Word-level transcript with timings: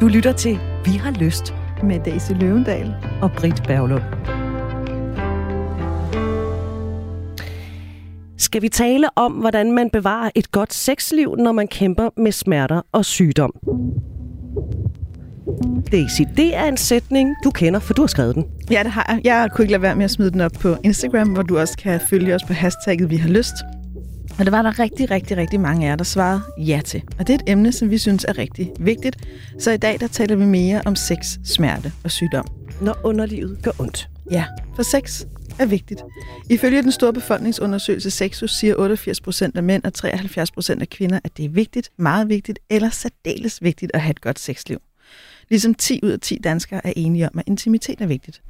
Du 0.00 0.08
lytter 0.08 0.32
til 0.32 0.58
Vi 0.84 0.90
har 0.90 1.10
lyst 1.10 1.54
med 1.82 2.00
Daisy 2.04 2.32
Løvendal 2.32 2.94
og 3.22 3.30
Britt 3.32 3.62
Berglund. 3.66 4.02
Skal 8.38 8.62
vi 8.62 8.68
tale 8.68 9.08
om, 9.16 9.32
hvordan 9.32 9.72
man 9.72 9.90
bevarer 9.90 10.30
et 10.34 10.50
godt 10.50 10.74
sexliv, 10.74 11.36
når 11.36 11.52
man 11.52 11.68
kæmper 11.68 12.10
med 12.16 12.32
smerter 12.32 12.82
og 12.92 13.04
sygdom? 13.04 13.52
Daisy, 15.92 16.22
det 16.36 16.56
er 16.56 16.64
en 16.64 16.76
sætning, 16.76 17.34
du 17.44 17.50
kender, 17.50 17.80
for 17.80 17.94
du 17.94 18.02
har 18.02 18.06
skrevet 18.06 18.34
den. 18.34 18.44
Ja, 18.70 18.82
det 18.82 18.90
har 18.90 19.06
jeg. 19.08 19.20
Jeg 19.24 19.48
kunne 19.52 19.64
ikke 19.64 19.72
lade 19.72 19.82
være 19.82 19.96
med 19.96 20.04
at 20.04 20.10
smide 20.10 20.30
den 20.30 20.40
op 20.40 20.52
på 20.60 20.76
Instagram, 20.84 21.28
hvor 21.28 21.42
du 21.42 21.58
også 21.58 21.76
kan 21.78 22.00
følge 22.10 22.34
os 22.34 22.44
på 22.44 22.52
hashtagget 22.52 23.10
Vi 23.10 23.16
har 23.16 23.28
lyst. 23.28 23.54
Og 24.38 24.44
der 24.44 24.50
var 24.50 24.62
der 24.62 24.78
rigtig, 24.78 25.10
rigtig, 25.10 25.36
rigtig 25.36 25.60
mange 25.60 25.86
af 25.86 25.90
jer, 25.90 25.96
der 25.96 26.04
svarede 26.04 26.42
ja 26.58 26.80
til. 26.84 27.02
Og 27.18 27.26
det 27.26 27.32
er 27.32 27.34
et 27.34 27.44
emne, 27.46 27.72
som 27.72 27.90
vi 27.90 27.98
synes 27.98 28.24
er 28.24 28.38
rigtig 28.38 28.72
vigtigt. 28.80 29.16
Så 29.58 29.70
i 29.70 29.76
dag, 29.76 30.00
der 30.00 30.08
taler 30.08 30.36
vi 30.36 30.44
mere 30.44 30.82
om 30.86 30.96
sex, 30.96 31.38
smerte 31.44 31.92
og 32.04 32.10
sygdom. 32.10 32.46
Når 32.80 32.96
underlivet 33.04 33.62
gør 33.62 33.70
ondt. 33.78 34.08
Ja, 34.30 34.44
for 34.76 34.82
sex 34.82 35.24
er 35.58 35.66
vigtigt. 35.66 36.02
Ifølge 36.50 36.82
den 36.82 36.92
store 36.92 37.12
befolkningsundersøgelse 37.12 38.10
Sexus 38.10 38.50
siger 38.50 38.74
88 38.78 39.20
procent 39.20 39.56
af 39.56 39.62
mænd 39.62 39.84
og 39.84 39.94
73 39.94 40.50
procent 40.50 40.82
af 40.82 40.88
kvinder, 40.88 41.20
at 41.24 41.36
det 41.36 41.44
er 41.44 41.48
vigtigt, 41.48 41.90
meget 41.96 42.28
vigtigt 42.28 42.58
eller 42.70 42.90
særdeles 42.90 43.62
vigtigt 43.62 43.92
at 43.94 44.00
have 44.00 44.10
et 44.10 44.20
godt 44.20 44.38
sexliv. 44.38 44.78
Ligesom 45.48 45.74
10 45.74 46.00
ud 46.02 46.10
af 46.10 46.20
10 46.20 46.38
danskere 46.44 46.86
er 46.86 46.92
enige 46.96 47.26
om, 47.26 47.38
at 47.38 47.44
intimitet 47.46 48.00
er 48.00 48.06
vigtigt. 48.06 48.42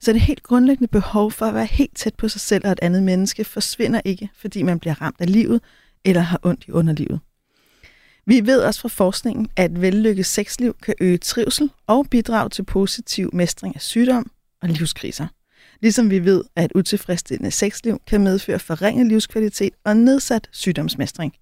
Så 0.00 0.12
det 0.12 0.20
helt 0.20 0.42
grundlæggende 0.42 0.88
behov 0.88 1.32
for 1.32 1.46
at 1.46 1.54
være 1.54 1.64
helt 1.64 1.96
tæt 1.96 2.14
på 2.14 2.28
sig 2.28 2.40
selv 2.40 2.66
og 2.66 2.72
et 2.72 2.78
andet 2.82 3.02
menneske 3.02 3.44
forsvinder 3.44 4.00
ikke, 4.04 4.30
fordi 4.36 4.62
man 4.62 4.78
bliver 4.78 5.02
ramt 5.02 5.20
af 5.20 5.32
livet 5.32 5.60
eller 6.04 6.20
har 6.20 6.40
ondt 6.42 6.64
i 6.68 6.70
underlivet. 6.70 7.20
Vi 8.26 8.46
ved 8.46 8.60
også 8.60 8.80
fra 8.80 8.88
forskningen, 8.88 9.48
at 9.56 9.70
et 9.70 9.80
vellykket 9.80 10.26
sexliv 10.26 10.76
kan 10.82 10.94
øge 11.00 11.18
trivsel 11.18 11.70
og 11.86 12.06
bidrage 12.10 12.50
til 12.50 12.62
positiv 12.62 13.30
mestring 13.32 13.74
af 13.74 13.80
sygdom 13.80 14.30
og 14.62 14.68
livskriser. 14.68 15.26
Ligesom 15.80 16.10
vi 16.10 16.24
ved, 16.24 16.44
at 16.56 16.72
utilfredsstillende 16.74 17.50
sexliv 17.50 18.00
kan 18.06 18.20
medføre 18.20 18.58
forringet 18.58 19.06
livskvalitet 19.06 19.74
og 19.84 19.96
nedsat 19.96 20.48
sygdomsmestring. 20.52 21.34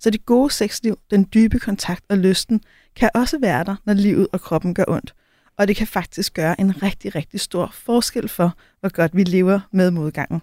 Så 0.00 0.10
det 0.10 0.26
gode 0.26 0.50
sexliv, 0.50 0.98
den 1.10 1.28
dybe 1.34 1.58
kontakt 1.58 2.04
og 2.08 2.18
lysten, 2.18 2.60
kan 2.96 3.10
også 3.14 3.38
være 3.38 3.64
der, 3.64 3.76
når 3.84 3.94
livet 3.94 4.28
og 4.32 4.40
kroppen 4.40 4.74
gør 4.74 4.84
ondt. 4.88 5.14
Og 5.58 5.68
det 5.68 5.76
kan 5.76 5.86
faktisk 5.86 6.34
gøre 6.34 6.60
en 6.60 6.82
rigtig, 6.82 7.14
rigtig 7.14 7.40
stor 7.40 7.70
forskel 7.72 8.28
for, 8.28 8.56
hvor 8.80 8.88
godt 8.88 9.16
vi 9.16 9.24
lever 9.24 9.60
med 9.72 9.90
modgangen. 9.90 10.42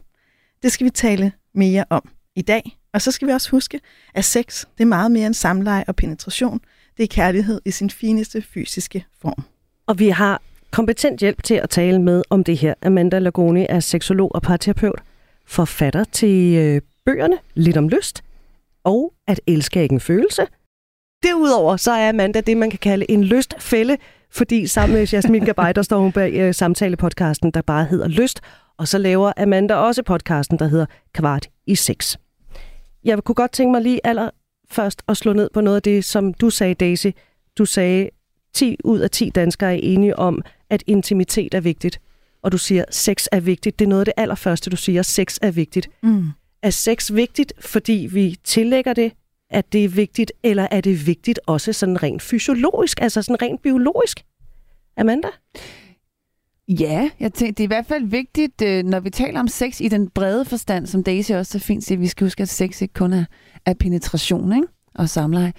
Det 0.63 0.71
skal 0.71 0.85
vi 0.85 0.89
tale 0.89 1.31
mere 1.53 1.85
om 1.89 2.09
i 2.35 2.41
dag. 2.41 2.77
Og 2.93 3.01
så 3.01 3.11
skal 3.11 3.27
vi 3.27 3.33
også 3.33 3.51
huske, 3.51 3.79
at 4.13 4.25
sex 4.25 4.65
det 4.77 4.83
er 4.83 4.87
meget 4.87 5.11
mere 5.11 5.25
end 5.25 5.33
samleje 5.33 5.83
og 5.87 5.95
penetration. 5.95 6.61
Det 6.97 7.03
er 7.03 7.07
kærlighed 7.07 7.61
i 7.65 7.71
sin 7.71 7.89
fineste 7.89 8.41
fysiske 8.41 9.05
form. 9.21 9.43
Og 9.87 9.99
vi 9.99 10.09
har 10.09 10.41
kompetent 10.71 11.19
hjælp 11.19 11.43
til 11.43 11.53
at 11.53 11.69
tale 11.69 12.01
med 12.01 12.23
om 12.29 12.43
det 12.43 12.57
her. 12.57 12.73
Amanda 12.81 13.19
Lagoni 13.19 13.65
er 13.69 13.79
seksolog 13.79 14.35
og 14.35 14.41
parterapeut, 14.41 15.01
forfatter 15.45 16.03
til 16.03 16.55
øh, 16.55 16.81
bøgerne 17.05 17.37
Lidt 17.53 17.77
om 17.77 17.89
lyst 17.89 18.23
og 18.83 19.13
At 19.27 19.41
elske 19.47 19.83
ikke 19.83 19.93
en 19.93 19.99
følelse. 19.99 20.47
Derudover 21.23 21.77
så 21.77 21.91
er 21.91 22.09
Amanda 22.09 22.41
det, 22.41 22.57
man 22.57 22.69
kan 22.69 22.79
kalde 22.79 23.11
en 23.11 23.23
lystfælde, 23.23 23.97
fordi 24.35 24.67
sammen 24.67 24.97
med 24.97 25.07
Jasmin 25.07 25.45
Gabay, 25.45 25.71
der 25.75 25.81
står 25.81 25.99
hun 25.99 26.11
bag 26.11 26.33
øh, 26.33 26.53
samtalepodcasten, 26.53 27.51
der 27.51 27.61
bare 27.61 27.85
hedder 27.85 28.07
Lyst, 28.07 28.41
og 28.77 28.87
så 28.87 28.97
laver 28.97 29.31
Amanda 29.37 29.75
også 29.75 30.03
podcasten, 30.03 30.59
der 30.59 30.67
hedder 30.67 30.85
Kvart 31.13 31.47
i 31.67 31.75
6. 31.75 32.17
Jeg 33.03 33.23
kunne 33.23 33.35
godt 33.35 33.51
tænke 33.51 33.71
mig 33.71 33.81
lige 33.81 33.99
allerførst 34.03 35.03
at 35.07 35.17
slå 35.17 35.33
ned 35.33 35.49
på 35.53 35.61
noget 35.61 35.75
af 35.75 35.81
det, 35.81 36.05
som 36.05 36.33
du 36.33 36.49
sagde, 36.49 36.73
Daisy. 36.73 37.07
Du 37.57 37.65
sagde, 37.65 38.09
10 38.53 38.77
ud 38.83 38.99
af 38.99 39.09
10 39.09 39.29
danskere 39.29 39.73
er 39.73 39.79
enige 39.83 40.19
om, 40.19 40.41
at 40.69 40.83
intimitet 40.87 41.53
er 41.53 41.59
vigtigt. 41.61 42.01
Og 42.43 42.51
du 42.51 42.57
siger, 42.57 42.85
sex 42.89 43.25
er 43.31 43.39
vigtigt. 43.39 43.79
Det 43.79 43.85
er 43.85 43.89
noget 43.89 44.01
af 44.01 44.05
det 44.05 44.13
allerførste, 44.17 44.69
du 44.69 44.75
siger, 44.75 45.01
sex 45.01 45.37
er 45.41 45.51
vigtigt. 45.51 45.89
Mm. 46.03 46.25
Er 46.61 46.69
sex 46.69 47.13
vigtigt, 47.13 47.53
fordi 47.59 48.09
vi 48.11 48.37
tillægger 48.43 48.93
det, 48.93 49.11
at 49.53 49.73
det 49.73 49.83
er 49.83 49.89
vigtigt, 49.89 50.31
eller 50.43 50.67
er 50.71 50.81
det 50.81 51.07
vigtigt 51.07 51.39
også 51.47 51.73
sådan 51.73 52.03
rent 52.03 52.21
fysiologisk, 52.21 53.01
altså 53.01 53.21
sådan 53.21 53.41
rent 53.41 53.61
biologisk? 53.61 54.25
Amanda? 54.97 55.27
Ja, 56.67 57.09
jeg 57.19 57.33
tænker, 57.33 57.53
det 57.53 57.63
er 57.63 57.67
i 57.67 57.67
hvert 57.67 57.85
fald 57.85 58.05
vigtigt, 58.05 58.61
øh, 58.61 58.83
når 58.83 58.99
vi 58.99 59.09
taler 59.09 59.39
om 59.39 59.47
sex 59.47 59.81
i 59.81 59.87
den 59.87 60.09
brede 60.09 60.45
forstand, 60.45 60.87
som 60.87 61.03
Daisy 61.03 61.31
også 61.31 61.51
så 61.51 61.59
fint 61.59 61.83
siger, 61.83 61.99
vi 61.99 62.07
skal 62.07 62.25
huske, 62.25 62.43
at 62.43 62.49
sex 62.49 62.81
ikke 62.81 62.93
kun 62.93 63.13
er, 63.13 63.25
er 63.65 63.73
penetration, 63.73 64.55
ikke? 64.55 64.67
Og 64.95 65.09
samleje, 65.09 65.53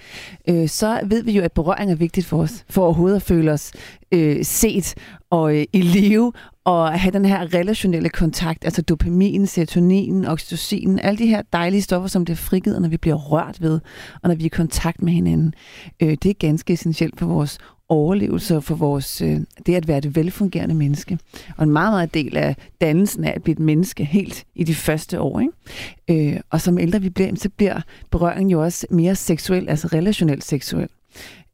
øh, 0.49 0.69
så 0.69 0.99
ved 1.05 1.23
vi 1.23 1.31
jo, 1.31 1.41
at 1.41 1.51
berøring 1.51 1.91
er 1.91 1.95
vigtigt 1.95 2.27
for 2.27 2.37
os, 2.37 2.65
for 2.69 2.83
overhovedet 2.83 3.15
at 3.15 3.21
føle 3.21 3.51
os 3.51 3.71
øh, 4.11 4.45
set 4.45 4.95
og 5.29 5.55
øh, 5.55 5.65
i 5.73 5.81
live, 5.81 6.31
og 6.65 6.99
have 6.99 7.11
den 7.11 7.25
her 7.25 7.53
relationelle 7.53 8.09
kontakt, 8.09 8.65
altså 8.65 8.81
dopamin, 8.81 9.47
serotonin, 9.47 10.25
oxytocin, 10.25 10.99
alle 10.99 11.17
de 11.17 11.27
her 11.27 11.41
dejlige 11.53 11.81
stoffer, 11.81 12.07
som 12.07 12.23
bliver 12.23 12.37
frigivet, 12.37 12.81
når 12.81 12.89
vi 12.89 12.97
bliver 12.97 13.15
rørt 13.15 13.61
ved, 13.61 13.79
og 14.23 14.29
når 14.29 14.35
vi 14.35 14.43
er 14.43 14.45
i 14.45 14.49
kontakt 14.49 15.01
med 15.01 15.13
hinanden. 15.13 15.53
Øh, 15.99 16.09
det 16.09 16.25
er 16.25 16.33
ganske 16.33 16.73
essentielt 16.73 17.19
for 17.19 17.25
vores 17.25 17.57
overlevelse 17.89 18.55
og 18.55 18.63
for 18.63 18.75
vores, 18.75 19.21
øh, 19.21 19.39
det 19.65 19.75
at 19.75 19.87
være 19.87 19.97
et 19.97 20.15
velfungerende 20.15 20.75
menneske. 20.75 21.19
Og 21.57 21.63
en 21.63 21.69
meget, 21.69 21.93
meget 21.93 22.13
del 22.13 22.37
af 22.37 22.55
dannelsen 22.81 23.23
af 23.23 23.33
at 23.35 23.43
blive 23.43 23.53
et 23.53 23.59
menneske 23.59 24.05
helt 24.05 24.45
i 24.55 24.63
de 24.63 24.75
første 24.75 25.21
år. 25.21 25.39
Ikke? 25.39 26.33
Øh, 26.33 26.39
og 26.49 26.61
som 26.61 26.77
ældre 26.77 27.01
vi 27.01 27.09
bliver, 27.09 27.35
så 27.35 27.49
bliver 27.49 27.81
berøringen 28.11 28.51
jo 28.51 28.63
også 28.63 28.87
mere 28.89 29.15
seksuel, 29.15 29.69
altså 29.69 29.87
relationelt 29.87 30.43
seksuel. 30.43 30.89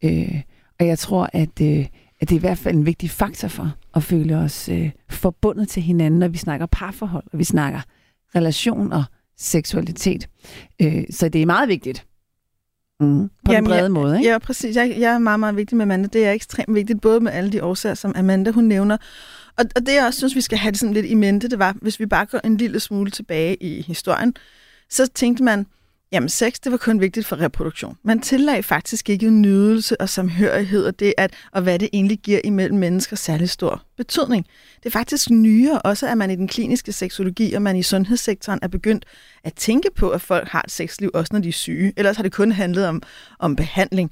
Øh, 0.03 0.41
og 0.79 0.87
jeg 0.87 0.99
tror, 0.99 1.29
at, 1.33 1.61
øh, 1.61 1.85
at 2.21 2.29
det 2.29 2.31
er 2.31 2.39
i 2.39 2.47
hvert 2.47 2.57
fald 2.57 2.75
en 2.75 2.85
vigtig 2.85 3.09
faktor 3.09 3.47
for 3.47 3.75
at 3.95 4.03
føle 4.03 4.37
os 4.37 4.69
øh, 4.69 4.91
forbundet 5.09 5.67
til 5.67 5.83
hinanden, 5.83 6.19
når 6.19 6.27
vi 6.27 6.37
snakker 6.37 6.65
parforhold, 6.65 7.23
og 7.33 7.39
vi 7.39 7.43
snakker 7.43 7.81
relation 8.35 8.93
og 8.93 9.03
seksualitet. 9.37 10.29
Øh, 10.81 11.03
så 11.09 11.29
det 11.29 11.41
er 11.41 11.45
meget 11.45 11.69
vigtigt. 11.69 12.05
Mm, 13.01 13.29
på 13.45 13.51
Jamen, 13.51 13.63
en 13.63 13.69
brede 13.69 13.81
jeg, 13.81 13.91
måde, 13.91 14.17
ikke? 14.17 14.29
Ja, 14.29 14.37
præcis. 14.37 14.75
Jeg, 14.75 14.95
jeg 14.99 15.13
er 15.13 15.17
meget, 15.17 15.39
meget 15.39 15.55
vigtig 15.55 15.77
med 15.77 15.85
Amanda. 15.85 16.09
Det 16.13 16.25
er 16.25 16.31
ekstremt 16.31 16.75
vigtigt, 16.75 17.01
både 17.01 17.19
med 17.19 17.31
alle 17.31 17.51
de 17.51 17.63
årsager, 17.63 17.95
som 17.95 18.13
Amanda 18.15 18.51
hun 18.51 18.63
nævner. 18.63 18.97
Og, 19.57 19.65
og 19.75 19.85
det 19.85 19.93
jeg 19.93 20.05
også 20.05 20.17
synes, 20.17 20.35
vi 20.35 20.41
skal 20.41 20.57
have 20.57 20.71
det 20.71 20.79
sådan 20.79 20.93
lidt 20.93 21.05
i 21.05 21.13
mente, 21.13 21.47
det 21.47 21.59
var, 21.59 21.75
hvis 21.81 21.99
vi 21.99 22.05
bare 22.05 22.25
går 22.25 22.39
en 22.43 22.57
lille 22.57 22.79
smule 22.79 23.11
tilbage 23.11 23.63
i 23.63 23.81
historien, 23.81 24.33
så 24.89 25.07
tænkte 25.07 25.43
man, 25.43 25.65
Jamen, 26.13 26.29
sex, 26.29 26.53
det 26.63 26.71
var 26.71 26.77
kun 26.77 27.01
vigtigt 27.01 27.25
for 27.25 27.39
reproduktion. 27.39 27.97
Man 28.03 28.19
tillagde 28.19 28.63
faktisk 28.63 29.09
ikke 29.09 29.29
nydelse 29.29 30.01
og 30.01 30.09
samhørighed 30.09 30.85
og 30.85 30.99
det, 30.99 31.13
at, 31.17 31.33
og 31.51 31.61
hvad 31.61 31.79
det 31.79 31.89
egentlig 31.93 32.19
giver 32.19 32.39
imellem 32.43 32.79
mennesker 32.79 33.15
særlig 33.15 33.49
stor 33.49 33.83
betydning. 33.97 34.45
Det 34.79 34.85
er 34.85 34.89
faktisk 34.89 35.29
nyere 35.29 35.81
også, 35.81 36.07
at 36.07 36.17
man 36.17 36.31
i 36.31 36.35
den 36.35 36.47
kliniske 36.47 36.91
seksologi 36.91 37.53
og 37.53 37.61
man 37.61 37.75
i 37.75 37.83
sundhedssektoren 37.83 38.59
er 38.61 38.67
begyndt 38.67 39.05
at 39.43 39.53
tænke 39.53 39.89
på, 39.95 40.09
at 40.09 40.21
folk 40.21 40.47
har 40.47 40.61
et 40.61 40.71
sexliv, 40.71 41.11
også 41.13 41.29
når 41.33 41.39
de 41.39 41.49
er 41.49 41.53
syge. 41.53 41.93
Ellers 41.97 42.15
har 42.15 42.23
det 42.23 42.31
kun 42.31 42.51
handlet 42.51 42.87
om, 42.87 43.01
om 43.39 43.55
behandling. 43.55 44.11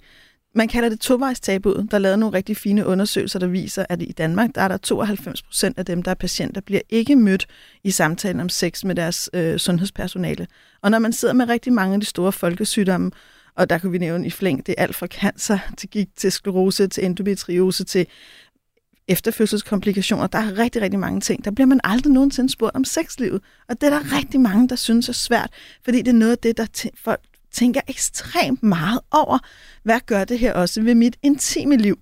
Man 0.55 0.67
kalder 0.67 0.89
det 0.89 0.99
tovejstabuet. 0.99 1.87
Der 1.91 1.97
er 1.97 2.01
lavet 2.01 2.19
nogle 2.19 2.37
rigtig 2.37 2.57
fine 2.57 2.85
undersøgelser, 2.85 3.39
der 3.39 3.47
viser, 3.47 3.85
at 3.89 4.01
i 4.01 4.11
Danmark 4.11 4.49
der 4.55 4.61
er 4.61 4.67
der 4.67 4.77
92 4.77 5.41
procent 5.41 5.77
af 5.77 5.85
dem, 5.85 6.03
der 6.03 6.11
er 6.11 6.15
patienter, 6.15 6.61
bliver 6.61 6.81
ikke 6.89 7.15
mødt 7.15 7.47
i 7.83 7.91
samtalen 7.91 8.39
om 8.39 8.49
sex 8.49 8.83
med 8.83 8.95
deres 8.95 9.29
øh, 9.33 9.57
sundhedspersonale. 9.57 10.47
Og 10.81 10.91
når 10.91 10.99
man 10.99 11.13
sidder 11.13 11.33
med 11.33 11.49
rigtig 11.49 11.73
mange 11.73 11.93
af 11.93 11.99
de 11.99 12.05
store 12.05 12.31
folkesygdomme, 12.31 13.11
og 13.55 13.69
der 13.69 13.77
kan 13.77 13.91
vi 13.91 13.97
nævne 13.97 14.27
i 14.27 14.29
flæng, 14.29 14.65
det 14.65 14.75
er 14.77 14.83
alt 14.83 14.95
fra 14.95 15.07
cancer 15.07 15.59
til 15.77 15.89
gik 15.89 16.07
til 16.15 16.31
sklerose, 16.31 16.87
til 16.87 17.05
endometriose, 17.05 17.83
til 17.83 18.07
efterfødselskomplikationer. 19.07 20.27
Der 20.27 20.39
er 20.39 20.57
rigtig, 20.57 20.81
rigtig 20.81 20.99
mange 20.99 21.21
ting. 21.21 21.45
Der 21.45 21.51
bliver 21.51 21.67
man 21.67 21.79
aldrig 21.83 22.13
nogensinde 22.13 22.49
spurgt 22.49 22.75
om 22.75 22.83
sexlivet. 22.83 23.41
Og 23.69 23.81
det 23.81 23.87
er 23.87 23.99
der 23.99 24.17
rigtig 24.17 24.39
mange, 24.39 24.69
der 24.69 24.75
synes 24.75 25.09
er 25.09 25.13
svært, 25.13 25.49
fordi 25.83 25.97
det 25.97 26.07
er 26.07 26.13
noget 26.13 26.31
af 26.31 26.37
det, 26.37 26.57
der 26.57 26.89
folk 27.03 27.21
tænker 27.51 27.81
ekstremt 27.87 28.63
meget 28.63 28.99
over, 29.11 29.37
hvad 29.83 29.99
gør 30.05 30.23
det 30.23 30.39
her 30.39 30.53
også 30.53 30.81
ved 30.81 30.95
mit 30.95 31.17
intime 31.23 31.77
liv? 31.77 31.99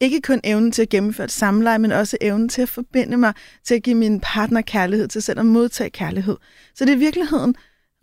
Ikke 0.00 0.20
kun 0.20 0.40
evnen 0.44 0.72
til 0.72 0.82
at 0.82 0.88
gennemføre 0.88 1.24
et 1.24 1.32
samleje, 1.32 1.78
men 1.78 1.92
også 1.92 2.16
evnen 2.20 2.48
til 2.48 2.62
at 2.62 2.68
forbinde 2.68 3.16
mig, 3.16 3.32
til 3.64 3.74
at 3.74 3.82
give 3.82 3.96
min 3.96 4.20
partner 4.20 4.60
kærlighed, 4.60 5.08
til 5.08 5.22
selv 5.22 5.38
at 5.38 5.46
modtage 5.46 5.90
kærlighed. 5.90 6.36
Så 6.74 6.84
det 6.84 6.92
er 6.92 6.96
i 6.96 6.98
virkeligheden 6.98 7.54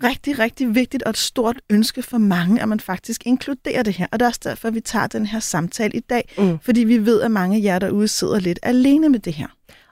rigtig, 0.03 0.39
rigtig 0.39 0.75
vigtigt 0.75 1.03
og 1.03 1.09
et 1.09 1.17
stort 1.17 1.61
ønske 1.69 2.01
for 2.01 2.17
mange, 2.17 2.61
at 2.61 2.69
man 2.69 2.79
faktisk 2.79 3.21
inkluderer 3.25 3.83
det 3.83 3.94
her. 3.94 4.07
Og 4.11 4.19
det 4.19 4.25
er 4.25 4.29
også 4.29 4.39
derfor, 4.44 4.67
at 4.67 4.73
vi 4.75 4.81
tager 4.81 5.07
den 5.07 5.25
her 5.25 5.39
samtale 5.39 5.97
i 5.97 5.99
dag, 5.99 6.33
mm. 6.37 6.59
fordi 6.59 6.83
vi 6.83 7.05
ved, 7.05 7.21
at 7.21 7.31
mange 7.31 7.57
af 7.57 7.63
jer 7.63 7.79
derude 7.79 8.07
sidder 8.07 8.39
lidt 8.39 8.59
alene 8.63 9.09
med 9.09 9.19
det 9.19 9.33
her. 9.33 9.47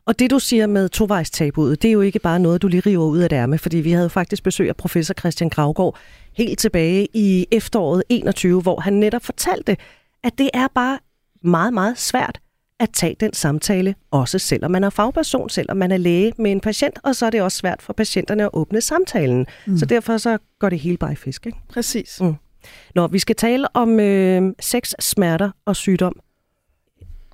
Og 0.10 0.20
det, 0.20 0.32
du 0.32 0.40
siger 0.40 0.68
med 0.68 0.90
tovejstabuet, 0.90 1.82
det 1.82 1.88
er 1.88 1.92
jo 1.92 2.02
ikke 2.02 2.20
bare 2.20 2.40
noget, 2.40 2.62
du 2.62 2.68
lige 2.68 2.82
river 2.86 3.06
ud 3.06 3.20
af 3.20 3.28
ærme, 3.32 3.58
fordi 3.58 3.78
vi 3.78 3.92
havde 3.92 4.10
faktisk 4.10 4.44
besøg 4.44 4.70
af 4.70 4.76
professor 4.76 5.14
Christian 5.14 5.50
Gravgaard 5.50 5.98
helt 6.34 6.60
tilbage 6.60 7.08
i 7.14 7.48
efteråret 7.52 8.04
21, 8.10 8.62
hvor 8.62 8.80
han 8.80 8.94
netop 8.94 9.26
fortalte, 9.26 9.78
at 10.24 10.38
det 10.38 10.50
er 10.54 10.68
bare 10.76 11.00
meget, 11.44 11.74
meget 11.74 11.98
svært 11.98 12.40
at 12.80 12.90
tage 12.94 13.16
den 13.20 13.34
samtale, 13.34 13.96
også 14.12 14.40
selvom 14.40 14.72
man 14.72 14.84
er 14.84 14.90
fagperson, 14.90 15.50
selvom 15.50 15.78
man 15.78 15.92
er 15.92 15.98
læge 15.98 16.34
med 16.38 16.52
en 16.52 16.60
patient, 16.60 17.00
og 17.04 17.16
så 17.16 17.26
er 17.26 17.30
det 17.30 17.42
også 17.42 17.58
svært 17.58 17.82
for 17.82 17.94
patienterne 17.94 18.44
at 18.44 18.50
åbne 18.54 18.82
samtalen. 18.82 19.46
Mm. 19.68 19.78
Så 19.78 19.86
derfor 19.86 20.18
så 20.18 20.38
går 20.60 20.70
det 20.70 20.80
hele 20.80 20.98
bare 20.98 21.12
i 21.12 21.16
fisk. 21.16 21.46
Ikke? 21.46 21.58
Præcis. 21.70 22.22
Mm. 22.22 22.36
Når 22.96 23.08
vi 23.08 23.20
skal 23.20 23.36
tale 23.36 23.76
om 23.76 24.00
øh, 24.00 24.54
sex, 24.60 24.94
smerter 25.00 25.52
og 25.66 25.76
sygdom, 25.76 26.20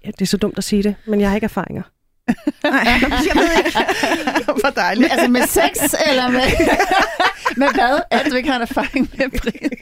det 0.05 0.21
er 0.21 0.25
så 0.25 0.37
dumt 0.37 0.57
at 0.57 0.63
sige 0.63 0.83
det, 0.83 0.95
men 1.07 1.19
jeg 1.19 1.29
har 1.29 1.35
ikke 1.35 1.45
erfaringer. 1.45 1.81
Nej, 2.63 2.87
jeg 3.09 3.35
ved 3.35 3.49
ikke. 3.65 3.77
Hvor 4.61 4.69
dejligt. 4.69 5.11
Altså 5.11 5.27
med 5.27 5.41
sex, 5.41 5.93
eller 6.09 6.29
med, 6.29 6.41
med 7.61 7.67
hvad? 7.73 7.99
At 8.11 8.27
du 8.31 8.35
ikke 8.35 8.49
har 8.49 8.55
en 8.55 8.61
erfaring 8.61 9.09
med 9.17 9.29
Britt. 9.39 9.73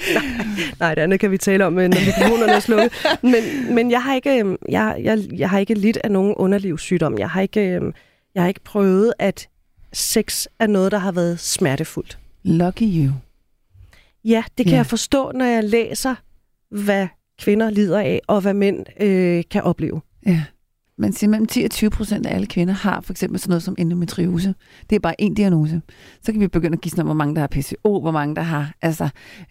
Nej, 0.80 0.94
det 0.94 1.02
andet 1.02 1.20
kan 1.20 1.30
vi 1.30 1.38
tale 1.38 1.66
om, 1.66 1.78
øh, 1.78 1.88
når 1.88 2.00
mikrofonerne 2.06 2.52
er 2.52 2.60
slukket. 2.60 2.92
Men, 3.22 3.74
men 3.74 3.90
jeg, 3.90 4.02
har 4.02 4.14
ikke, 4.14 4.38
øhm, 4.38 4.56
jeg, 4.68 4.96
jeg, 5.02 5.18
jeg 5.36 5.50
har 5.50 5.58
ikke 5.58 5.74
lidt 5.74 5.96
af 6.04 6.10
nogen 6.10 6.34
underlivssygdom. 6.34 7.18
Jeg 7.18 7.30
har 7.30 7.40
ikke, 7.40 7.60
øhm, 7.60 7.92
jeg 8.34 8.42
har 8.42 8.48
ikke 8.48 8.64
prøvet, 8.64 9.12
at 9.18 9.48
sex 9.92 10.46
er 10.58 10.66
noget, 10.66 10.92
der 10.92 10.98
har 10.98 11.12
været 11.12 11.40
smertefuldt. 11.40 12.18
Lucky 12.44 12.82
you. 12.82 13.10
Ja, 14.24 14.42
det 14.58 14.66
kan 14.66 14.72
Ja. 14.72 14.76
jeg 14.76 14.86
forstå, 14.86 15.32
når 15.34 15.44
jeg 15.44 15.64
læser, 15.64 16.14
hvad 16.70 17.08
kvinder 17.40 17.70
lider 17.70 17.98
af, 18.00 18.20
og 18.28 18.40
hvad 18.40 18.54
mænd 18.54 18.86
øh, 19.00 19.42
kan 19.50 19.62
opleve. 19.62 20.00
Ja. 20.26 20.42
Man 21.02 21.12
siger, 21.12 21.30
mellem 21.30 21.46
10 21.46 21.62
og 21.64 21.70
20 21.70 21.90
procent 21.90 22.26
af 22.26 22.34
alle 22.34 22.46
kvinder 22.46 22.74
har 22.74 23.00
for 23.00 23.12
eksempel 23.12 23.40
sådan 23.40 23.50
noget 23.50 23.62
som 23.62 23.74
endometriose. 23.78 24.54
Det 24.90 24.96
er 24.96 25.00
bare 25.00 25.20
en 25.20 25.34
diagnose. 25.34 25.82
Så 26.22 26.32
kan 26.32 26.40
vi 26.40 26.48
begynde 26.48 26.74
at 26.74 26.80
give 26.80 26.90
sådan, 26.90 27.04
hvor 27.04 27.14
mange 27.14 27.34
der 27.34 27.40
har 27.40 27.48
PCO, 27.48 28.00
hvor 28.00 28.10
mange 28.10 28.36
der 28.36 28.42
har... 28.42 28.74
Altså, 28.82 29.08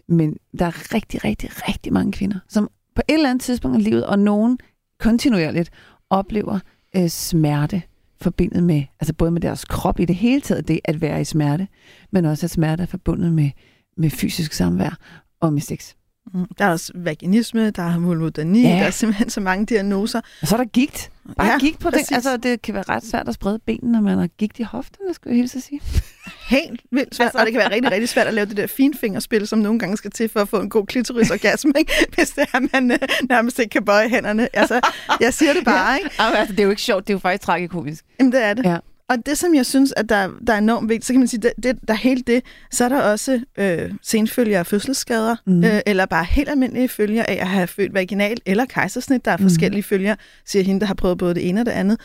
men 0.08 0.36
der 0.58 0.66
er 0.66 0.94
rigtig, 0.94 1.24
rigtig, 1.24 1.50
rigtig 1.68 1.92
mange 1.92 2.12
kvinder, 2.12 2.38
som 2.48 2.70
på 2.96 3.02
et 3.08 3.14
eller 3.14 3.30
andet 3.30 3.42
tidspunkt 3.42 3.78
i 3.78 3.80
livet, 3.80 4.06
og 4.06 4.18
nogen 4.18 4.58
kontinuerligt, 5.00 5.70
oplever 6.10 6.58
øh, 6.96 7.08
smerte 7.08 7.82
forbundet 8.20 8.62
med, 8.62 8.84
altså 9.00 9.14
både 9.14 9.30
med 9.30 9.40
deres 9.40 9.64
krop 9.64 10.00
i 10.00 10.04
det 10.04 10.16
hele 10.16 10.40
taget, 10.40 10.68
det 10.68 10.80
at 10.84 11.00
være 11.00 11.20
i 11.20 11.24
smerte, 11.24 11.68
men 12.12 12.24
også 12.24 12.46
at 12.46 12.50
smerte 12.50 12.82
er 12.82 12.86
forbundet 12.86 13.32
med, 13.32 13.50
med 13.96 14.10
fysisk 14.10 14.52
samvær 14.52 14.98
og 15.40 15.52
med 15.52 15.60
sex. 15.60 15.94
Mm, 16.34 16.46
Der 16.58 16.64
er 16.64 16.70
også 16.70 16.92
vaginisme, 16.94 17.70
der 17.70 17.82
er 17.82 17.98
vulvodyni, 17.98 18.62
Ja. 18.62 18.68
ja. 18.68 18.74
der 18.74 18.82
er 18.86 18.90
simpelthen 18.90 19.30
så 19.30 19.40
mange 19.40 19.66
diagnoser. 19.66 20.20
Og 20.42 20.48
så 20.48 20.54
er 20.56 20.58
der 20.60 20.64
gigt. 20.64 21.10
Bare 21.36 21.46
ja, 21.46 21.52
Ja, 21.52 21.58
gigt 21.58 21.78
på 21.78 21.90
det. 21.90 21.94
præcis. 21.94 22.12
Altså, 22.12 22.36
det 22.36 22.62
kan 22.62 22.74
være 22.74 22.84
ret 22.88 23.04
svært 23.04 23.28
at 23.28 23.34
sprede 23.34 23.58
benene, 23.66 23.92
når 23.92 24.00
man 24.00 24.18
har 24.18 24.26
gigt 24.26 24.58
i 24.58 24.62
hofterne, 24.62 25.14
skulle 25.14 25.30
jeg 25.34 25.36
hilse 25.40 25.56
at 25.58 25.62
sige. 25.62 25.80
Helt 26.56 26.80
vildt 26.90 27.14
svært, 27.14 27.26
altså, 27.26 27.38
og 27.38 27.44
det 27.46 27.52
kan 27.52 27.58
være 27.58 27.70
rigtig, 27.70 27.92
rigtig 27.92 28.08
svært 28.08 28.26
at 28.26 28.34
lave 28.34 28.46
det 28.46 28.56
der 28.56 28.66
finfingerspil, 28.66 29.46
som 29.46 29.58
nogle 29.58 29.78
gange 29.78 29.96
skal 29.96 30.10
til 30.10 30.28
for 30.28 30.40
at 30.40 30.48
få 30.48 30.60
en 30.60 30.70
god 30.70 30.86
klitorisorgasme, 30.86 31.72
ikke? 31.78 31.92
hvis 32.14 32.30
det 32.30 32.44
er, 32.54 32.60
man 32.72 32.90
øh, 32.90 32.98
nærmest 33.28 33.58
ikke 33.58 33.70
kan 33.70 33.84
bøje 33.84 34.08
hænderne. 34.08 34.48
Altså, 34.56 34.80
jeg 35.20 35.34
siger 35.34 35.52
det 35.52 35.64
bare, 35.64 35.96
ikke? 35.98 36.10
Jamen, 36.18 36.36
altså, 36.36 36.52
det 36.52 36.60
er 36.60 36.64
jo 36.64 36.70
ikke 36.70 36.82
sjovt, 36.82 37.06
det 37.06 37.12
er 37.12 37.14
jo 37.14 37.18
faktisk 37.18 37.46
tragikomisk. 37.46 38.04
Jamen, 38.20 38.32
det 38.32 38.42
er 38.44 38.54
det. 38.54 38.64
Ja. 38.64 38.76
Og 39.12 39.26
det, 39.26 39.38
som 39.38 39.54
jeg 39.54 39.66
synes, 39.66 39.92
at 39.96 40.08
der, 40.08 40.28
der 40.46 40.52
er 40.52 40.58
enormt 40.58 40.88
vigtigt, 40.88 41.04
så 41.06 41.12
kan 41.12 41.20
man 41.20 41.28
sige, 41.28 41.40
det, 41.42 41.52
det, 41.62 41.78
der 41.88 41.94
er 41.94 41.98
helt 41.98 42.26
det, 42.26 42.42
så 42.70 42.84
er 42.84 42.88
der 42.88 43.00
også 43.02 43.40
øh, 43.58 43.92
senfølger 44.02 44.58
af 44.58 44.66
fødselsskader, 44.66 45.36
Mhm. 45.46 45.56
mm. 45.56 45.64
øh, 45.64 45.80
eller 45.86 46.06
bare 46.06 46.24
helt 46.24 46.48
almindelige 46.48 46.88
følger 46.88 47.22
af 47.22 47.38
at 47.40 47.48
have 47.48 47.66
født 47.66 47.94
vaginal 47.94 48.36
eller 48.46 48.64
kejsersnit. 48.64 49.24
Der 49.24 49.30
er 49.30 49.36
Mhm. 49.36 49.44
forskellige 49.48 49.82
følger, 49.82 50.14
siger 50.46 50.62
hende, 50.64 50.80
der 50.80 50.86
har 50.86 50.94
prøvet 50.94 51.18
både 51.18 51.34
det 51.34 51.48
ene 51.48 51.60
og 51.60 51.66
det 51.66 51.72
andet. 51.72 52.00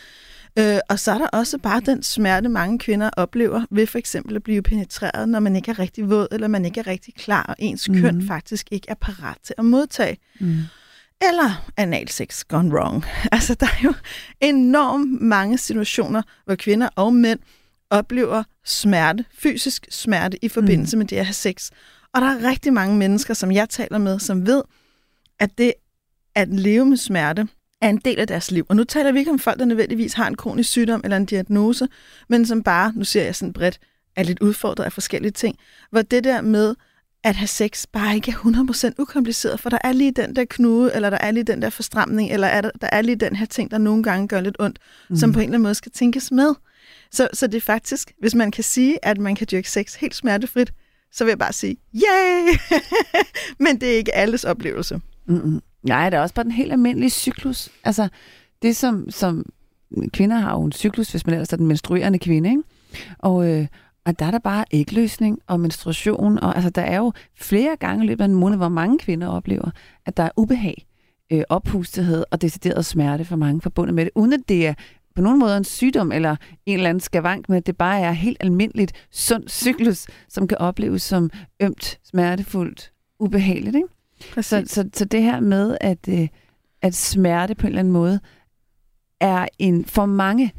Øh, 0.59 0.77
og 0.89 1.00
så 1.00 1.12
er 1.12 1.18
der 1.18 1.27
også 1.27 1.57
bare 1.57 1.81
den 1.86 2.04
smerte, 2.04 2.50
mange 2.50 2.80
kvinder 2.80 3.10
oplever 3.18 3.62
ved 3.71 3.88
for 3.88 3.98
eksempel 3.98 4.36
at 4.36 4.44
blive 4.44 4.62
penetreret, 4.62 5.30
når 5.30 5.39
man 5.39 5.56
ikke 5.56 5.71
er 5.71 5.80
rigtig 5.80 6.10
våd, 6.10 6.27
eller 6.31 6.48
man 6.48 6.65
ikke 6.65 6.80
er 6.80 6.88
rigtig 6.88 7.13
klar, 7.15 7.44
og 7.44 7.56
ens 7.60 7.89
Mhm. 7.89 8.01
køn 8.01 8.27
faktisk 8.27 8.68
ikke 8.71 8.86
er 8.89 8.95
parat 9.01 9.38
til 9.44 9.56
at 9.57 9.65
modtage. 9.65 10.18
Mm. 10.39 10.56
Eller 11.22 11.72
analsex 11.78 12.44
gone 12.44 12.75
wrong. 12.75 13.06
Altså, 13.31 13.54
der 13.54 13.66
er 13.66 13.84
jo 13.84 13.94
enormt 14.42 15.22
mange 15.22 15.58
situationer, 15.58 16.22
hvor 16.46 16.56
kvinder 16.56 16.90
og 16.96 17.14
mænd 17.14 17.40
oplever 17.90 18.44
smerte, 18.66 19.25
fysisk 19.34 19.88
smerte 19.90 20.46
i 20.46 20.50
forbindelse 20.50 20.96
mm. 20.96 21.00
med 21.00 21.08
det 21.08 21.18
at 21.18 21.25
have 21.25 21.34
sex. 21.34 21.69
Og 22.14 22.22
der 22.22 22.28
er 22.28 22.50
rigtig 22.50 22.74
mange 22.74 22.98
mennesker, 22.98 23.34
som 23.34 23.52
jeg 23.52 23.69
taler 23.69 23.98
med, 23.98 24.19
som 24.19 24.48
ved, 24.48 24.64
at 25.40 25.58
det 25.58 25.74
at 26.36 26.50
leve 26.50 26.86
med 26.86 26.98
smerte 26.98 27.48
er 27.81 27.90
en 27.90 27.98
del 27.98 28.20
af 28.20 28.28
deres 28.28 28.52
liv. 28.52 28.66
Og 28.70 28.75
nu 28.75 28.84
taler 28.84 29.12
vi 29.12 29.20
ikke 29.20 29.31
om 29.31 29.40
folk, 29.40 29.60
der 29.60 29.66
nødvendigvis 29.66 30.13
har 30.13 30.28
en 30.28 30.36
kronisk 30.36 30.70
sygdom 30.70 31.02
eller 31.04 31.18
en 31.18 31.25
diagnose, 31.25 31.88
men 32.30 32.46
som 32.46 32.63
bare, 32.63 32.94
nu 32.96 33.04
ser 33.04 33.24
jeg 33.24 33.36
sådan 33.36 33.54
bredt, 33.54 33.80
er 34.16 34.24
lidt 34.24 34.40
udfordret 34.40 34.86
af 34.86 34.94
forskellige 34.94 35.31
ting. 35.31 35.58
Hvor 35.92 36.02
det 36.02 36.24
der 36.24 36.42
med 36.42 36.75
at 37.24 37.36
have 37.36 37.48
sex 37.48 37.86
bare 37.92 38.16
ikke 38.16 38.31
er 38.31 38.90
100% 38.90 38.92
ukompliceret, 39.00 39.60
for 39.60 39.69
der 39.69 39.78
er 39.84 39.92
lige 39.92 40.12
den 40.12 40.36
der 40.36 40.46
knude, 40.46 40.96
eller 40.96 41.10
der 41.10 41.18
er 41.18 41.31
lige 41.31 41.44
den 41.44 41.62
der 41.62 41.69
forstramning, 41.69 42.31
eller 42.31 42.48
er 42.48 42.62
der, 42.62 42.72
der 42.81 42.90
er 42.92 43.02
lige 43.02 43.16
den 43.16 43.36
her 43.36 43.46
ting, 43.46 43.72
der 43.72 43.78
nogle 43.78 44.04
gange 44.04 44.28
gør 44.28 44.42
lidt 44.42 44.56
ondt, 44.60 44.80
mm. 45.10 45.16
som 45.16 45.34
på 45.34 45.40
en 45.40 45.44
eller 45.44 45.54
anden 45.54 45.64
måde 45.64 45.75
skal 45.75 45.92
tænkes 45.92 46.31
med. 46.31 46.54
Så, 47.12 47.28
så 47.34 47.48
det 47.48 47.58
er 47.58 47.62
faktisk, 47.62 48.14
hvis 48.19 48.36
man 48.36 48.52
kan 48.52 48.64
sige, 48.64 49.06
at 49.06 49.18
man 49.18 49.36
kan 49.36 49.48
dyrke 49.52 49.72
sex 49.72 49.96
helt 49.96 50.16
smertefrit, 50.16 50.74
så 51.12 51.24
vil 51.24 51.31
jeg 51.31 51.40
bare 51.40 51.54
sige, 51.54 51.78
yay! 51.96 52.58
Men 53.63 53.81
det 53.81 53.94
er 53.94 53.98
ikke 53.98 54.16
alles 54.16 54.44
oplevelse. 54.44 55.02
Mm-mm. 55.25 55.62
Nej, 55.84 56.10
det 56.10 56.18
er 56.18 56.22
også 56.22 56.36
bare 56.36 56.44
den 56.44 56.52
helt 56.52 56.72
almindelige 56.72 57.10
cyklus. 57.10 57.70
Altså, 57.84 58.08
det 58.62 58.75
som, 58.75 59.10
som 59.10 59.46
kvinder 60.13 60.38
har 60.38 60.52
jo 60.52 60.63
en 60.63 60.72
cyklus, 60.72 61.12
hvis 61.12 61.25
man 61.25 61.34
ellers 61.34 61.54
er 61.54 61.58
den 61.58 61.68
menstruerende 61.68 62.20
kvinde, 62.20 62.50
ikke? 62.50 62.63
Og, 63.20 63.50
øh, 63.50 63.68
og 64.07 64.19
der 64.19 64.25
er 64.25 64.31
der 64.31 64.39
bare 64.39 64.65
ægløsning 64.71 65.39
og 65.48 65.59
menstruation, 65.59 66.39
og 66.39 66.56
altså, 66.56 66.69
der 66.69 66.81
er 66.81 66.98
jo 66.98 67.13
flere 67.36 67.75
gange 67.80 68.06
i 68.06 68.07
løbet 68.07 68.24
af 68.24 68.27
en 68.27 68.36
måned, 68.36 68.57
hvor 68.57 68.69
mange 68.69 68.98
kvinder 68.98 69.27
oplever, 69.27 69.71
at 70.06 70.18
der 70.18 70.24
er 70.24 70.30
ubehag, 70.38 70.86
øh, 71.31 71.44
oppustethed 71.50 72.25
og 72.31 72.42
decideret 72.42 72.86
smerte 72.86 73.25
for 73.25 73.36
mange 73.36 73.62
forbundet 73.62 73.95
med 73.95 74.06
det, 74.06 74.12
uden 74.15 74.33
at 74.33 74.39
det 74.50 74.68
er 74.68 74.74
på 75.15 75.21
nogen 75.21 75.39
måde 75.39 75.57
en 75.57 75.63
sygdom 75.63 76.12
eller 76.12 76.36
en 76.65 76.77
eller 76.77 76.89
anden 76.89 77.01
skavank, 77.01 77.50
men 77.50 77.57
at 77.57 77.68
det 77.68 77.77
bare 77.77 78.00
er 78.00 78.12
helt 78.12 78.38
almindeligt 78.39 78.92
sund 79.12 79.50
cyklus, 79.50 80.07
som 80.30 80.48
kan 80.48 80.57
opleves 80.57 81.03
som 81.03 81.30
ømt, 81.60 82.00
smertefuldt, 82.03 82.92
ubehageligt. 83.19 83.75
Ikke? 83.75 84.44
Så, 84.44 84.63
så, 84.65 84.89
så 84.94 85.06
det 85.06 85.24
her 85.24 85.39
med, 85.39 85.77
at, 85.81 86.07
øh, 86.10 86.27
at 86.81 86.95
smerte 86.95 87.56
på 87.56 87.68
en 87.68 87.68
eller 87.68 87.80
anden 87.80 87.94
måde 87.94 88.19
er 89.19 89.48
en 89.60 89.86
for 89.86 90.06
mange 90.06 90.51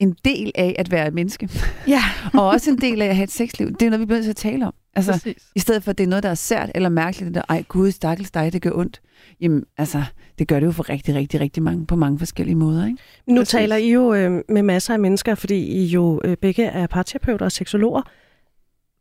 en 0.00 0.16
del 0.24 0.52
af 0.54 0.76
at 0.78 0.90
være 0.90 1.08
et 1.08 1.14
menneske, 1.14 1.48
Ja, 1.88 2.02
og 2.38 2.48
også 2.48 2.70
en 2.70 2.78
del 2.78 3.02
af 3.02 3.06
at 3.06 3.16
have 3.16 3.24
et 3.24 3.30
sexliv. 3.30 3.72
Det 3.72 3.82
er 3.82 3.90
noget, 3.90 4.00
vi 4.00 4.06
bliver 4.06 4.16
nødt 4.16 4.24
til 4.24 4.30
at 4.30 4.52
tale 4.52 4.66
om. 4.66 4.74
Altså, 4.96 5.12
præcis. 5.12 5.42
i 5.54 5.58
stedet 5.58 5.82
for, 5.84 5.90
at 5.90 5.98
det 5.98 6.04
er 6.04 6.08
noget, 6.08 6.22
der 6.22 6.28
er 6.28 6.34
sært 6.34 6.70
eller 6.74 6.88
mærkeligt, 6.88 7.28
eller 7.28 7.42
ej, 7.48 7.64
gud, 7.68 7.90
stakkels 7.90 8.30
dig, 8.30 8.52
det 8.52 8.62
gør 8.62 8.70
ondt. 8.74 9.00
Jamen, 9.40 9.64
altså, 9.78 10.04
det 10.38 10.48
gør 10.48 10.60
det 10.60 10.66
jo 10.66 10.72
for 10.72 10.88
rigtig, 10.88 11.14
rigtig, 11.14 11.40
rigtig 11.40 11.62
mange, 11.62 11.86
på 11.86 11.96
mange 11.96 12.18
forskellige 12.18 12.56
måder, 12.56 12.86
ikke? 12.86 12.98
Nu 13.26 13.40
Præcis. 13.40 13.50
taler 13.50 13.76
I 13.76 13.92
jo 13.92 14.14
øh, 14.14 14.42
med 14.48 14.62
masser 14.62 14.94
af 14.94 15.00
mennesker, 15.00 15.34
fordi 15.34 15.56
I 15.56 15.84
jo 15.84 16.20
øh, 16.24 16.36
begge 16.36 16.64
er 16.64 16.86
parterapeuter 16.86 17.44
og 17.44 17.52
seksologer. 17.52 18.02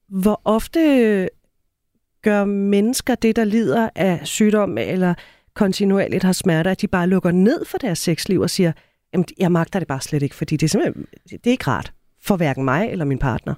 Hvor 0.09 0.41
ofte 0.45 1.29
gør 2.21 2.45
mennesker 2.45 3.15
det, 3.15 3.35
der 3.35 3.43
lider 3.43 3.89
af 3.95 4.19
sygdom 4.23 4.77
eller 4.77 5.13
kontinuerligt 5.53 6.23
har 6.23 6.31
smerter, 6.31 6.71
at 6.71 6.81
de 6.81 6.87
bare 6.87 7.07
lukker 7.07 7.31
ned 7.31 7.65
for 7.65 7.77
deres 7.77 7.99
sexliv 7.99 8.39
og 8.41 8.49
siger, 8.49 8.71
Jamen, 9.13 9.25
jeg 9.39 9.51
magter 9.51 9.79
det 9.79 9.87
bare 9.87 10.01
slet 10.01 10.23
ikke, 10.23 10.35
fordi 10.35 10.57
det 10.57 10.65
er 10.65 10.69
simpelthen 10.69 11.05
det 11.31 11.47
er 11.47 11.51
ikke 11.51 11.67
rart 11.67 11.93
for 12.21 12.35
hverken 12.35 12.65
mig 12.65 12.89
eller 12.89 13.05
min 13.05 13.19
partner. 13.19 13.53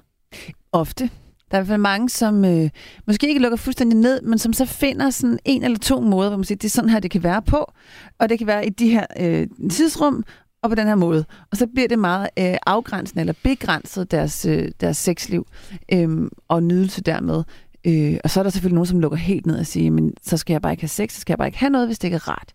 Ofte. 0.72 1.10
Der 1.50 1.56
er 1.56 1.62
i 1.62 1.64
hvert 1.64 1.66
fald 1.66 1.80
mange, 1.80 2.08
som 2.08 2.44
øh, 2.44 2.70
måske 3.06 3.28
ikke 3.28 3.40
lukker 3.40 3.56
fuldstændig 3.56 3.98
ned, 3.98 4.22
men 4.22 4.38
som 4.38 4.52
så 4.52 4.64
finder 4.64 5.10
sådan 5.10 5.38
en 5.44 5.62
eller 5.62 5.78
to 5.78 6.00
måder, 6.00 6.28
hvor 6.28 6.36
man 6.36 6.44
siger, 6.44 6.56
det 6.56 6.64
er 6.64 6.70
sådan 6.70 6.90
her, 6.90 7.00
det 7.00 7.10
kan 7.10 7.22
være 7.22 7.42
på, 7.42 7.72
og 8.18 8.28
det 8.28 8.38
kan 8.38 8.46
være 8.46 8.66
i 8.66 8.70
de 8.70 8.90
her 8.90 9.06
øh, 9.20 9.46
tidsrum, 9.70 10.24
og 10.62 10.70
på 10.70 10.74
den 10.74 10.86
her 10.86 10.94
måde. 10.94 11.24
Og 11.50 11.56
så 11.56 11.66
bliver 11.66 11.88
det 11.88 11.98
meget 11.98 12.28
øh, 12.38 12.56
afgrænsende 12.66 13.20
eller 13.20 13.34
begrænset 13.42 14.10
deres, 14.10 14.46
øh, 14.46 14.68
deres 14.80 14.96
sexliv 14.96 15.46
øh, 15.92 16.30
og 16.48 16.62
nydelse 16.62 17.02
dermed. 17.02 17.44
Øh, 17.86 18.16
og 18.24 18.30
så 18.30 18.40
er 18.40 18.42
der 18.42 18.50
selvfølgelig 18.50 18.74
nogen, 18.74 18.86
som 18.86 19.00
lukker 19.00 19.18
helt 19.18 19.46
ned 19.46 19.58
og 19.58 19.66
siger, 19.66 19.90
men 19.90 20.14
så 20.22 20.36
skal 20.36 20.54
jeg 20.54 20.62
bare 20.62 20.72
ikke 20.72 20.82
have 20.82 20.88
sex, 20.88 21.12
så 21.12 21.20
skal 21.20 21.32
jeg 21.32 21.38
bare 21.38 21.48
ikke 21.48 21.58
have 21.58 21.70
noget, 21.70 21.88
hvis 21.88 21.98
det 21.98 22.08
ikke 22.08 22.14
er 22.14 22.28
rart. 22.28 22.52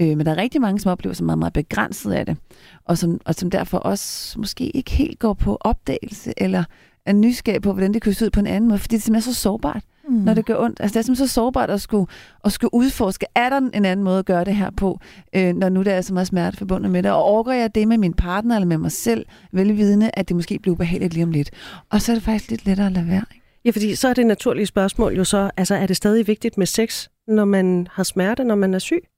Øh, 0.00 0.16
men 0.16 0.26
der 0.26 0.32
er 0.32 0.36
rigtig 0.36 0.60
mange, 0.60 0.80
som 0.80 0.92
oplever 0.92 1.14
sig 1.14 1.26
meget, 1.26 1.38
meget 1.38 1.52
begrænset 1.52 2.12
af 2.12 2.26
det, 2.26 2.36
og 2.84 2.98
som, 2.98 3.20
og 3.24 3.34
som 3.34 3.50
derfor 3.50 3.78
også 3.78 4.38
måske 4.38 4.70
ikke 4.76 4.90
helt 4.90 5.18
går 5.18 5.32
på 5.32 5.58
opdagelse 5.60 6.32
eller 6.36 6.64
er 7.06 7.12
nysgerrig 7.12 7.62
på, 7.62 7.72
hvordan 7.72 7.94
det 7.94 8.02
kan 8.02 8.12
se 8.12 8.24
ud 8.24 8.30
på 8.30 8.40
en 8.40 8.46
anden 8.46 8.68
måde, 8.68 8.78
fordi 8.78 8.96
det 8.96 9.02
simpelthen 9.02 9.30
er 9.30 9.34
så 9.34 9.40
sårbart, 9.40 9.82
mm. 10.08 10.14
når 10.14 10.34
det 10.34 10.44
gør 10.46 10.56
ondt. 10.56 10.80
Altså 10.80 10.94
det 10.94 10.98
er 10.98 11.02
simpelthen 11.02 11.28
så 11.28 11.34
sårbart 11.34 11.70
at 11.70 11.80
skulle, 11.80 12.06
at 12.44 12.52
skulle 12.52 12.74
udforske, 12.74 13.26
er 13.34 13.48
der 13.48 13.56
en 13.56 13.84
anden 13.84 14.04
måde 14.04 14.18
at 14.18 14.24
gøre 14.24 14.44
det 14.44 14.56
her 14.56 14.70
på, 14.70 15.00
øh, 15.32 15.54
når 15.54 15.68
nu 15.68 15.82
der 15.82 15.92
er 15.92 16.00
så 16.00 16.14
meget 16.14 16.26
smerte 16.26 16.56
forbundet 16.56 16.90
med 16.90 17.02
det, 17.02 17.10
og 17.10 17.22
overgår 17.22 17.52
jeg 17.52 17.74
det 17.74 17.88
med 17.88 17.98
min 17.98 18.14
partner 18.14 18.56
eller 18.56 18.66
med 18.66 18.78
mig 18.78 18.92
selv, 18.92 19.26
velvidende, 19.52 20.10
at 20.14 20.28
det 20.28 20.36
måske 20.36 20.58
bliver 20.58 20.74
ubehageligt 20.74 21.14
lige 21.14 21.24
om 21.24 21.30
lidt. 21.30 21.50
Og 21.90 22.02
så 22.02 22.12
er 22.12 22.16
det 22.16 22.22
faktisk 22.22 22.50
lidt 22.50 22.66
lettere 22.66 22.86
at 22.86 22.92
lade 22.92 23.06
være. 23.06 23.24
Ikke? 23.34 23.44
Ja, 23.64 23.70
fordi 23.70 23.94
så 23.94 24.08
er 24.08 24.14
det 24.14 24.26
naturlige 24.26 24.66
spørgsmål 24.66 25.16
jo 25.16 25.24
så, 25.24 25.50
altså 25.56 25.74
er 25.74 25.86
det 25.86 25.96
stadig 25.96 26.26
vigtigt 26.26 26.58
med 26.58 26.66
sex, 26.66 27.08
når 27.28 27.44
man 27.44 27.88
har 27.90 28.02
smerte, 28.02 28.44
når 28.44 28.54
man 28.54 28.74
er 28.74 28.78
syg? 28.78 29.08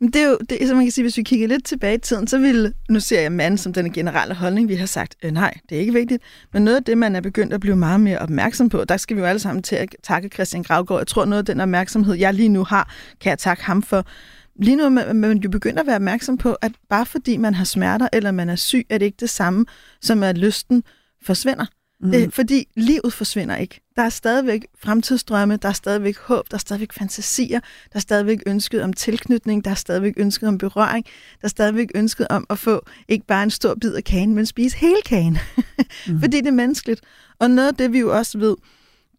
Men 0.00 0.10
det 0.10 0.22
er 0.22 0.28
jo, 0.28 0.38
det, 0.50 0.68
som 0.68 0.76
man 0.76 0.86
kan 0.86 0.92
sige, 0.92 1.04
hvis 1.04 1.16
vi 1.16 1.22
kigger 1.22 1.48
lidt 1.48 1.64
tilbage 1.64 1.94
i 1.94 1.98
tiden, 1.98 2.26
så 2.26 2.38
vil, 2.38 2.74
nu 2.90 3.00
ser 3.00 3.20
jeg 3.20 3.32
mand 3.32 3.58
som 3.58 3.72
den 3.72 3.92
generelle 3.92 4.34
holdning, 4.34 4.68
vi 4.68 4.74
har 4.74 4.86
sagt, 4.86 5.16
øh, 5.22 5.30
nej, 5.30 5.54
det 5.68 5.76
er 5.76 5.80
ikke 5.80 5.92
vigtigt. 5.92 6.22
Men 6.52 6.64
noget 6.64 6.76
af 6.76 6.84
det, 6.84 6.98
man 6.98 7.16
er 7.16 7.20
begyndt 7.20 7.52
at 7.52 7.60
blive 7.60 7.76
meget 7.76 8.00
mere 8.00 8.18
opmærksom 8.18 8.68
på, 8.68 8.84
der 8.84 8.96
skal 8.96 9.16
vi 9.16 9.20
jo 9.20 9.26
alle 9.26 9.38
sammen 9.38 9.62
til 9.62 9.76
at 9.76 9.94
takke 10.02 10.28
Christian 10.28 10.62
Gravgaard. 10.62 11.00
Jeg 11.00 11.06
tror, 11.06 11.24
noget 11.24 11.38
af 11.38 11.46
den 11.46 11.60
opmærksomhed, 11.60 12.14
jeg 12.14 12.34
lige 12.34 12.48
nu 12.48 12.64
har, 12.64 12.94
kan 13.20 13.30
jeg 13.30 13.38
takke 13.38 13.64
ham 13.64 13.82
for. 13.82 14.06
Lige 14.56 14.76
nu 14.76 14.84
er 14.84 15.12
man 15.12 15.38
jo 15.38 15.50
begyndt 15.50 15.78
at 15.78 15.86
være 15.86 15.96
opmærksom 15.96 16.38
på, 16.38 16.52
at 16.52 16.72
bare 16.88 17.06
fordi 17.06 17.36
man 17.36 17.54
har 17.54 17.64
smerter 17.64 18.08
eller 18.12 18.30
man 18.30 18.48
er 18.48 18.56
syg, 18.56 18.86
er 18.90 18.98
det 18.98 19.06
ikke 19.06 19.20
det 19.20 19.30
samme, 19.30 19.66
som 20.00 20.22
at 20.22 20.38
lysten 20.38 20.82
forsvinder. 21.22 21.66
Mm. 22.02 22.10
Det, 22.10 22.34
fordi 22.34 22.68
livet 22.76 23.12
forsvinder 23.12 23.56
ikke. 23.56 23.80
Der 23.96 24.02
er 24.02 24.08
stadigvæk 24.08 24.66
fremtidsdrømme, 24.78 25.56
der 25.56 25.68
er 25.68 25.72
stadigvæk 25.72 26.18
håb, 26.18 26.50
der 26.50 26.54
er 26.54 26.58
stadigvæk 26.58 26.92
fantasier, 26.92 27.60
der 27.60 27.96
er 27.96 28.00
stadigvæk 28.00 28.42
ønsket 28.46 28.82
om 28.82 28.92
tilknytning, 28.92 29.64
der 29.64 29.70
er 29.70 29.74
stadigvæk 29.74 30.14
ønsket 30.16 30.48
om 30.48 30.58
berøring, 30.58 31.04
der 31.40 31.44
er 31.44 31.48
stadigvæk 31.48 31.88
ønsket 31.94 32.26
om 32.30 32.46
at 32.50 32.58
få 32.58 32.86
ikke 33.08 33.26
bare 33.26 33.42
en 33.42 33.50
stor 33.50 33.74
bid 33.74 33.94
af 33.94 34.04
kagen, 34.04 34.34
men 34.34 34.46
spise 34.46 34.76
hele 34.76 35.02
kagen. 35.04 35.38
mm. 36.08 36.18
fordi 36.22 36.36
det 36.36 36.46
er 36.46 36.52
menneskeligt. 36.52 37.00
Og 37.38 37.50
noget 37.50 37.68
af 37.68 37.74
det, 37.74 37.92
vi 37.92 37.98
jo 37.98 38.16
også 38.18 38.38
ved, 38.38 38.56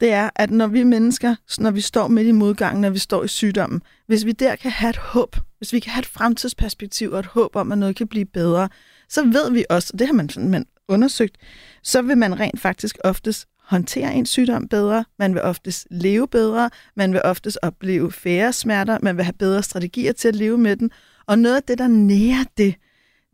det 0.02 0.12
er, 0.12 0.30
at 0.36 0.52
når 0.52 0.68
vi 0.68 0.84
mennesker, 0.84 1.36
når 1.60 1.72
vi 1.72 1.82
står 1.82 2.08
midt 2.08 2.28
i 2.28 2.32
modgangen, 2.32 2.82
når 2.82 2.90
vi 2.90 3.00
står 3.00 3.24
i 3.24 3.28
sygdommen, 3.28 3.82
hvis 4.08 4.25
vi 4.25 4.32
der 4.32 4.56
kan 4.56 4.72
have 4.72 4.90
et 4.90 4.98
håb, 4.98 5.36
hvis 5.58 5.74
vi 5.74 5.80
kan 5.80 5.92
have 5.92 6.00
et 6.00 6.06
fremtidsperspektiv 6.06 7.12
og 7.12 7.20
et 7.20 7.25
håb 7.25 7.56
om, 7.56 7.72
at 7.72 7.78
noget 7.78 7.96
kan 7.96 8.08
blive 8.08 8.25
bedre, 8.25 8.70
så 9.10 9.25
ved 9.25 9.52
vi 9.52 9.66
også, 9.70 9.90
og 9.94 10.00
det 10.00 10.08
har 10.08 10.13
man, 10.13 10.30
man 10.38 10.66
undersøgt, 10.88 11.38
så 11.84 12.02
vil 12.02 12.18
man 12.18 12.40
rent 12.40 12.60
faktisk 12.60 12.98
oftest 13.04 13.48
håndtere 13.63 14.13
en 14.13 14.25
sygdom 14.25 14.68
bedre, 14.68 15.06
man 15.20 15.34
vil 15.34 15.42
oftest 15.42 15.88
leve 15.92 16.28
bedre, 16.28 16.70
man 16.96 17.13
vil 17.13 17.22
oftest 17.24 17.58
opleve 17.62 18.12
færre 18.12 18.54
smerter, 18.54 18.98
man 19.02 19.18
vil 19.18 19.25
have 19.25 19.34
bedre 19.34 19.63
strategier 19.63 20.12
til 20.12 20.28
at 20.28 20.36
leve 20.36 20.58
med 20.58 20.75
den, 20.75 20.92
og 21.28 21.40
noget 21.40 21.56
af 21.56 21.63
det, 21.63 21.78
der 21.78 21.88
nærer 21.88 22.44
det, 22.58 22.75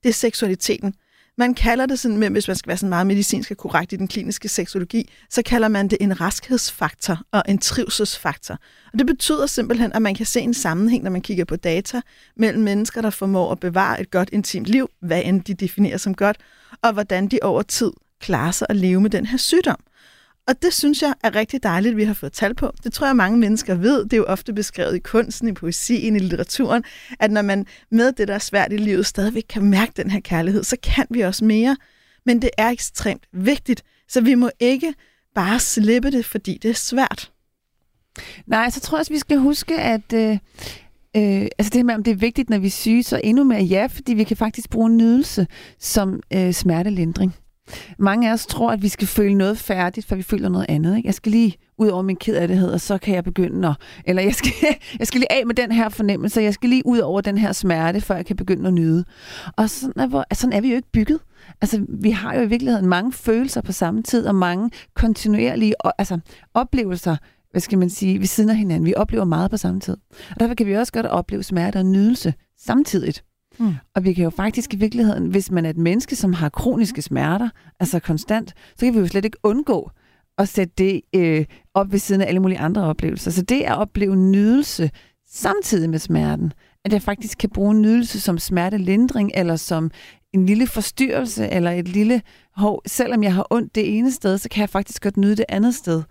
det 0.04 0.10
er 0.10 0.14
seksualiteten. 0.14 0.94
Man 1.40 1.54
kalder 1.54 1.86
det 1.86 2.00
sådan, 2.00 2.32
hvis 2.32 2.48
man 2.48 2.56
skal 2.56 2.68
være 2.68 2.78
sådan 2.78 2.90
meget 2.90 3.08
medicinsk 3.08 3.52
og 3.52 3.58
korrekt 3.58 3.94
i 3.94 3.96
den 3.96 4.08
kliniske 4.08 4.50
seksologi, 4.50 5.10
så 5.30 5.42
kalder 5.46 5.68
man 5.68 5.88
det 5.88 5.98
en 6.02 6.22
raskhedsfaktor 6.22 7.22
og 7.32 7.44
en 7.48 7.58
trivselsfaktor. 7.58 8.58
Og 8.94 9.00
det 9.00 9.08
betyder 9.08 9.46
simpelthen, 9.46 9.94
at 9.94 10.02
man 10.02 10.16
kan 10.16 10.26
se 10.26 10.40
en 10.42 10.54
sammenhæng, 10.54 11.04
når 11.04 11.12
man 11.12 11.22
kigger 11.22 11.46
på 11.46 11.56
data, 11.56 12.02
mellem 12.36 12.64
mennesker, 12.64 13.02
der 13.02 13.10
formår 13.10 13.52
at 13.52 13.60
bevare 13.60 14.02
et 14.02 14.12
godt 14.12 14.30
intimt 14.34 14.68
liv, 14.68 14.90
hvad 15.02 15.22
end 15.26 15.42
de 15.42 15.54
definerer 15.54 15.98
som 15.98 16.16
godt, 16.16 16.38
og 16.82 16.94
hvordan 16.94 17.28
de 17.28 17.40
over 17.42 17.62
tid 17.62 17.92
klarer 18.22 18.52
sig 18.52 18.68
at 18.70 18.76
leve 18.76 19.02
med 19.02 19.10
den 19.10 19.26
her 19.26 19.38
sygdom. 19.38 19.80
Og 20.50 20.62
det 20.62 20.74
synes 20.74 21.02
jeg 21.02 21.14
er 21.24 21.36
rigtig 21.36 21.64
dejligt, 21.64 21.92
at 21.92 21.98
vi 21.98 22.04
har 22.04 22.14
fået 22.14 22.34
tal 22.34 22.56
på. 22.56 22.74
Det 22.84 22.94
tror 22.94 23.08
jeg, 23.08 23.16
mange 23.16 23.38
mennesker 23.38 23.76
ved. 23.76 24.04
Det 24.04 24.14
er 24.14 24.18
jo 24.18 24.26
ofte 24.26 24.54
beskrevet 24.54 24.96
i 24.96 25.00
kunsten, 25.00 25.48
i 25.48 25.54
poesien, 25.54 26.16
i 26.16 26.20
litteraturen, 26.20 26.84
at 27.20 27.32
når 27.32 27.42
man 27.42 27.66
med 27.92 28.12
det, 28.12 28.28
der 28.28 28.34
er 28.34 28.40
svært 28.40 28.74
i 28.74 28.78
livet, 28.78 29.06
stadigvæk 29.06 29.46
kan 29.50 29.64
mærke 29.64 29.92
den 29.96 30.12
her 30.12 30.20
kærlighed, 30.20 30.64
så 30.64 30.78
kan 30.84 31.06
vi 31.10 31.22
også 31.22 31.46
mere. 31.46 31.78
Men 32.26 32.42
det 32.42 32.50
er 32.58 32.70
ekstremt 32.70 33.24
vigtigt, 33.34 33.84
så 34.08 34.22
vi 34.22 34.36
må 34.36 34.50
ikke 34.60 34.94
bare 35.36 35.60
slippe 35.60 36.12
det, 36.12 36.26
fordi 36.26 36.60
det 36.62 36.70
er 36.70 36.76
svært. 36.76 37.32
Nej, 38.48 38.70
så 38.70 38.80
tror 38.80 38.98
jeg 38.98 39.00
også, 39.00 39.14
vi 39.14 39.20
skal 39.20 39.38
huske, 39.38 39.80
at 39.80 40.14
øh, 40.14 40.38
øh, 41.16 41.48
altså 41.58 41.70
det 41.74 41.86
med, 41.86 41.96
om 41.96 42.04
det 42.04 42.12
er 42.12 42.16
vigtigt, 42.16 42.50
når 42.50 42.58
vi 42.58 42.68
er 42.68 42.72
syge, 42.72 43.04
så 43.04 43.22
endnu 43.24 43.44
mere 43.44 43.62
ja, 43.62 43.86
fordi 43.86 44.14
vi 44.14 44.24
kan 44.24 44.38
faktisk 44.38 44.70
bruge 44.70 44.90
nydelse 44.90 45.48
som 45.80 46.20
øh, 46.34 46.54
smertelindring. 46.54 47.36
Mange 48.00 48.30
af 48.30 48.34
os 48.34 48.46
tror, 48.46 48.72
at 48.72 48.82
vi 48.82 48.88
skal 48.88 49.08
føle 49.08 49.34
noget 49.34 49.58
færdigt, 49.58 50.06
for 50.08 50.16
vi 50.16 50.24
føler 50.24 50.50
noget 50.50 50.66
andet. 50.70 50.98
Ikke? 50.98 51.08
Jeg 51.08 51.14
skal 51.14 51.32
lige 51.32 51.56
ud 51.78 51.88
over 51.88 52.02
min 52.02 52.16
kederlighed, 52.16 52.72
og 52.72 52.82
så 52.82 52.98
kan 52.98 53.16
jeg 53.16 53.24
begynde 53.24 53.68
at... 53.68 53.76
Eller 54.06 54.22
jeg 54.22 54.36
skal, 54.36 54.52
jeg 55.00 55.08
skal 55.08 55.20
lige 55.20 55.32
af 55.32 55.46
med 55.46 55.56
den 55.56 55.72
her 55.72 55.90
fornemmelse, 55.90 56.42
jeg 56.42 56.54
skal 56.54 56.70
lige 56.70 56.86
ud 56.86 57.00
over 57.00 57.22
den 57.22 57.38
her 57.38 57.52
smerte, 57.52 58.02
før 58.02 58.16
jeg 58.16 58.26
kan 58.26 58.36
begynde 58.36 58.68
at 58.68 58.74
nyde. 58.74 59.06
Og 59.58 59.70
sådan 59.70 60.14
er, 60.14 60.24
sådan 60.34 60.54
er 60.54 60.62
vi 60.62 60.70
jo 60.70 60.76
ikke 60.76 60.92
bygget. 60.92 61.20
Altså, 61.62 61.86
vi 62.02 62.10
har 62.10 62.36
jo 62.36 62.42
i 62.42 62.48
virkeligheden 62.48 62.88
mange 62.88 63.12
følelser 63.12 63.62
på 63.62 63.72
samme 63.72 64.04
tid, 64.04 64.26
og 64.26 64.36
mange 64.36 64.72
kontinuerlige 64.96 65.74
altså, 65.98 66.20
oplevelser, 66.54 67.16
hvad 67.52 67.62
skal 67.62 67.78
man 67.78 67.90
sige, 67.90 68.20
ved 68.20 68.28
siden 68.28 68.50
af 68.50 68.56
hinanden. 68.56 68.86
Vi 68.86 68.94
oplever 68.98 69.26
meget 69.26 69.52
på 69.52 69.58
samme 69.58 69.80
tid. 69.80 69.98
Og 70.32 70.40
derfor 70.40 70.56
kan 70.56 70.68
vi 70.68 70.76
også 70.76 70.94
godt 70.94 71.06
opleve 71.06 71.44
smerte 71.44 71.78
og 71.78 71.86
nydelse 71.86 72.34
samtidigt. 72.58 73.24
Mm. 73.60 73.74
Og 73.96 74.04
vi 74.04 74.14
kan 74.14 74.24
jo 74.24 74.30
faktisk 74.30 74.74
i 74.74 74.78
virkeligheden, 74.78 75.28
hvis 75.28 75.52
man 75.52 75.66
er 75.66 75.70
et 75.70 75.78
menneske, 75.78 76.16
som 76.16 76.34
har 76.34 76.50
kroniske 76.50 77.02
smerter, 77.02 77.50
altså 77.80 78.00
konstant, 78.00 78.50
så 78.50 78.86
kan 78.86 78.94
vi 78.94 79.00
jo 79.00 79.08
slet 79.08 79.26
ikke 79.26 79.38
undgå 79.44 79.92
at 80.38 80.50
sætte 80.50 80.74
det 80.78 81.02
øh, 81.16 81.46
op 81.74 81.92
ved 81.92 82.00
siden 82.00 82.22
af 82.22 82.28
alle 82.28 82.40
mulige 82.40 82.60
andre 82.60 82.84
oplevelser. 82.84 83.32
Så 83.32 83.42
det 83.42 83.62
at 83.62 83.78
opleve 83.78 84.16
nydelse 84.16 84.92
samtidig 85.32 85.90
med 85.90 86.00
smerten, 86.00 86.54
at 86.86 86.94
jeg 86.94 87.02
faktisk 87.02 87.38
kan 87.38 87.50
bruge 87.50 87.76
nydelse 87.76 88.20
som 88.20 88.38
smertelindring, 88.38 89.32
eller 89.36 89.56
som 89.56 89.92
en 90.34 90.46
lille 90.46 90.68
forstyrrelse, 90.68 91.50
eller 91.50 91.72
et 91.72 91.88
lille 91.88 92.22
hov, 92.56 92.82
selvom 92.86 93.24
jeg 93.24 93.34
har 93.34 93.48
ondt 93.50 93.76
det 93.76 93.98
ene 93.98 94.12
sted, 94.12 94.38
så 94.38 94.50
kan 94.50 94.62
jeg 94.62 94.70
faktisk 94.70 95.04
godt 95.04 95.18
nyde 95.18 95.36
det 95.36 95.46
andet 95.50 95.76
sted. 95.76 96.04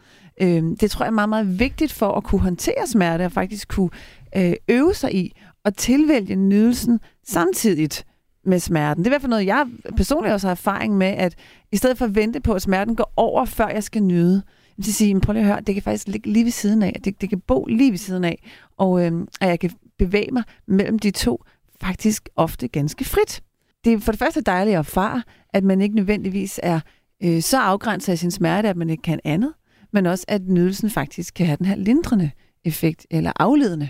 Øh, 0.42 0.62
det 0.80 0.90
tror 0.90 1.04
jeg 1.04 1.10
er 1.10 1.14
meget, 1.14 1.28
meget 1.28 1.58
vigtigt 1.58 1.92
for 1.92 2.12
at 2.12 2.24
kunne 2.24 2.40
håndtere 2.40 2.86
smerte, 2.86 3.24
og 3.24 3.32
faktisk 3.32 3.68
kunne 3.68 3.90
øh, 4.36 4.52
øve 4.68 4.94
sig 4.94 5.14
i 5.14 5.40
at 5.64 5.76
tilvælge 5.76 6.36
nydelsen 6.36 7.00
samtidigt 7.26 8.04
med 8.44 8.58
smerten. 8.58 9.04
Det 9.04 9.06
er 9.06 9.10
i 9.10 9.12
hvert 9.12 9.20
fald 9.20 9.30
noget, 9.30 9.46
jeg 9.46 9.66
personligt 9.96 10.32
også 10.32 10.46
har 10.46 10.52
erfaring 10.52 10.96
med, 10.96 11.06
at 11.06 11.34
i 11.72 11.76
stedet 11.76 11.98
for 11.98 12.04
at 12.04 12.14
vente 12.14 12.40
på, 12.40 12.52
at 12.52 12.62
smerten 12.62 12.96
går 12.96 13.12
over, 13.16 13.44
før 13.44 13.68
jeg 13.68 13.82
skal 13.82 14.02
nyde, 14.02 14.42
så 14.82 14.92
sige, 14.92 15.20
prøv 15.20 15.32
lige 15.32 15.42
at 15.42 15.46
høre, 15.46 15.60
det 15.60 15.74
kan 15.74 15.82
faktisk 15.82 16.08
ligge 16.08 16.30
lige 16.32 16.44
ved 16.44 16.52
siden 16.52 16.82
af, 16.82 17.00
det, 17.04 17.20
det 17.20 17.28
kan 17.28 17.40
bo 17.40 17.64
lige 17.64 17.90
ved 17.90 17.98
siden 17.98 18.24
af, 18.24 18.42
og 18.76 19.06
øhm, 19.06 19.28
at 19.40 19.48
jeg 19.48 19.60
kan 19.60 19.70
bevæge 19.98 20.30
mig 20.32 20.42
mellem 20.66 20.98
de 20.98 21.10
to 21.10 21.44
faktisk 21.80 22.28
ofte 22.36 22.68
ganske 22.68 23.04
frit. 23.04 23.42
Det 23.84 23.92
er 23.92 23.98
for 23.98 24.12
det 24.12 24.18
første 24.18 24.40
dejligt 24.40 24.74
at 24.74 24.78
erfare, 24.78 25.22
at 25.52 25.64
man 25.64 25.80
ikke 25.80 25.96
nødvendigvis 25.96 26.60
er 26.62 26.80
øh, 27.22 27.42
så 27.42 27.58
afgrænset 27.58 28.12
af 28.12 28.18
sin 28.18 28.30
smerte, 28.30 28.68
at 28.68 28.76
man 28.76 28.90
ikke 28.90 29.02
kan 29.02 29.20
andet, 29.24 29.52
men 29.92 30.06
også 30.06 30.24
at 30.28 30.42
nydelsen 30.42 30.90
faktisk 30.90 31.34
kan 31.34 31.46
have 31.46 31.56
den 31.56 31.66
her 31.66 31.76
lindrende 31.76 32.30
effekt, 32.64 33.06
eller 33.10 33.32
afledende 33.36 33.88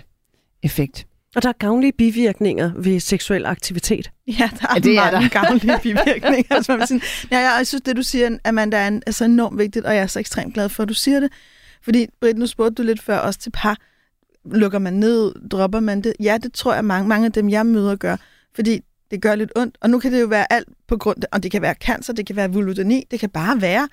effekt. 0.63 1.07
Og 1.35 1.43
der 1.43 1.49
er 1.49 1.53
gavnlige 1.53 1.91
bivirkninger 1.91 2.71
ved 2.75 2.99
seksuel 2.99 3.45
aktivitet. 3.45 4.11
Ja, 4.27 4.49
der 4.59 4.67
er, 4.67 4.73
ja, 4.73 4.79
det 4.79 4.95
mange 4.95 5.17
er 5.17 5.21
der. 5.21 5.29
gavnlige 5.29 5.79
bivirkninger. 5.83 6.55
altså, 6.55 6.77
man 6.77 6.87
sige. 6.87 7.01
Ja, 7.31 7.37
jeg 7.37 7.67
synes, 7.67 7.81
det 7.81 7.95
du 7.95 8.03
siger, 8.03 8.37
Amanda, 8.45 8.77
er, 8.77 8.87
en, 8.87 9.03
er 9.07 9.11
så 9.11 9.25
enormt 9.25 9.57
vigtigt, 9.57 9.85
og 9.85 9.95
jeg 9.95 10.01
er 10.01 10.07
så 10.07 10.19
ekstremt 10.19 10.53
glad 10.53 10.69
for, 10.69 10.83
at 10.83 10.89
du 10.89 10.93
siger 10.93 11.19
det. 11.19 11.31
Fordi, 11.83 12.07
Britt, 12.21 12.37
nu 12.37 12.47
spurgte 12.47 12.75
du 12.75 12.83
lidt 12.83 13.01
før 13.01 13.17
også 13.17 13.39
til 13.39 13.49
par. 13.51 13.77
Lukker 14.51 14.79
man 14.79 14.93
ned? 14.93 15.49
Dropper 15.49 15.79
man 15.79 16.01
det? 16.01 16.13
Ja, 16.19 16.37
det 16.43 16.53
tror 16.53 16.73
jeg, 16.73 16.85
mange, 16.85 17.07
mange 17.07 17.25
af 17.25 17.31
dem, 17.31 17.49
jeg 17.49 17.65
møder, 17.65 17.95
gør. 17.95 18.15
Fordi 18.55 18.81
det 19.11 19.21
gør 19.21 19.35
lidt 19.35 19.51
ondt. 19.55 19.77
Og 19.81 19.89
nu 19.89 19.99
kan 19.99 20.13
det 20.13 20.21
jo 20.21 20.25
være 20.27 20.53
alt 20.53 20.67
på 20.87 20.97
grund 20.97 21.23
af, 21.23 21.27
og 21.31 21.43
det 21.43 21.51
kan 21.51 21.61
være 21.61 21.75
cancer, 21.81 22.13
det 22.13 22.25
kan 22.27 22.35
være 22.35 22.51
vulodoni, 22.53 23.03
det 23.11 23.19
kan 23.19 23.29
bare 23.29 23.61
være, 23.61 23.87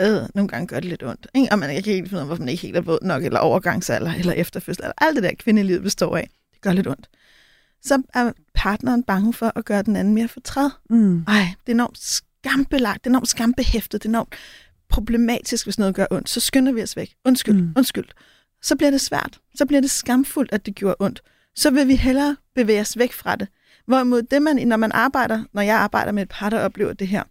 øh, 0.00 0.28
nogle 0.34 0.48
gange 0.48 0.66
gør 0.66 0.76
det 0.80 0.84
lidt 0.84 1.02
ondt. 1.02 1.26
Ikke? 1.34 1.48
Og 1.52 1.58
man 1.58 1.68
kan 1.68 1.76
ikke 1.76 1.90
helt 1.90 2.08
finde 2.08 2.16
ud 2.16 2.20
af, 2.20 2.26
hvorfor 2.26 2.42
man 2.42 2.48
ikke 2.48 2.62
helt 2.62 2.76
er 2.76 2.80
våd 2.80 2.98
nok, 3.02 3.24
eller 3.24 3.40
overgangsalder, 3.40 4.12
eller 4.14 4.32
efterfødsel, 4.32 4.84
eller 4.84 4.94
alt 4.98 5.16
det 5.16 5.22
der 5.22 5.30
kvindelivet 5.38 5.82
består 5.82 6.16
af 6.16 6.28
gør 6.60 6.72
lidt 6.72 6.86
ondt, 6.86 7.08
så 7.82 8.02
er 8.14 8.32
partneren 8.54 9.02
bange 9.02 9.32
for 9.32 9.52
at 9.56 9.64
gøre 9.64 9.82
den 9.82 9.96
anden 9.96 10.14
mere 10.14 10.28
fortræd. 10.28 10.70
Mm. 10.90 11.24
Ej, 11.28 11.54
det 11.66 11.72
er 11.72 11.76
enormt 11.76 11.98
skambelagt, 11.98 13.04
det 13.04 13.10
er 13.10 13.10
enormt 13.10 13.28
skambehæftet, 13.28 14.02
det 14.02 14.08
er 14.08 14.10
enormt 14.10 14.34
problematisk, 14.88 15.66
hvis 15.66 15.78
noget 15.78 15.94
gør 15.94 16.06
ondt. 16.10 16.28
Så 16.28 16.40
skynder 16.40 16.72
vi 16.72 16.82
os 16.82 16.96
væk. 16.96 17.14
Undskyld, 17.24 17.54
mm. 17.54 17.72
undskyld. 17.76 18.04
Så 18.62 18.76
bliver 18.76 18.90
det 18.90 19.00
svært. 19.00 19.38
Så 19.54 19.66
bliver 19.66 19.80
det 19.80 19.90
skamfuldt, 19.90 20.52
at 20.52 20.66
det 20.66 20.74
gjorde 20.74 20.96
ondt. 21.00 21.22
Så 21.56 21.70
vil 21.70 21.88
vi 21.88 21.96
hellere 21.96 22.36
bevæge 22.54 22.80
os 22.80 22.98
væk 22.98 23.12
fra 23.12 23.36
det. 23.36 23.48
Hvorimod 23.86 24.22
det, 24.22 24.42
man, 24.42 24.68
når 24.68 24.76
man 24.76 24.92
arbejder, 24.92 25.44
når 25.52 25.62
jeg 25.62 25.76
arbejder 25.76 26.12
med 26.12 26.22
et 26.22 26.28
par, 26.28 26.50
der 26.50 26.60
oplever 26.60 26.92
det 26.92 27.08
her, 27.08 27.22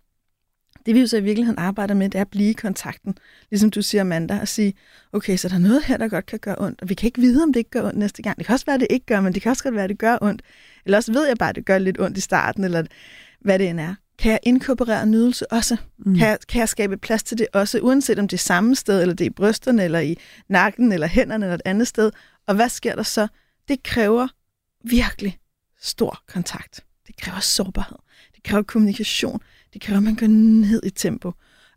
det 0.86 0.96
vi 0.96 1.00
jo 1.00 1.08
så 1.08 1.18
i 1.18 1.22
virkeligheden 1.22 1.60
arbejder 1.60 1.94
med, 1.94 2.10
det 2.10 2.18
er 2.18 2.22
at 2.22 2.30
blive 2.30 2.50
i 2.50 2.54
kontakten. 2.54 3.18
Ligesom 3.52 3.72
du 3.72 3.82
siger, 3.82 4.02
Amanda, 4.02 4.40
og 4.40 4.48
sige, 4.48 4.74
okay, 5.14 5.38
så 5.38 5.50
der 5.50 5.56
er 5.56 5.60
noget 5.60 5.84
her, 5.84 5.98
der 5.98 6.08
godt 6.08 6.26
kan 6.26 6.40
gøre 6.40 6.56
ondt, 6.58 6.82
og 6.82 6.90
vi 6.90 6.94
kan 6.94 7.08
ikke 7.08 7.22
vide, 7.22 7.44
om 7.44 7.54
det 7.54 7.60
ikke 7.60 7.70
gør 7.70 7.88
ondt 7.88 7.98
næste 7.98 8.22
gang. 8.22 8.38
Det 8.38 8.46
kan 8.46 8.54
også 8.54 8.66
være, 8.66 8.74
at 8.74 8.80
det 8.80 8.88
ikke 8.90 9.06
gør, 9.06 9.22
men 9.22 9.34
det 9.34 9.42
kan 9.42 9.50
også 9.50 9.64
godt 9.64 9.76
være, 9.76 9.84
at 9.84 9.90
det 9.90 10.00
gør 10.00 10.18
ondt. 10.22 10.42
Eller 10.86 10.98
også 10.98 11.14
ved 11.14 11.28
jeg 11.28 11.38
bare, 11.38 11.50
at 11.50 11.56
det 11.56 11.66
gør 11.66 11.78
lidt 11.78 12.00
ondt 12.00 12.18
i 12.18 12.22
starten, 12.22 12.64
eller 12.64 12.84
hvad 13.42 13.60
det 13.60 13.70
end 13.70 13.80
er. 13.80 13.96
Kan 14.20 14.32
jeg 14.32 14.40
inkorporere 14.44 15.06
nydelse 15.06 15.52
også? 15.52 15.78
Mm. 15.98 16.18
Kan, 16.18 16.28
jeg, 16.28 16.38
kan 16.48 16.60
jeg 16.60 16.70
skabe 16.70 16.98
plads 16.98 17.24
til 17.24 17.38
det 17.38 17.48
også, 17.54 17.80
uanset 17.80 18.20
om 18.20 18.28
det 18.28 18.38
er 18.38 18.42
samme 18.42 18.76
sted, 18.76 19.02
eller 19.02 19.16
det 19.16 19.26
er 19.26 19.30
i 19.30 19.34
brysterne, 19.34 19.84
eller 19.84 20.00
i 20.00 20.18
nakken, 20.50 20.92
eller 20.92 21.08
hænderne, 21.08 21.46
eller 21.46 21.56
et 21.56 21.62
andet 21.66 21.88
sted? 21.88 22.12
Og 22.48 22.56
hvad 22.56 22.70
sker 22.70 22.96
der 22.96 23.04
så? 23.04 23.28
Det 23.68 23.84
kræver 23.84 24.28
virkelig 24.84 25.38
stor 25.82 26.24
kontakt. 26.28 26.84
Det 27.08 27.18
kræver 27.18 27.40
sårbarhed. 27.40 27.98
Det 28.36 28.44
kræver 28.44 28.64
kommunikation. 28.64 29.42
Det 29.76 29.84
kræver, 29.84 29.98
at 29.98 30.04
man 30.04 30.16
går 30.16 30.28
ned 30.28 30.82
i 30.84 30.90
tempo. 30.90 31.28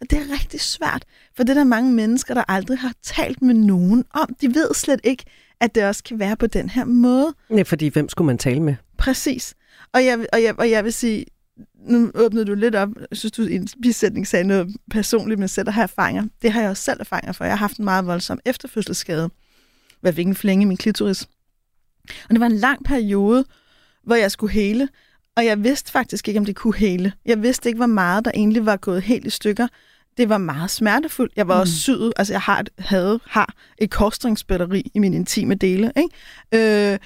Og 0.00 0.10
det 0.10 0.18
er 0.18 0.32
rigtig 0.40 0.60
svært, 0.60 1.04
for 1.36 1.42
det 1.42 1.50
er 1.50 1.54
der 1.54 1.64
mange 1.64 1.92
mennesker, 1.92 2.34
der 2.34 2.44
aldrig 2.48 2.78
har 2.78 2.92
talt 3.02 3.42
med 3.42 3.54
nogen 3.54 4.04
om. 4.10 4.34
De 4.40 4.54
ved 4.54 4.74
slet 4.74 5.00
ikke, 5.04 5.24
at 5.60 5.74
det 5.74 5.84
også 5.84 6.04
kan 6.04 6.18
være 6.18 6.36
på 6.36 6.46
den 6.46 6.68
her 6.68 6.84
måde. 6.84 7.34
Ja, 7.50 7.62
fordi 7.62 7.88
hvem 7.88 8.08
skulle 8.08 8.26
man 8.26 8.38
tale 8.38 8.60
med? 8.60 8.74
Præcis. 8.98 9.54
Og 9.92 10.04
jeg, 10.04 10.26
og 10.32 10.42
jeg, 10.42 10.54
og 10.58 10.70
jeg 10.70 10.84
vil 10.84 10.92
sige, 10.92 11.24
nu 11.74 12.10
åbnede 12.14 12.44
du 12.44 12.54
lidt 12.54 12.74
op, 12.74 12.88
jeg 13.10 13.18
synes 13.18 13.32
du 13.32 13.42
i 13.42 13.54
en 13.54 13.68
bisætning 13.82 14.26
sagde 14.26 14.44
noget 14.44 14.76
personligt, 14.90 15.38
men 15.38 15.48
selv 15.48 15.68
at 15.68 15.74
have 15.74 15.82
erfaringer. 15.82 16.24
Det 16.42 16.52
har 16.52 16.60
jeg 16.60 16.70
også 16.70 16.82
selv 16.82 17.00
erfaringer 17.00 17.32
for. 17.32 17.44
Jeg 17.44 17.52
har 17.52 17.58
haft 17.58 17.76
en 17.76 17.84
meget 17.84 18.06
voldsom 18.06 18.40
efterfødselsskade, 18.44 19.30
fik 20.14 20.26
en 20.26 20.34
flænge 20.34 20.62
i 20.62 20.64
min 20.64 20.76
klitoris. 20.76 21.28
Og 22.28 22.30
det 22.30 22.40
var 22.40 22.46
en 22.46 22.56
lang 22.56 22.84
periode, 22.84 23.44
hvor 24.02 24.14
jeg 24.14 24.30
skulle 24.30 24.52
hele, 24.52 24.88
og 25.38 25.44
jeg 25.44 25.64
vidste 25.64 25.92
faktisk 25.92 26.28
ikke, 26.28 26.40
om 26.40 26.46
det 26.46 26.56
kunne 26.56 26.76
hele. 26.76 27.12
Jeg 27.26 27.42
vidste 27.42 27.68
ikke, 27.68 27.76
hvor 27.76 27.86
meget 27.86 28.24
der 28.24 28.30
egentlig 28.34 28.66
var 28.66 28.76
gået 28.76 29.02
helt 29.02 29.26
i 29.26 29.30
stykker. 29.30 29.68
Det 30.16 30.28
var 30.28 30.38
meget 30.38 30.70
smertefuldt. 30.70 31.32
Jeg 31.36 31.48
var 31.48 31.54
mm. 31.54 31.60
også 31.60 31.74
syet. 31.74 32.12
Altså, 32.16 32.32
jeg 32.32 32.40
har 32.40 32.60
et, 32.60 32.68
havde, 32.78 33.20
har 33.26 33.54
et 33.78 33.90
kostringsbatteri 33.90 34.90
i 34.94 34.98
mine 34.98 35.16
intime 35.16 35.54
dele. 35.54 35.92
Ikke? 35.96 36.92
Øh, 36.92 36.98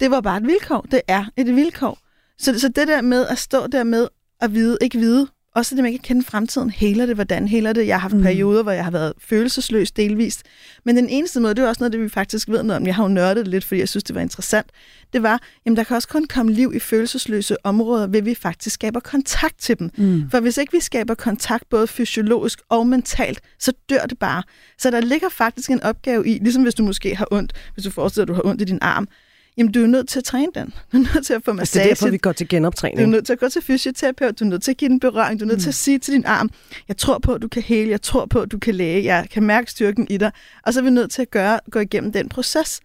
det 0.00 0.10
var 0.10 0.20
bare 0.20 0.36
et 0.36 0.46
vilkår. 0.46 0.86
Det 0.90 1.00
er 1.08 1.24
et 1.36 1.56
vilkår. 1.56 1.98
Så, 2.38 2.60
så 2.60 2.68
det 2.68 2.88
der 2.88 3.00
med 3.00 3.26
at 3.26 3.38
stå 3.38 3.66
der 3.66 3.84
med 3.84 4.08
at 4.40 4.54
vide, 4.54 4.78
ikke 4.80 4.98
vide, 4.98 5.28
også 5.54 5.74
det 5.74 5.82
med 5.84 5.90
ikke 5.92 6.02
at 6.02 6.06
kende 6.06 6.22
fremtiden. 6.24 6.70
Heler 6.70 7.06
det? 7.06 7.14
Hvordan 7.14 7.48
heler 7.48 7.72
det? 7.72 7.86
Jeg 7.86 7.94
har 7.94 8.00
haft 8.00 8.14
Mm. 8.14 8.22
perioder, 8.22 8.62
hvor 8.62 8.72
jeg 8.72 8.84
har 8.84 8.90
været 8.90 9.12
følelsesløs 9.18 9.90
delvist. 9.90 10.42
Men 10.84 10.96
den 10.96 11.08
eneste 11.08 11.40
måde, 11.40 11.54
det 11.54 11.64
er 11.64 11.68
også 11.68 11.80
noget, 11.80 11.92
det 11.92 12.00
vi 12.00 12.08
faktisk 12.08 12.48
ved 12.48 12.62
noget 12.62 12.80
om. 12.80 12.86
Jeg 12.86 12.94
har 12.94 13.02
jo 13.02 13.08
nørdet 13.08 13.36
det 13.44 13.48
lidt, 13.48 13.64
fordi 13.64 13.78
jeg 13.80 13.88
synes, 13.88 14.04
det 14.04 14.14
var 14.14 14.20
interessant. 14.20 14.66
Det 15.12 15.22
var, 15.22 15.40
jamen 15.66 15.76
der 15.76 15.84
kan 15.84 15.96
også 15.96 16.08
kun 16.08 16.26
komme 16.26 16.52
liv 16.52 16.72
i 16.74 16.78
følelsesløse 16.78 17.56
områder, 17.66 18.06
ved 18.06 18.22
vi 18.22 18.34
faktisk 18.34 18.74
skaber 18.74 19.00
kontakt 19.00 19.58
til 19.58 19.78
dem. 19.78 19.90
Mm. 19.96 20.30
For 20.30 20.40
hvis 20.40 20.56
ikke 20.56 20.72
vi 20.72 20.80
skaber 20.80 21.14
kontakt 21.14 21.68
både 21.70 21.86
fysiologisk 21.86 22.60
og 22.68 22.86
mentalt, 22.86 23.40
så 23.58 23.72
dør 23.90 24.06
det 24.06 24.18
bare. 24.18 24.42
Så 24.78 24.90
der 24.90 25.00
ligger 25.00 25.28
faktisk 25.28 25.70
en 25.70 25.82
opgave 25.82 26.28
i, 26.28 26.38
ligesom 26.38 26.62
hvis 26.62 26.74
du 26.74 26.82
måske 26.82 27.16
har 27.16 27.28
ondt, 27.30 27.52
hvis 27.74 27.84
du 27.84 27.90
forestiller, 27.90 28.24
at 28.24 28.28
du 28.28 28.34
har 28.34 28.44
ondt 28.46 28.60
i 28.62 28.64
din 28.64 28.78
arm, 28.82 29.08
jamen 29.56 29.72
du 29.72 29.82
er 29.82 29.86
nødt 29.86 30.08
til 30.08 30.18
at 30.18 30.24
træne 30.24 30.52
den. 30.54 30.74
Du 30.92 30.96
er 30.96 31.14
nødt 31.14 31.26
til 31.26 31.34
at 31.34 31.42
få 31.44 31.50
Altså, 31.50 31.52
massage. 31.60 31.82
det 31.84 31.90
er 31.90 31.94
derfor, 31.94 32.10
vi 32.10 32.16
går 32.18 32.32
til 32.32 32.46
Du 32.46 32.54
er 32.54 32.56
genoptræning. 32.56 33.08
nødt 33.10 33.26
til 33.26 33.32
at 33.32 33.38
gå 33.38 33.48
til 33.48 33.62
fysioterapeut, 33.62 34.40
du 34.40 34.44
er 34.44 34.48
nødt 34.48 34.62
til 34.62 34.70
at 34.70 34.76
give 34.76 34.88
den 34.88 35.00
berøring, 35.00 35.40
du 35.40 35.44
er 35.44 35.48
nødt 35.48 35.60
til 35.62 35.68
at 35.68 35.74
sige 35.74 35.98
til 35.98 36.14
din 36.14 36.24
arm, 36.24 36.50
jeg 36.88 36.96
tror 36.96 37.18
på, 37.18 37.34
at 37.34 37.42
du 37.42 37.48
kan 37.48 37.62
hele, 37.62 37.90
jeg 37.90 38.02
tror 38.02 38.26
på, 38.26 38.40
at 38.40 38.52
du 38.52 38.58
kan 38.58 38.74
læge, 38.74 39.04
jeg 39.04 39.26
kan 39.30 39.42
mærke 39.42 39.70
styrken 39.70 40.06
i 40.10 40.16
dig, 40.16 40.32
og 40.66 40.72
så 40.74 40.80
er 40.80 40.84
vi 40.84 40.90
nødt 40.90 41.10
til 41.10 41.22
at 41.22 41.30
gøre, 41.30 41.60
gå 41.70 41.78
igennem 41.78 42.12
den 42.12 42.28
proces. 42.28 42.80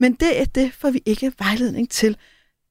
Men 0.00 0.12
det 0.12 0.40
er 0.40 0.44
det, 0.44 0.72
får 0.78 0.90
vi 0.90 1.02
ikke 1.06 1.32
vejledning 1.38 1.90
til 1.90 2.16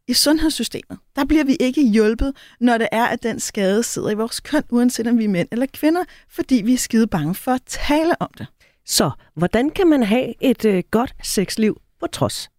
i 0.07 0.13
sundhedssystemet. 0.13 0.97
Der 1.15 1.25
bliver 1.25 1.43
vi 1.43 1.57
ikke 1.59 1.89
hjulpet, 1.89 2.33
når 2.59 2.77
det 2.77 2.87
er, 2.91 3.05
at 3.05 3.23
den 3.23 3.39
skade 3.39 3.83
sidder 3.83 4.09
i 4.09 4.13
vores 4.13 4.39
køn, 4.39 4.63
uanset 4.69 5.07
om 5.07 5.17
vi 5.17 5.23
er 5.23 5.29
mænd 5.29 5.47
eller 5.51 5.65
kvinder, 5.73 6.03
fordi 6.29 6.55
vi 6.65 6.73
er 6.73 6.77
skide 6.77 7.07
bange 7.07 7.35
for 7.35 7.51
at 7.51 7.61
tale 7.67 8.21
om 8.21 8.29
det. 8.37 8.47
Så, 8.85 9.11
hvordan 9.35 9.69
kan 9.69 9.87
man 9.87 10.03
have 10.03 10.33
et 10.41 10.65
øh, 10.65 10.83
godt 10.91 11.13
sexliv 11.23 11.81
på 11.99 12.07
trods? 12.07 12.49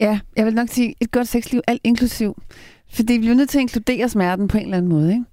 Ja, 0.00 0.20
jeg 0.36 0.46
vil 0.46 0.54
nok 0.54 0.68
sige 0.68 0.94
et 1.00 1.10
godt 1.10 1.28
sexliv, 1.28 1.60
alt 1.66 1.80
inklusiv. 1.84 2.42
Fordi 2.92 3.12
vi 3.12 3.18
bliver 3.18 3.34
nødt 3.34 3.48
til 3.48 3.58
at 3.58 3.62
inkludere 3.62 4.08
smerten 4.08 4.48
på 4.48 4.58
en 4.58 4.64
eller 4.64 4.76
anden 4.76 4.88
måde. 4.88 5.10
Ikke? 5.12 5.24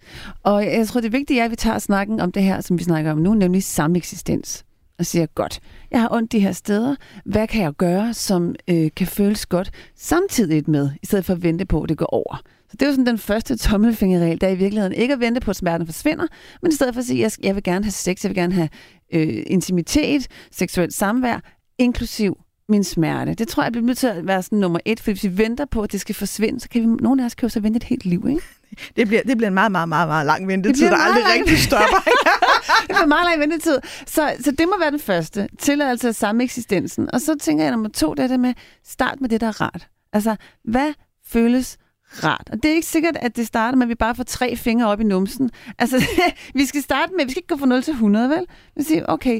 Og 0.43 0.65
jeg 0.65 0.87
tror, 0.87 1.01
det 1.01 1.11
vigtige 1.11 1.39
er, 1.39 1.45
at 1.45 1.51
vi 1.51 1.55
tager 1.55 1.79
snakken 1.79 2.19
om 2.19 2.31
det 2.31 2.43
her, 2.43 2.61
som 2.61 2.79
vi 2.79 2.83
snakker 2.83 3.11
om 3.11 3.17
nu, 3.17 3.33
nemlig 3.33 3.63
sameksistens. 3.63 4.65
Og 4.99 5.05
siger, 5.05 5.25
godt, 5.25 5.59
jeg 5.91 6.01
har 6.01 6.09
ondt 6.11 6.31
de 6.31 6.39
her 6.39 6.51
steder. 6.51 6.95
Hvad 7.25 7.47
kan 7.47 7.63
jeg 7.63 7.73
gøre, 7.73 8.13
som 8.13 8.55
øh, 8.67 8.89
kan 8.95 9.07
føles 9.07 9.45
godt 9.45 9.71
samtidig 9.95 10.63
med, 10.67 10.89
i 11.01 11.05
stedet 11.05 11.25
for 11.25 11.33
at 11.33 11.43
vente 11.43 11.65
på, 11.65 11.81
at 11.81 11.89
det 11.89 11.97
går 11.97 12.05
over? 12.05 12.41
Så 12.69 12.77
det 12.77 12.81
er 12.81 12.85
jo 12.85 12.93
sådan 12.93 13.05
den 13.05 13.17
første 13.17 13.57
tommelfingerregel, 13.57 14.41
der 14.41 14.47
i 14.47 14.55
virkeligheden 14.55 14.93
ikke 14.93 15.13
at 15.13 15.19
vente 15.19 15.41
på, 15.41 15.51
at 15.51 15.55
smerten 15.55 15.87
forsvinder, 15.87 16.27
men 16.61 16.71
i 16.71 16.75
stedet 16.75 16.93
for 16.93 16.99
at 16.99 17.05
sige, 17.05 17.25
at 17.25 17.39
jeg 17.43 17.55
vil 17.55 17.63
gerne 17.63 17.85
have 17.85 17.91
sex, 17.91 18.23
jeg 18.23 18.29
vil 18.29 18.35
gerne 18.35 18.53
have 18.53 18.69
øh, 19.13 19.43
intimitet, 19.47 20.27
seksuelt 20.51 20.93
samvær, 20.93 21.39
inklusiv 21.77 22.37
min 22.69 22.83
smerte. 22.83 23.33
Det 23.33 23.47
tror 23.47 23.63
jeg 23.63 23.71
bliver 23.71 23.85
nødt 23.85 23.97
til 23.97 24.07
at 24.07 24.27
være 24.27 24.43
sådan 24.43 24.59
nummer 24.59 24.79
et, 24.85 24.99
for 24.99 25.11
hvis 25.11 25.23
vi 25.23 25.37
venter 25.37 25.65
på, 25.65 25.81
at 25.81 25.91
det 25.91 26.01
skal 26.01 26.15
forsvinde, 26.15 26.59
så 26.59 26.69
kan 26.69 26.81
vi, 26.81 26.87
nogle 26.87 27.21
af 27.21 27.25
os 27.25 27.35
kan 27.35 27.45
jo 27.45 27.49
så 27.49 27.59
vente 27.59 27.77
et 27.77 27.83
helt 27.83 28.05
liv, 28.05 28.25
ikke? 28.29 28.41
Det 28.95 29.07
bliver, 29.07 29.21
det 29.27 29.37
bliver 29.37 29.47
en 29.47 29.53
meget, 29.53 29.71
meget, 29.71 29.89
meget, 29.89 30.07
meget 30.07 30.25
lang 30.25 30.47
ventetid, 30.47 30.73
bliver 30.73 30.89
der 30.89 30.97
aldrig 30.97 31.23
lang- 31.23 31.39
rigtig 31.41 31.57
stopper. 31.69 31.97
det 32.87 32.95
er 32.95 32.99
for 32.99 33.05
meget 33.05 33.25
lang 33.25 33.39
ventetid. 33.39 33.79
Så, 34.07 34.33
så 34.39 34.51
det 34.51 34.67
må 34.67 34.79
være 34.79 34.91
den 34.91 34.99
første. 34.99 35.47
Tilladelse 35.59 36.07
af 36.07 36.15
samme 36.15 36.43
eksistensen. 36.43 37.09
Og 37.13 37.21
så 37.21 37.35
tænker 37.41 37.63
jeg 37.63 37.71
nummer 37.71 37.89
to, 37.89 38.13
det 38.13 38.23
er 38.23 38.27
det 38.27 38.39
med, 38.39 38.53
start 38.85 39.21
med 39.21 39.29
det, 39.29 39.41
der 39.41 39.47
er 39.47 39.61
rart. 39.61 39.87
Altså, 40.13 40.35
hvad 40.63 40.93
føles 41.27 41.77
rart? 42.23 42.49
Og 42.51 42.63
det 42.63 42.71
er 42.71 42.75
ikke 42.75 42.87
sikkert, 42.87 43.17
at 43.21 43.35
det 43.35 43.47
starter 43.47 43.77
med, 43.77 43.85
at 43.85 43.89
vi 43.89 43.95
bare 43.95 44.15
får 44.15 44.23
tre 44.23 44.55
fingre 44.55 44.87
op 44.87 45.01
i 45.01 45.03
numsen. 45.03 45.49
Altså, 45.79 46.05
vi 46.53 46.65
skal 46.65 46.81
starte 46.81 47.11
med, 47.17 47.25
vi 47.25 47.31
skal 47.31 47.39
ikke 47.39 47.47
gå 47.53 47.57
fra 47.57 47.65
0 47.65 47.83
til 47.83 47.91
100, 47.91 48.29
vel? 48.29 48.45
Vi 48.75 48.83
siger, 48.83 49.05
okay, 49.07 49.39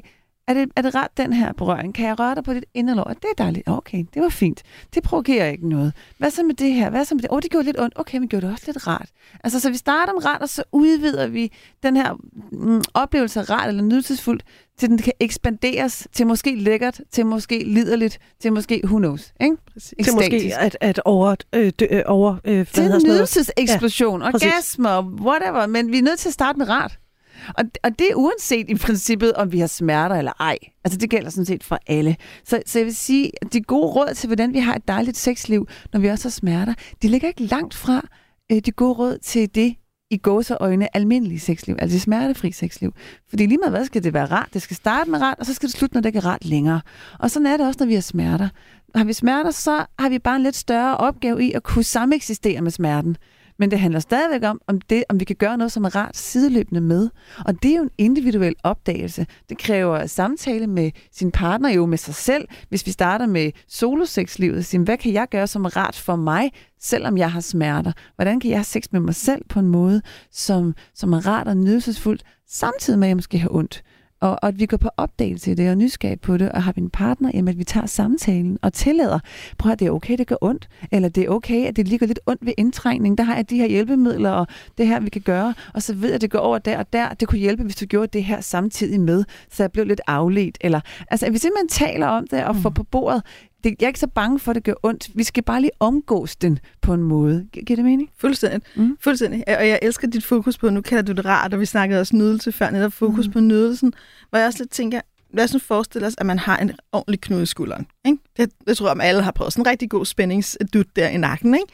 er 0.49 0.53
det, 0.53 0.71
er 0.75 0.81
det 0.81 0.95
rart, 0.95 1.17
den 1.17 1.33
her 1.33 1.53
berøring? 1.53 1.93
Kan 1.93 2.07
jeg 2.07 2.19
røre 2.19 2.35
dig 2.35 2.43
på 2.43 2.53
dit 2.53 2.65
inderlår? 2.73 3.03
Det 3.03 3.25
er 3.37 3.43
dejligt. 3.43 3.67
Okay, 3.67 4.05
det 4.13 4.21
var 4.21 4.29
fint. 4.29 4.63
Det 4.93 5.03
provokerer 5.03 5.49
ikke 5.49 5.69
noget. 5.69 5.93
Hvad 6.17 6.31
så 6.31 6.43
med 6.43 6.55
det 6.55 6.73
her? 6.73 6.89
Hvad 6.89 7.05
så 7.05 7.15
med 7.15 7.21
det? 7.21 7.29
Åh, 7.31 7.35
oh, 7.35 7.41
det 7.41 7.51
gjorde 7.51 7.65
lidt 7.65 7.79
ondt. 7.79 7.93
Okay, 7.99 8.17
men 8.17 8.27
gjorde 8.27 8.45
det 8.45 8.53
også 8.53 8.63
lidt 8.67 8.87
rart. 8.87 9.09
Altså, 9.43 9.59
så 9.59 9.69
vi 9.69 9.77
starter 9.77 10.13
med 10.13 10.25
rart, 10.25 10.41
og 10.41 10.49
så 10.49 10.63
udvider 10.71 11.27
vi 11.27 11.51
den 11.83 11.97
her 11.97 12.13
mm, 12.51 12.81
oplevelse 12.93 13.39
af 13.39 13.49
rart 13.49 13.67
eller 13.67 13.83
nydelsesfuldt, 13.83 14.43
til 14.77 14.89
den 14.89 14.97
kan 14.97 15.13
ekspanderes 15.19 16.07
til 16.11 16.27
måske 16.27 16.55
lækkert, 16.55 17.01
til 17.11 17.25
måske 17.25 17.63
liderligt, 17.63 18.19
til 18.41 18.53
måske 18.53 18.81
who 18.83 18.97
knows. 18.97 19.33
Ikke? 19.41 19.55
Præcis. 19.73 19.93
Til 20.03 20.13
måske 20.15 20.51
at, 20.59 20.77
at 20.81 21.01
over... 21.05 21.35
Øh, 21.55 21.71
dø, 21.79 21.85
øh, 21.89 22.01
over 22.05 22.37
øh, 22.45 22.67
Til 22.67 22.83
en 22.83 23.01
nydelseseksplosion, 23.05 24.21
ja, 24.21 24.27
orgasmer, 24.27 25.01
whatever, 25.01 25.67
men 25.67 25.91
vi 25.91 25.97
er 25.97 26.03
nødt 26.03 26.19
til 26.19 26.29
at 26.29 26.33
starte 26.33 26.57
med 26.59 26.69
rart. 26.69 26.99
Og, 27.47 27.63
og 27.83 27.99
det 27.99 28.09
er 28.11 28.15
uanset 28.15 28.69
i 28.69 28.75
princippet, 28.75 29.33
om 29.33 29.51
vi 29.51 29.59
har 29.59 29.67
smerter 29.67 30.15
eller 30.15 30.31
ej. 30.39 30.57
Altså 30.83 30.99
det 30.99 31.09
gælder 31.09 31.29
sådan 31.29 31.45
set 31.45 31.63
for 31.63 31.79
alle. 31.87 32.15
Så, 32.43 32.61
så 32.65 32.79
jeg 32.79 32.85
vil 32.85 32.95
sige, 32.95 33.31
at 33.41 33.53
de 33.53 33.61
gode 33.61 33.87
råd 33.87 34.13
til, 34.13 34.27
hvordan 34.27 34.53
vi 34.53 34.59
har 34.59 34.75
et 34.75 34.87
dejligt 34.87 35.17
sexliv, 35.17 35.67
når 35.93 35.99
vi 35.99 36.07
også 36.07 36.27
har 36.27 36.31
smerter, 36.31 36.73
de 37.01 37.07
ligger 37.07 37.27
ikke 37.27 37.43
langt 37.43 37.73
fra 37.73 38.07
øh, 38.51 38.59
de 38.65 38.71
gode 38.71 38.93
råd 38.93 39.17
til 39.17 39.55
det, 39.55 39.75
i 40.11 40.17
gåseøjne 40.17 40.95
almindelige 40.95 41.39
sexliv, 41.39 41.75
altså 41.79 41.93
det 41.93 42.01
smertefri 42.01 42.51
sexliv. 42.51 42.93
Fordi 43.29 43.45
lige 43.45 43.57
meget 43.57 43.71
hvad 43.71 43.85
skal 43.85 44.03
det 44.03 44.13
være 44.13 44.25
rart. 44.25 44.49
Det 44.53 44.61
skal 44.61 44.75
starte 44.75 45.09
med 45.09 45.21
rart, 45.21 45.39
og 45.39 45.45
så 45.45 45.53
skal 45.53 45.69
det 45.69 45.75
slutte, 45.75 45.95
når 45.95 46.01
det 46.01 46.09
ikke 46.09 46.17
er 46.17 46.25
rart 46.25 46.45
længere. 46.45 46.81
Og 47.19 47.31
sådan 47.31 47.45
er 47.45 47.57
det 47.57 47.67
også, 47.67 47.77
når 47.79 47.87
vi 47.87 47.93
har 47.93 48.01
smerter. 48.01 48.49
Har 48.95 49.03
vi 49.03 49.13
smerter, 49.13 49.51
så 49.51 49.85
har 49.99 50.09
vi 50.09 50.19
bare 50.19 50.35
en 50.35 50.43
lidt 50.43 50.55
større 50.55 50.97
opgave 50.97 51.43
i 51.43 51.51
at 51.51 51.63
kunne 51.63 51.83
sameksistere 51.83 52.61
med 52.61 52.71
smerten. 52.71 53.17
Men 53.59 53.71
det 53.71 53.79
handler 53.79 53.99
stadigvæk 53.99 54.49
om, 54.49 54.61
om, 54.67 54.81
det, 54.81 55.03
om 55.09 55.19
vi 55.19 55.25
kan 55.25 55.35
gøre 55.35 55.57
noget, 55.57 55.71
som 55.71 55.83
er 55.83 55.95
rart 55.95 56.17
sideløbende 56.17 56.81
med. 56.81 57.09
Og 57.45 57.63
det 57.63 57.71
er 57.71 57.75
jo 57.75 57.83
en 57.83 57.91
individuel 57.97 58.55
opdagelse. 58.63 59.25
Det 59.49 59.57
kræver 59.57 60.05
samtale 60.05 60.67
med 60.67 60.91
sin 61.11 61.31
partner, 61.31 61.69
jo 61.69 61.85
med 61.85 61.97
sig 61.97 62.15
selv. 62.15 62.47
Hvis 62.69 62.85
vi 62.85 62.91
starter 62.91 63.25
med 63.25 63.51
solosexlivet, 63.67 64.65
så 64.65 64.79
hvad 64.79 64.97
kan 64.97 65.13
jeg 65.13 65.27
gøre, 65.31 65.47
som 65.47 65.65
er 65.65 65.77
rart 65.77 65.95
for 65.95 66.15
mig, 66.15 66.51
selvom 66.79 67.17
jeg 67.17 67.31
har 67.31 67.41
smerter? 67.41 67.91
Hvordan 68.15 68.39
kan 68.39 68.49
jeg 68.49 68.57
have 68.57 68.63
sex 68.63 68.83
med 68.91 68.99
mig 68.99 69.15
selv 69.15 69.41
på 69.49 69.59
en 69.59 69.67
måde, 69.67 70.01
som, 70.31 70.75
som 70.95 71.13
er 71.13 71.27
rart 71.27 71.47
og 71.47 71.57
nydelsesfuldt, 71.57 72.23
samtidig 72.47 72.99
med, 72.99 73.07
at 73.07 73.09
jeg 73.09 73.17
måske 73.17 73.37
har 73.37 73.55
ondt? 73.55 73.83
Og, 74.21 74.31
og 74.31 74.47
at 74.47 74.59
vi 74.59 74.65
går 74.65 74.77
på 74.77 74.89
opdagelse 74.97 75.51
i 75.51 75.55
det 75.55 75.69
og 75.69 75.77
nysgerrig 75.77 76.21
på 76.21 76.37
det, 76.37 76.51
og 76.51 76.63
har 76.63 76.71
vi 76.71 76.81
en 76.81 76.89
partner, 76.89 77.31
jamen 77.33 77.47
at 77.47 77.57
vi 77.57 77.63
tager 77.63 77.85
samtalen 77.85 78.59
og 78.61 78.73
tillader, 78.73 79.19
prøv 79.57 79.71
at 79.71 79.79
det 79.79 79.87
er 79.87 79.91
okay, 79.91 80.17
det 80.17 80.27
gør 80.27 80.35
ondt, 80.41 80.69
eller 80.91 81.09
det 81.09 81.23
er 81.23 81.29
okay, 81.29 81.65
at 81.65 81.75
det 81.75 81.87
lige 81.87 81.99
går 81.99 82.05
lidt 82.05 82.19
ondt 82.25 82.45
ved 82.45 82.53
indtrængning, 82.57 83.17
der 83.17 83.23
har 83.23 83.35
jeg 83.35 83.49
de 83.49 83.57
her 83.57 83.67
hjælpemidler, 83.67 84.31
og 84.31 84.47
det 84.77 84.87
her, 84.87 84.99
vi 84.99 85.09
kan 85.09 85.21
gøre, 85.21 85.53
og 85.73 85.83
så 85.83 85.93
ved 85.93 86.07
jeg, 86.07 86.15
at 86.15 86.21
det 86.21 86.31
går 86.31 86.39
over 86.39 86.57
der 86.57 86.77
og 86.77 86.93
der, 86.93 87.13
det 87.13 87.27
kunne 87.27 87.39
hjælpe, 87.39 87.63
hvis 87.63 87.75
du 87.75 87.85
gjorde 87.85 88.07
det 88.07 88.23
her 88.23 88.41
samtidig 88.41 89.01
med, 89.01 89.23
så 89.51 89.63
jeg 89.63 89.71
blev 89.71 89.85
lidt 89.85 90.01
afledt, 90.07 90.57
eller, 90.61 90.79
altså 91.11 91.25
at 91.25 91.33
vi 91.33 91.37
simpelthen 91.37 91.69
taler 91.69 92.07
om 92.07 92.27
det 92.27 92.43
og 92.43 92.55
får 92.55 92.69
på 92.69 92.83
bordet, 92.83 93.23
det, 93.63 93.75
jeg 93.79 93.85
er 93.85 93.87
ikke 93.87 93.99
så 93.99 94.07
bange 94.07 94.39
for, 94.39 94.51
at 94.51 94.55
det 94.55 94.63
gør 94.63 94.73
ondt. 94.83 95.09
Vi 95.15 95.23
skal 95.23 95.43
bare 95.43 95.61
lige 95.61 95.71
omgås 95.79 96.35
den 96.35 96.59
på 96.81 96.93
en 96.93 97.03
måde. 97.03 97.47
Gi- 97.53 97.61
Giver 97.63 97.75
det 97.75 97.85
mening? 97.85 98.09
Fuldstændig. 98.17 98.61
Mm. 98.75 98.97
Fuldstændig. 99.01 99.43
Og 99.47 99.67
jeg 99.67 99.79
elsker 99.81 100.07
dit 100.07 100.25
fokus 100.25 100.57
på, 100.57 100.69
nu 100.69 100.81
kalder 100.81 101.01
du 101.03 101.11
det 101.11 101.25
rart, 101.25 101.53
og 101.53 101.59
vi 101.59 101.65
snakkede 101.65 101.99
også 102.01 102.15
nydelse 102.15 102.51
før, 102.51 102.69
netop 102.69 102.93
fokus 102.93 103.27
Mm. 103.27 103.33
på 103.33 103.39
nydelsen, 103.39 103.93
hvor 104.29 104.39
jeg 104.39 104.47
også 104.47 104.59
lidt 104.59 104.71
tænker, 104.71 105.01
lad 105.33 105.43
os 105.43 105.53
nu 105.53 105.59
forestille 105.59 106.07
os, 106.07 106.15
at 106.17 106.25
man 106.25 106.39
har 106.39 106.57
en 106.57 106.71
ordentlig 106.91 107.21
knude 107.21 107.43
i 107.43 107.45
skulderen. 107.45 107.87
Ikke? 108.05 108.17
Det, 108.37 108.51
det 108.67 108.77
tror 108.77 108.87
jeg, 108.87 108.95
at 109.01 109.09
alle 109.09 109.21
har 109.21 109.31
prøvet. 109.31 109.53
Sådan 109.53 109.61
en 109.61 109.67
rigtig 109.71 109.89
god 109.89 110.05
spændingsdut 110.05 110.87
der 110.95 111.07
i 111.07 111.17
nakken. 111.17 111.53
Ikke? 111.55 111.65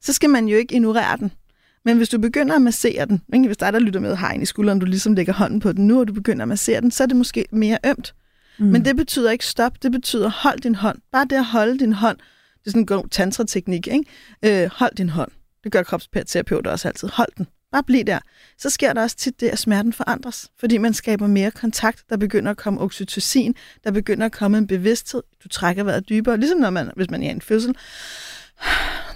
Så 0.00 0.12
skal 0.12 0.30
man 0.30 0.48
jo 0.48 0.56
ikke 0.56 0.74
ignorere 0.74 1.16
den. 1.16 1.32
Men 1.84 1.96
hvis 1.96 2.08
du 2.08 2.18
begynder 2.18 2.54
at 2.56 2.62
massere 2.62 3.04
den, 3.06 3.22
ikke? 3.34 3.46
hvis 3.46 3.56
dig, 3.56 3.72
der 3.72 3.78
lytter 3.78 4.00
med, 4.00 4.14
har 4.14 4.32
en 4.32 4.42
i 4.42 4.46
skulderen, 4.46 4.78
du 4.78 4.86
ligesom 4.86 5.12
lægger 5.14 5.32
hånden 5.32 5.60
på 5.60 5.72
den 5.72 5.86
nu, 5.86 6.00
og 6.00 6.08
du 6.08 6.12
begynder 6.12 6.42
at 6.42 6.48
massere 6.48 6.80
den, 6.80 6.90
så 6.90 7.02
er 7.02 7.06
det 7.06 7.16
måske 7.16 7.44
mere 7.52 7.78
ømt. 7.86 8.14
Mm. 8.58 8.66
Men 8.66 8.84
det 8.84 8.96
betyder 8.96 9.30
ikke 9.30 9.46
stop, 9.46 9.82
det 9.82 9.92
betyder 9.92 10.28
hold 10.28 10.58
din 10.58 10.74
hånd. 10.74 10.98
Bare 11.12 11.26
det 11.30 11.36
at 11.36 11.44
holde 11.44 11.78
din 11.78 11.92
hånd, 11.92 12.18
det 12.18 12.66
er 12.66 12.70
sådan 12.70 12.82
en 12.82 12.86
god 12.86 13.08
tantra-teknik, 13.10 13.86
ikke? 13.86 14.04
Øh, 14.64 14.70
hold 14.72 14.94
din 14.94 15.08
hånd. 15.08 15.30
Det 15.64 15.72
gør 15.72 15.82
kropsterapeuter 15.82 16.70
også 16.70 16.88
altid. 16.88 17.08
Hold 17.08 17.28
den. 17.38 17.46
Bare 17.72 17.82
bliv 17.82 18.04
der. 18.04 18.18
Så 18.58 18.70
sker 18.70 18.92
der 18.92 19.02
også 19.02 19.16
tit 19.16 19.40
det, 19.40 19.48
at 19.48 19.58
smerten 19.58 19.92
forandres, 19.92 20.50
fordi 20.60 20.78
man 20.78 20.94
skaber 20.94 21.26
mere 21.26 21.50
kontakt. 21.50 22.04
Der 22.08 22.16
begynder 22.16 22.50
at 22.50 22.56
komme 22.56 22.80
oxytocin, 22.80 23.54
der 23.84 23.90
begynder 23.90 24.26
at 24.26 24.32
komme 24.32 24.58
en 24.58 24.66
bevidsthed. 24.66 25.22
Du 25.44 25.48
trækker 25.48 25.84
vejret 25.84 26.08
dybere, 26.08 26.36
ligesom 26.36 26.58
når 26.58 26.70
man, 26.70 26.90
hvis 26.96 27.10
man 27.10 27.22
er 27.22 27.28
i 27.28 27.30
en 27.30 27.40
fødsel. 27.40 27.74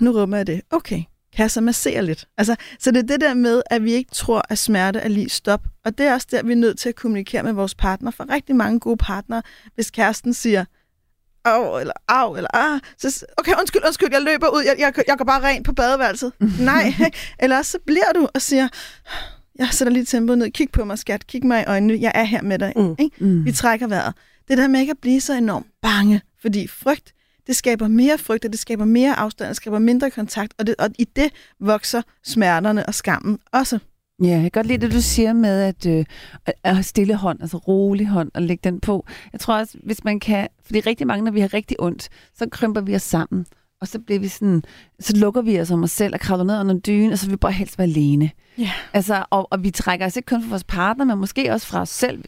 Nu 0.01 0.13
rummer 0.13 0.37
jeg 0.37 0.47
det. 0.47 0.61
Okay, 0.71 1.03
kan 1.37 1.49
så 1.49 1.61
massere 1.61 2.03
lidt? 2.03 2.25
Altså, 2.39 2.57
så 2.79 2.91
det 2.91 2.99
er 2.99 3.07
det 3.07 3.21
der 3.21 3.35
med, 3.35 3.63
at 3.71 3.85
vi 3.85 3.93
ikke 3.93 4.11
tror, 4.11 4.43
at 4.49 4.59
smerte 4.59 4.99
er 4.99 5.09
lige 5.09 5.29
stop. 5.29 5.67
Og 5.85 5.99
det 5.99 6.07
er 6.07 6.15
også 6.15 6.27
der, 6.31 6.43
vi 6.43 6.53
er 6.53 6.57
nødt 6.57 6.79
til 6.79 6.89
at 6.89 6.95
kommunikere 6.95 7.43
med 7.43 7.53
vores 7.53 7.75
partner. 7.75 8.11
For 8.11 8.33
rigtig 8.33 8.57
mange 8.57 8.81
gode 8.81 8.97
partnere, 8.97 9.43
hvis 9.75 9.91
kæresten 9.91 10.35
siger, 10.35 10.65
au, 11.45 11.79
eller 11.79 11.93
au, 12.09 12.37
eller 12.37 12.51
ah, 12.55 12.81
så 12.99 13.25
okay, 13.37 13.53
undskyld, 13.61 13.83
undskyld, 13.87 14.09
jeg 14.13 14.23
løber 14.23 14.49
ud, 14.49 14.63
jeg, 14.63 14.77
jeg, 14.79 14.93
jeg 15.09 15.19
går 15.19 15.25
bare 15.25 15.43
rent 15.43 15.67
på 15.67 15.73
badeværelset. 15.73 16.33
Nej, 16.61 16.95
eller 17.39 17.59
også 17.59 17.71
så 17.71 17.79
bliver 17.87 18.13
du 18.15 18.29
og 18.35 18.43
siger, 18.43 18.69
jeg 19.59 19.69
sætter 19.71 19.93
lige 19.93 20.05
tempoet 20.05 20.39
ned, 20.39 20.51
kig 20.51 20.71
på 20.73 20.85
mig, 20.85 20.99
skat, 20.99 21.27
kig 21.27 21.47
mig 21.47 21.63
i 21.63 21.65
øjnene, 21.67 21.99
jeg 22.01 22.13
er 22.15 22.25
her 22.25 22.43
med 22.43 22.59
dig. 22.59 22.73
Mm. 22.77 22.95
Ikke? 22.99 23.25
Mm. 23.25 23.45
Vi 23.45 23.53
trækker 23.53 23.87
vejret. 23.87 24.15
Det 24.49 24.59
der 24.59 24.69
med 24.69 24.81
ikke 24.81 24.91
at 24.91 24.99
blive 24.99 25.21
så 25.21 25.35
enormt 25.35 25.67
bange, 25.83 26.21
fordi 26.41 26.67
frygt, 26.67 27.13
det 27.47 27.57
skaber 27.57 27.89
mere 27.89 28.19
frygt, 28.19 28.45
og 28.45 28.53
det 28.53 28.61
skaber 28.61 28.85
mere 28.85 29.15
afstand, 29.19 29.49
det 29.49 29.57
skaber 29.57 29.79
mindre 29.79 30.11
kontakt, 30.11 30.55
og, 30.59 30.67
det, 30.67 30.75
og 30.79 30.89
i 30.99 31.05
det 31.17 31.31
vokser 31.61 32.03
smerterne 32.25 32.87
og 32.87 32.95
skammen 32.95 33.39
også. 33.53 33.79
Ja, 34.23 34.29
jeg 34.29 34.41
kan 34.41 34.51
godt 34.51 34.67
lide 34.67 34.87
det, 34.87 34.93
du 34.95 35.01
siger 35.01 35.33
med 35.33 35.63
at, 35.63 35.87
øh, 35.87 36.05
at- 36.47 36.55
have 36.75 36.83
stille 36.83 37.15
hånd, 37.15 37.39
altså 37.43 37.57
rolig 37.57 38.09
hånd, 38.09 38.31
og 38.35 38.43
lægge 38.43 38.71
den 38.71 38.81
på. 38.81 39.07
Jeg 39.33 39.41
tror 39.41 39.59
også, 39.59 39.79
hvis 39.83 40.05
man 40.05 40.21
kan, 40.21 40.49
fordi 40.65 40.81
rigtig 40.81 41.07
mange, 41.07 41.25
når 41.25 41.33
vi 41.33 41.41
har 41.41 41.55
rigtig 41.55 41.81
ondt, 41.81 42.09
så 42.39 42.47
krymper 42.51 42.81
vi 42.81 42.95
os 42.95 43.03
sammen. 43.03 43.47
og 43.81 43.89
så 43.89 43.99
bliver 43.99 44.21
vi 44.21 44.29
sådan, 44.29 44.63
så 45.01 45.17
lukker 45.17 45.43
vi 45.43 45.61
os 45.61 45.71
om 45.71 45.83
os 45.83 45.91
selv 45.91 46.15
og 46.15 46.21
kravler 46.21 46.45
ned 46.45 46.61
under 46.61 46.79
dynen, 46.79 47.13
og 47.13 47.19
så 47.19 47.27
vil 47.27 47.33
vi 47.33 47.37
bare 47.37 47.53
helst 47.53 47.79
være 47.79 47.89
alene. 47.89 48.31
Ja. 48.59 48.71
Altså, 48.93 49.25
og, 49.31 49.49
og 49.53 49.63
vi 49.65 49.71
trækker 49.71 50.07
os 50.07 50.17
ikke 50.17 50.27
kun 50.27 50.43
fra 50.43 50.49
vores 50.49 50.65
partner, 50.65 51.05
men 51.05 51.19
måske 51.19 51.53
også 51.53 51.67
fra 51.67 51.81
os 51.81 51.89
selv, 51.89 52.25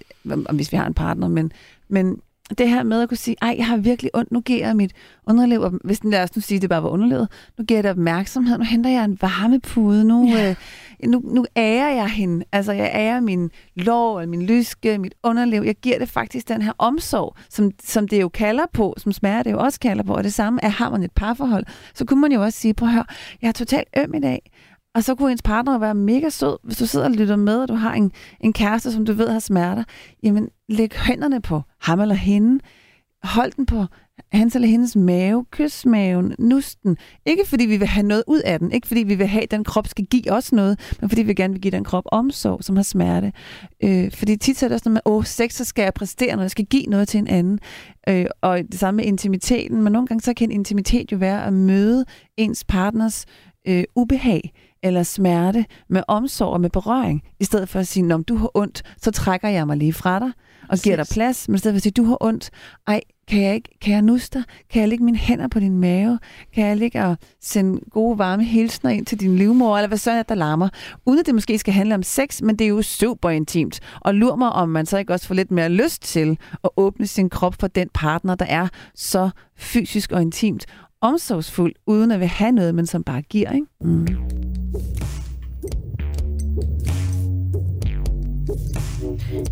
hvis 0.53 0.73
vi 0.73 0.77
har 0.77 0.87
en 0.87 0.95
partner, 0.95 1.29
men, 1.29 1.53
men 1.89 2.21
det 2.59 2.69
her 2.69 2.83
med 2.83 3.03
at 3.03 3.09
kunne 3.09 3.19
sige, 3.19 3.37
ej, 3.43 3.55
jeg 3.59 3.67
har 3.67 3.77
virkelig 3.77 4.11
ondt, 4.15 4.33
nu 4.33 4.41
giver 4.41 4.67
jeg 4.67 4.77
mit 4.77 4.93
underliv, 5.27 5.65
hvis 5.85 6.01
den 6.01 6.11
lad 6.11 6.23
os 6.23 6.37
nu 6.37 6.43
sige, 6.43 6.61
det 6.61 6.69
bare 6.69 6.83
var 6.83 6.89
underlivet, 6.89 7.29
nu 7.59 7.65
giver 7.65 7.79
jeg 7.79 7.85
det 7.85 7.91
opmærksomhed, 7.91 8.59
nu 8.59 8.65
henter 8.65 8.91
jeg 8.91 9.05
en 9.05 9.19
varmepude, 9.21 10.05
nu, 10.05 10.29
ja. 10.29 10.51
øh, 10.51 10.57
nu, 11.11 11.23
nu 11.25 11.47
ærer 11.57 11.95
jeg 11.95 12.09
hende, 12.09 12.45
altså 12.53 12.73
jeg 12.73 12.91
ærer 12.95 13.21
min 13.21 13.51
lår, 13.75 14.27
min 14.27 14.43
lyske, 14.43 14.99
mit 14.99 15.15
underliv, 15.23 15.63
jeg 15.63 15.75
giver 15.75 15.99
det 15.99 16.09
faktisk 16.09 16.49
den 16.49 16.63
her 16.63 16.73
omsorg, 16.79 17.37
som, 17.49 17.71
som 17.85 18.09
det 18.09 18.21
jo 18.21 18.29
kalder 18.29 18.65
på, 18.73 18.95
som 18.99 19.13
smager 19.13 19.43
det 19.43 19.53
jo 19.53 19.59
også 19.59 19.81
kalder 19.81 20.03
på, 20.03 20.15
og 20.15 20.25
det 20.25 20.35
samme 20.35 20.61
er, 20.63 20.69
har 20.69 20.91
man 20.91 21.03
et 21.03 21.13
parforhold, 21.13 21.65
så 21.95 22.05
kunne 22.05 22.21
man 22.21 22.33
jo 22.33 22.43
også 22.43 22.59
sige, 22.59 22.75
prøv 22.75 22.89
at 22.89 22.95
høre, 22.95 23.05
jeg 23.43 23.49
er 23.49 23.53
totalt 23.53 23.89
øm 23.97 24.15
i 24.15 24.21
dag, 24.21 24.51
og 24.95 25.05
så 25.05 25.15
kunne 25.15 25.33
ens 25.33 25.43
partner 25.43 25.79
være 25.79 25.95
mega 25.95 26.29
sød, 26.29 26.57
hvis 26.63 26.77
du 26.77 26.87
sidder 26.87 27.07
og 27.07 27.13
lytter 27.13 27.37
med, 27.37 27.57
og 27.57 27.69
du 27.69 27.75
har 27.75 27.95
en, 27.95 28.13
en 28.41 28.53
kæreste, 28.53 28.93
som 28.93 29.05
du 29.05 29.13
ved 29.13 29.29
har 29.29 29.39
smerter. 29.39 29.85
Jamen, 30.23 30.49
læg 30.69 30.93
hænderne 30.97 31.43
på 31.43 31.63
ham 31.81 32.01
eller 32.01 32.15
hende. 32.15 32.61
Hold 33.23 33.53
den 33.53 33.67
på 33.67 33.85
hans 34.33 34.55
eller 34.55 34.69
hendes 34.69 34.97
mave, 34.97 35.45
kys 35.51 35.87
maven, 35.87 36.35
nusten. 36.39 36.97
Ikke 37.27 37.45
fordi 37.47 37.67
vi 37.67 37.77
vil 37.77 37.87
have 37.87 38.07
noget 38.07 38.25
ud 38.27 38.41
af 38.41 38.59
den, 38.59 38.73
ikke 38.73 38.87
fordi 38.87 39.03
vi 39.03 39.15
vil 39.15 39.27
have, 39.27 39.43
at 39.43 39.51
den 39.51 39.65
krop 39.65 39.87
skal 39.87 40.05
give 40.05 40.33
os 40.33 40.53
noget, 40.53 40.97
men 41.01 41.11
fordi 41.11 41.23
vi 41.23 41.35
gerne 41.35 41.55
vil 41.55 41.63
give 41.63 41.71
den 41.71 41.85
krop 41.85 42.05
omsorg, 42.13 42.65
som 42.65 42.77
har 42.77 42.83
smerte. 42.83 43.33
Øh, 43.85 44.13
fordi 44.13 44.37
tit 44.37 44.63
er 44.63 44.69
det 44.69 44.75
også 44.75 44.89
noget 44.89 44.95
med, 45.07 45.13
åh, 45.13 45.25
sex, 45.25 45.53
så 45.53 45.65
skal 45.65 45.83
jeg 45.83 45.95
præstere 45.95 46.31
noget, 46.31 46.43
jeg 46.43 46.51
skal 46.51 46.65
give 46.65 46.83
noget 46.83 47.09
til 47.09 47.19
en 47.19 47.29
anden. 47.29 47.59
Øh, 48.09 48.27
og 48.43 48.59
det 48.59 48.81
samme 48.81 48.97
med 48.97 49.05
intimiteten, 49.05 49.83
men 49.83 49.93
nogle 49.93 50.07
gange 50.07 50.23
så 50.23 50.35
kan 50.35 50.51
en 50.51 50.53
intimitet 50.53 51.13
jo 51.13 51.17
være 51.17 51.47
at 51.47 51.53
møde 51.53 52.05
ens 52.37 52.65
partners 52.65 53.27
øh, 53.69 53.85
ubehag, 53.97 54.53
eller 54.85 55.03
smerte 55.03 55.65
med 55.89 56.03
omsorg 56.09 56.53
og 56.53 56.61
med 56.61 56.71
berøring, 56.71 57.23
i 57.41 57.45
stedet 57.45 57.69
for 57.69 57.81
at 57.81 57.87
sige, 57.87 58.03
når 58.03 58.19
du 58.19 58.37
har 58.37 58.51
ondt, 58.55 58.83
så 59.03 59.11
trækker 59.11 59.49
jeg 59.49 59.67
mig 59.67 59.77
lige 59.77 59.93
fra 59.93 60.19
dig 60.19 60.33
og 60.63 60.69
Præcis. 60.69 60.85
giver 60.85 60.97
dig 60.97 61.07
plads, 61.13 61.49
men 61.49 61.55
i 61.55 61.59
stedet 61.59 61.75
for 61.75 61.77
at 61.77 61.83
sige, 61.83 61.93
du 61.93 62.05
har 62.05 62.17
ondt, 62.21 62.51
ej, 62.87 63.01
kan 63.29 63.43
jeg, 63.43 63.55
ikke, 63.55 63.79
kan 63.81 63.93
jeg 63.93 64.03
nuste 64.03 64.39
dig? 64.39 64.45
Kan 64.71 64.81
jeg 64.81 64.89
lægge 64.89 65.05
mine 65.05 65.19
hænder 65.19 65.49
på 65.49 65.61
din 65.61 65.79
mave? 65.79 66.19
Kan 66.55 66.67
jeg 66.67 66.77
ligge 66.77 67.05
og 67.05 67.17
sende 67.43 67.81
gode, 67.91 68.19
varme 68.19 68.45
hilsner 68.45 68.91
ind 68.91 69.07
til 69.07 69.21
din 69.21 69.37
livmor? 69.37 69.77
Eller 69.77 69.89
hvad 69.89 69.99
så 69.99 70.11
er 70.11 70.23
der 70.23 70.35
larmer? 70.35 70.69
Uden 71.07 71.21
at 71.21 71.27
det 71.27 71.35
måske 71.35 71.59
skal 71.59 71.75
handle 71.75 71.95
om 71.95 72.03
sex, 72.03 72.43
men 72.43 72.57
det 72.57 72.65
er 72.65 72.69
jo 72.69 72.83
super 72.83 73.31
intimt. 73.31 73.81
Og 74.01 74.15
lur 74.15 74.37
mig, 74.37 74.53
om 74.53 74.69
man 74.69 74.87
så 74.87 74.99
ikke 74.99 75.13
også 75.13 75.27
får 75.27 75.35
lidt 75.35 75.51
mere 75.51 75.69
lyst 75.69 76.03
til 76.03 76.39
at 76.65 76.71
åbne 76.77 77.07
sin 77.07 77.31
krop 77.31 77.55
for 77.61 77.67
den 77.67 77.89
partner, 77.95 78.35
der 78.35 78.47
er 78.47 78.69
så 78.95 79.31
fysisk 79.57 80.13
og 80.13 80.23
intimt 80.23 80.67
omsorgsfuld, 81.05 81.75
uden 81.87 82.11
at 82.11 82.21
vil 82.21 82.29
have 82.29 82.53
noget, 82.53 82.75
men 82.75 82.87
som 82.87 83.05
bare 83.05 83.23
giver. 83.23 83.53
Ikke? 83.53 83.67
Mm. 83.81 84.07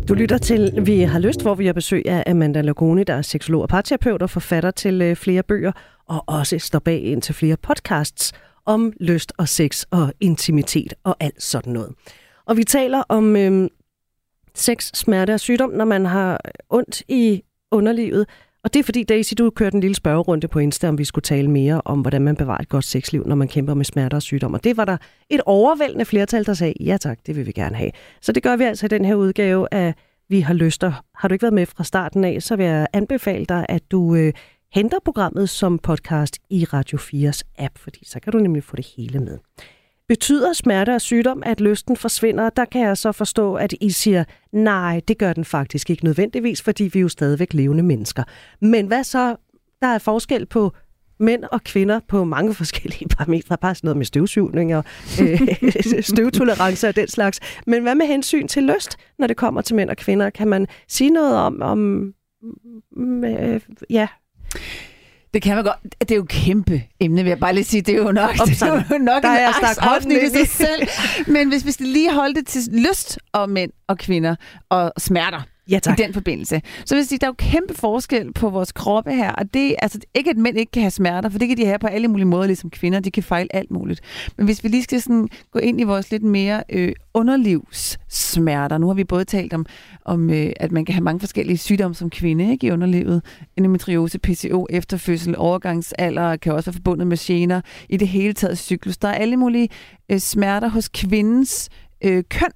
Du 0.07 0.13
lytter 0.13 0.37
til 0.37 0.85
Vi 0.85 1.01
har 1.01 1.19
lyst, 1.19 1.41
hvor 1.41 1.55
vi 1.55 1.65
har 1.65 1.73
besøg 1.73 2.03
af 2.05 2.23
Amanda 2.27 2.61
Lagoni, 2.61 3.03
der 3.03 3.13
er 3.13 3.21
seksolog 3.21 3.61
og 3.61 3.69
parterapeut 3.69 4.21
og 4.21 4.29
forfatter 4.29 4.71
til 4.71 5.01
øh, 5.01 5.15
flere 5.15 5.43
bøger, 5.43 5.71
og 6.07 6.23
også 6.27 6.59
står 6.59 6.79
bag 6.79 7.03
ind 7.03 7.21
til 7.21 7.35
flere 7.35 7.57
podcasts 7.57 8.33
om 8.65 8.93
lyst 8.99 9.33
og 9.37 9.49
sex 9.49 9.83
og 9.91 10.13
intimitet 10.19 10.93
og 11.03 11.15
alt 11.19 11.43
sådan 11.43 11.73
noget. 11.73 11.89
Og 12.45 12.57
vi 12.57 12.63
taler 12.63 13.03
om 13.09 13.35
øh, 13.35 13.69
sex, 14.55 14.91
smerte 14.93 15.33
og 15.33 15.39
sygdom, 15.39 15.69
når 15.69 15.85
man 15.85 16.05
har 16.05 16.41
ondt 16.69 17.03
i 17.07 17.43
underlivet, 17.71 18.25
og 18.63 18.73
det 18.73 18.79
er 18.79 18.83
fordi, 18.83 19.03
Daisy, 19.03 19.33
du 19.37 19.49
kørte 19.49 19.75
en 19.75 19.81
lille 19.81 19.95
spørgerunde 19.95 20.47
på 20.47 20.59
Insta, 20.59 20.87
om 20.87 20.97
vi 20.97 21.05
skulle 21.05 21.23
tale 21.23 21.51
mere 21.51 21.81
om, 21.85 22.01
hvordan 22.01 22.21
man 22.21 22.35
bevarer 22.35 22.61
et 22.61 22.69
godt 22.69 22.85
sexliv, 22.85 23.23
når 23.27 23.35
man 23.35 23.47
kæmper 23.47 23.73
med 23.73 23.85
smerter 23.85 24.17
og 24.17 24.21
sygdom. 24.21 24.53
Og 24.53 24.63
det 24.63 24.77
var 24.77 24.85
der 24.85 24.97
et 25.29 25.41
overvældende 25.45 26.05
flertal, 26.05 26.45
der 26.45 26.53
sagde, 26.53 26.73
ja 26.79 26.97
tak, 26.97 27.19
det 27.25 27.35
vil 27.35 27.45
vi 27.45 27.51
gerne 27.51 27.75
have. 27.75 27.91
Så 28.21 28.31
det 28.31 28.43
gør 28.43 28.55
vi 28.55 28.63
altså 28.63 28.85
i 28.85 28.89
den 28.89 29.05
her 29.05 29.15
udgave 29.15 29.67
af 29.71 29.93
Vi 30.29 30.39
har 30.39 30.53
lyster. 30.53 31.03
Har 31.15 31.27
du 31.27 31.33
ikke 31.33 31.43
været 31.43 31.53
med 31.53 31.65
fra 31.65 31.83
starten 31.83 32.23
af, 32.23 32.41
så 32.41 32.55
vil 32.55 32.65
jeg 32.65 32.87
anbefale 32.93 33.45
dig, 33.45 33.65
at 33.69 33.91
du 33.91 34.15
øh, 34.15 34.33
henter 34.73 34.97
programmet 35.05 35.49
som 35.49 35.79
podcast 35.79 36.39
i 36.49 36.65
Radio 36.65 36.97
4's 36.97 37.41
app, 37.57 37.77
fordi 37.77 38.05
så 38.05 38.19
kan 38.19 38.31
du 38.31 38.39
nemlig 38.39 38.63
få 38.63 38.75
det 38.75 38.87
hele 38.97 39.19
med. 39.19 39.37
Betyder 40.07 40.53
smerte 40.53 40.95
og 40.95 41.01
sygdom, 41.01 41.43
at 41.45 41.61
lysten 41.61 41.97
forsvinder? 41.97 42.49
Der 42.49 42.65
kan 42.65 42.81
jeg 42.81 42.97
så 42.97 43.11
forstå, 43.11 43.55
at 43.55 43.73
I 43.81 43.89
siger, 43.89 44.23
nej, 44.51 45.01
det 45.07 45.17
gør 45.17 45.33
den 45.33 45.45
faktisk 45.45 45.89
ikke 45.89 46.03
nødvendigvis, 46.03 46.61
fordi 46.61 46.83
vi 46.83 46.99
er 46.99 47.01
jo 47.01 47.09
stadigvæk 47.09 47.53
levende 47.53 47.83
mennesker. 47.83 48.23
Men 48.61 48.87
hvad 48.87 49.03
så? 49.03 49.35
Der 49.81 49.87
er 49.87 49.97
forskel 49.97 50.45
på 50.45 50.71
mænd 51.19 51.43
og 51.43 51.63
kvinder 51.63 51.99
på 52.07 52.23
mange 52.23 52.53
forskellige 52.63 53.07
parametre, 53.07 53.57
bare 53.57 53.75
sådan 53.75 53.87
noget 53.87 53.97
med 53.97 54.05
støvsugning 54.05 54.75
og 54.75 54.83
øh, 55.21 55.41
støvtolerance 56.13 56.87
og 56.87 56.95
den 56.95 57.07
slags. 57.07 57.39
Men 57.67 57.83
hvad 57.83 57.95
med 57.95 58.05
hensyn 58.05 58.47
til 58.47 58.63
lyst, 58.63 58.97
når 59.19 59.27
det 59.27 59.37
kommer 59.37 59.61
til 59.61 59.75
mænd 59.75 59.89
og 59.89 59.97
kvinder? 59.97 60.29
Kan 60.29 60.47
man 60.47 60.67
sige 60.87 61.09
noget 61.09 61.35
om, 61.35 61.61
om 61.61 61.77
mm, 62.91 63.23
øh, 63.23 63.61
ja, 63.89 64.07
det 65.33 65.41
kan 65.41 65.55
man 65.55 65.63
godt. 65.63 65.77
Det 65.99 66.11
er 66.11 66.15
jo 66.15 66.23
et 66.23 66.29
kæmpe 66.29 66.83
emne, 66.99 67.23
vil 67.23 67.29
jeg 67.29 67.39
bare 67.39 67.53
lige 67.53 67.63
sige. 67.63 67.81
Det 67.81 67.95
er 67.95 67.97
jo 67.97 68.11
nok, 68.11 68.33
det 68.33 68.61
er 68.61 68.83
jo 68.91 68.97
nok 68.97 69.23
der 69.23 69.29
en 69.29 69.63
afsnit 69.79 70.23
i 70.23 70.29
sig 70.29 70.47
selv. 70.47 70.87
Men 71.27 71.49
hvis 71.49 71.65
vi 71.65 71.71
skal 71.71 71.85
lige 71.85 72.13
holde 72.13 72.35
det 72.35 72.47
til 72.47 72.61
lyst 72.71 73.19
og 73.31 73.49
mænd 73.49 73.71
og 73.87 73.97
kvinder 73.97 74.35
og 74.69 74.93
smerter, 74.97 75.41
ja, 75.69 75.79
tak. 75.79 75.99
i 75.99 76.03
den 76.03 76.13
forbindelse. 76.13 76.61
Så 76.85 76.95
vil 76.95 77.05
sige, 77.05 77.19
der 77.19 77.27
er 77.27 77.29
jo 77.29 77.35
kæmpe 77.37 77.73
forskel 77.73 78.33
på 78.33 78.49
vores 78.49 78.71
kroppe 78.71 79.11
her, 79.11 79.31
og 79.31 79.53
det 79.53 79.71
er 79.71 79.75
altså 79.81 79.99
ikke, 80.13 80.29
at 80.29 80.37
mænd 80.37 80.57
ikke 80.57 80.71
kan 80.71 80.81
have 80.81 80.91
smerter, 80.91 81.29
for 81.29 81.39
det 81.39 81.47
kan 81.47 81.57
de 81.57 81.65
have 81.65 81.79
på 81.79 81.87
alle 81.87 82.07
mulige 82.07 82.25
måder, 82.25 82.45
ligesom 82.45 82.69
kvinder, 82.69 82.99
de 82.99 83.11
kan 83.11 83.23
fejle 83.23 83.55
alt 83.55 83.71
muligt. 83.71 84.01
Men 84.37 84.45
hvis 84.45 84.63
vi 84.63 84.69
lige 84.69 84.83
skal 84.83 85.01
sådan 85.01 85.29
gå 85.51 85.59
ind 85.59 85.81
i 85.81 85.83
vores 85.83 86.11
lidt 86.11 86.23
mere 86.23 86.63
øh, 86.69 86.93
underlivssmerter, 87.13 88.77
nu 88.77 88.87
har 88.87 88.93
vi 88.93 89.03
både 89.03 89.25
talt 89.25 89.53
om, 89.53 89.65
om 90.05 90.29
øh, 90.29 90.51
at 90.55 90.71
man 90.71 90.85
kan 90.85 90.93
have 90.93 91.03
mange 91.03 91.19
forskellige 91.19 91.57
sygdomme 91.57 91.95
som 91.95 92.09
kvinde 92.09 92.51
ikke, 92.51 92.67
i 92.67 92.71
underlivet, 92.71 93.21
endometriose, 93.57 94.19
PCO, 94.19 94.67
efterfødsel, 94.69 95.35
overgangsalder, 95.37 96.35
kan 96.35 96.53
også 96.53 96.71
være 96.71 96.73
forbundet 96.73 97.07
med 97.07 97.17
gener, 97.19 97.61
i 97.89 97.97
det 97.97 98.07
hele 98.07 98.33
taget 98.33 98.57
cyklus. 98.57 98.97
Der 98.97 99.07
er 99.07 99.13
alle 99.13 99.37
mulige 99.37 99.69
øh, 100.09 100.19
smerter 100.19 100.67
hos 100.67 100.89
kvindens 100.89 101.69
øh, 102.03 102.23
køn, 102.29 102.51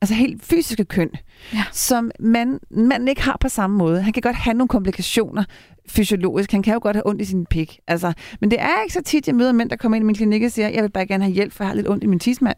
altså 0.00 0.14
helt 0.14 0.44
fysiske 0.44 0.84
køn, 0.84 1.10
ja. 1.52 1.64
som 1.72 2.10
man, 2.20 2.58
man 2.70 3.08
ikke 3.08 3.22
har 3.22 3.36
på 3.40 3.48
samme 3.48 3.76
måde. 3.76 4.02
Han 4.02 4.12
kan 4.12 4.20
godt 4.20 4.36
have 4.36 4.54
nogle 4.54 4.68
komplikationer 4.68 5.44
fysiologisk. 5.88 6.52
Han 6.52 6.62
kan 6.62 6.74
jo 6.74 6.80
godt 6.82 6.96
have 6.96 7.06
ondt 7.06 7.22
i 7.22 7.24
sin 7.24 7.46
pik. 7.46 7.80
Altså, 7.86 8.12
men 8.40 8.50
det 8.50 8.60
er 8.60 8.82
ikke 8.82 8.94
så 8.94 9.02
tit, 9.02 9.26
jeg 9.26 9.34
møder 9.34 9.52
mænd, 9.52 9.70
der 9.70 9.76
kommer 9.76 9.96
ind 9.96 10.02
i 10.02 10.06
min 10.06 10.14
klinik 10.14 10.42
og 10.42 10.50
siger, 10.50 10.68
jeg 10.68 10.82
vil 10.82 10.90
bare 10.90 11.06
gerne 11.06 11.24
have 11.24 11.34
hjælp, 11.34 11.52
for 11.52 11.64
jeg 11.64 11.68
har 11.68 11.74
lidt 11.74 11.88
ondt 11.88 12.04
i 12.04 12.06
min 12.06 12.18
tidsmand. 12.18 12.56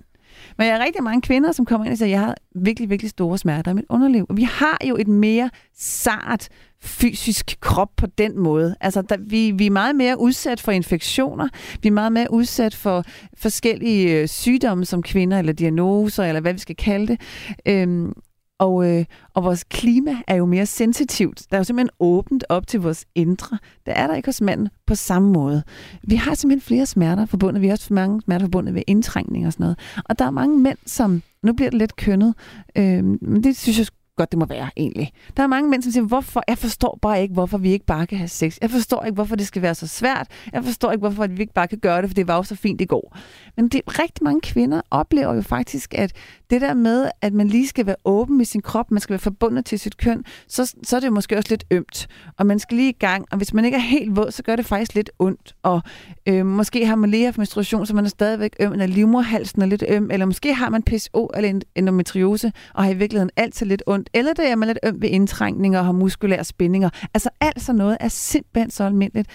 Men 0.60 0.68
jeg 0.68 0.76
har 0.76 0.84
rigtig 0.84 1.02
mange 1.02 1.22
kvinder, 1.22 1.52
som 1.52 1.64
kommer 1.64 1.84
ind 1.84 1.92
og 1.92 1.98
siger, 1.98 2.08
jeg 2.08 2.20
har 2.20 2.36
virkelig, 2.54 2.90
virkelig 2.90 3.10
store 3.10 3.38
smerter 3.38 3.70
i 3.70 3.74
mit 3.74 3.84
underliv. 3.88 4.26
Og 4.28 4.36
vi 4.36 4.42
har 4.42 4.78
jo 4.88 4.96
et 4.96 5.08
mere 5.08 5.50
sart 5.78 6.48
fysisk 6.82 7.56
krop 7.60 7.88
på 7.96 8.06
den 8.06 8.38
måde. 8.38 8.76
Altså, 8.80 9.02
der, 9.02 9.16
vi, 9.20 9.50
vi 9.50 9.66
er 9.66 9.70
meget 9.70 9.96
mere 9.96 10.20
udsat 10.20 10.60
for 10.60 10.72
infektioner. 10.72 11.48
Vi 11.82 11.88
er 11.88 11.92
meget 11.92 12.12
mere 12.12 12.26
udsat 12.30 12.74
for 12.74 13.04
forskellige 13.36 14.20
øh, 14.20 14.28
sygdomme 14.28 14.84
som 14.84 15.02
kvinder, 15.02 15.38
eller 15.38 15.52
diagnoser, 15.52 16.24
eller 16.24 16.40
hvad 16.40 16.52
vi 16.52 16.58
skal 16.58 16.76
kalde 16.76 17.06
det. 17.06 17.20
Øhm, 17.66 18.12
og, 18.60 18.90
øh, 18.90 19.04
og 19.34 19.44
vores 19.44 19.64
klima 19.64 20.16
er 20.26 20.34
jo 20.34 20.46
mere 20.46 20.66
sensitivt. 20.66 21.42
Der 21.50 21.56
er 21.56 21.60
jo 21.60 21.64
simpelthen 21.64 21.90
åbent 22.00 22.44
op 22.48 22.66
til 22.66 22.80
vores 22.80 23.06
indre. 23.14 23.58
Det 23.86 23.94
er 23.96 24.06
der 24.06 24.14
ikke 24.14 24.28
hos 24.28 24.40
manden 24.40 24.68
på 24.86 24.94
samme 24.94 25.32
måde. 25.32 25.62
Vi 26.02 26.14
har 26.14 26.34
simpelthen 26.34 26.66
flere 26.66 26.86
smerter 26.86 27.26
forbundet. 27.26 27.62
Vi 27.62 27.66
har 27.66 27.72
også 27.72 27.94
mange 27.94 28.22
smerter 28.22 28.46
forbundet 28.46 28.74
ved 28.74 28.82
indtrængning 28.86 29.46
og 29.46 29.52
sådan 29.52 29.64
noget. 29.64 29.78
Og 30.04 30.18
der 30.18 30.24
er 30.24 30.30
mange 30.30 30.58
mænd, 30.58 30.78
som... 30.86 31.22
Nu 31.42 31.52
bliver 31.52 31.70
det 31.70 31.78
lidt 31.78 31.96
kønnet, 31.96 32.34
øh, 32.76 33.04
men 33.04 33.44
det 33.44 33.56
synes 33.56 33.78
jeg 33.78 33.86
godt, 34.20 34.30
det 34.30 34.38
må 34.38 34.46
være 34.46 34.70
egentlig. 34.76 35.12
Der 35.36 35.42
er 35.42 35.46
mange 35.46 35.70
mænd, 35.70 35.82
som 35.82 35.92
siger, 35.92 36.04
hvorfor? 36.04 36.42
Jeg 36.48 36.58
forstår 36.58 36.98
bare 37.02 37.22
ikke, 37.22 37.34
hvorfor 37.34 37.58
vi 37.58 37.72
ikke 37.72 37.86
bare 37.86 38.06
kan 38.06 38.18
have 38.18 38.28
sex. 38.28 38.58
Jeg 38.62 38.70
forstår 38.70 39.04
ikke, 39.04 39.14
hvorfor 39.14 39.36
det 39.36 39.46
skal 39.46 39.62
være 39.62 39.74
så 39.74 39.86
svært. 39.86 40.26
Jeg 40.52 40.64
forstår 40.64 40.92
ikke, 40.92 41.00
hvorfor 41.00 41.26
vi 41.26 41.40
ikke 41.40 41.54
bare 41.54 41.68
kan 41.68 41.78
gøre 41.78 42.02
det, 42.02 42.10
for 42.10 42.14
det 42.14 42.28
var 42.28 42.36
jo 42.36 42.42
så 42.42 42.56
fint 42.56 42.80
i 42.80 42.84
går. 42.84 43.16
Men 43.56 43.68
det, 43.68 43.80
rigtig 43.86 44.24
mange 44.24 44.40
kvinder 44.40 44.80
oplever 44.90 45.34
jo 45.34 45.42
faktisk, 45.42 45.94
at 45.94 46.12
det 46.50 46.60
der 46.60 46.74
med, 46.74 47.10
at 47.22 47.32
man 47.32 47.48
lige 47.48 47.68
skal 47.68 47.86
være 47.86 47.96
åben 48.04 48.36
med 48.36 48.44
sin 48.44 48.62
krop, 48.62 48.90
man 48.90 49.00
skal 49.00 49.12
være 49.12 49.18
forbundet 49.18 49.64
til 49.64 49.78
sit 49.78 49.96
køn, 49.96 50.24
så, 50.48 50.74
så 50.82 50.96
er 50.96 51.00
det 51.00 51.12
måske 51.12 51.36
også 51.36 51.48
lidt 51.50 51.64
ømt. 51.70 52.08
Og 52.38 52.46
man 52.46 52.58
skal 52.58 52.76
lige 52.76 52.88
i 52.88 52.96
gang, 52.98 53.26
og 53.30 53.36
hvis 53.36 53.54
man 53.54 53.64
ikke 53.64 53.76
er 53.76 53.80
helt 53.80 54.16
våd, 54.16 54.30
så 54.30 54.42
gør 54.42 54.56
det 54.56 54.66
faktisk 54.66 54.94
lidt 54.94 55.10
ondt. 55.18 55.54
Og 55.62 55.82
øh, 56.26 56.46
måske 56.46 56.86
har 56.86 56.96
man 56.96 57.10
lige 57.10 57.24
haft 57.24 57.38
menstruation, 57.38 57.86
så 57.86 57.94
man 57.94 58.04
er 58.04 58.08
stadigvæk 58.08 58.56
øm, 58.60 58.72
eller 58.72 58.86
livmorhalsen 58.86 59.62
er 59.62 59.66
lidt 59.66 59.84
øm, 59.88 60.10
eller 60.10 60.26
måske 60.26 60.54
har 60.54 60.68
man 60.68 60.82
PSO 60.82 61.30
eller 61.36 61.60
endometriose, 61.74 62.52
og 62.74 62.84
har 62.84 62.90
i 62.90 62.94
virkeligheden 62.94 63.30
altid 63.36 63.66
lidt 63.66 63.82
ondt, 63.86 64.09
eller 64.14 64.32
det 64.32 64.50
er 64.50 64.56
man 64.56 64.66
lidt 64.68 64.78
øm 64.84 65.02
ved 65.02 65.08
indtrængninger 65.08 65.78
og 65.78 65.84
har 65.84 65.92
muskulære 65.92 66.44
spændinger. 66.44 66.90
Altså 67.14 67.30
alt 67.40 67.62
sådan 67.62 67.76
noget 67.78 67.96
er 68.00 68.08
simpelthen 68.08 68.70
så 68.70 68.84
almindeligt. 68.84 69.28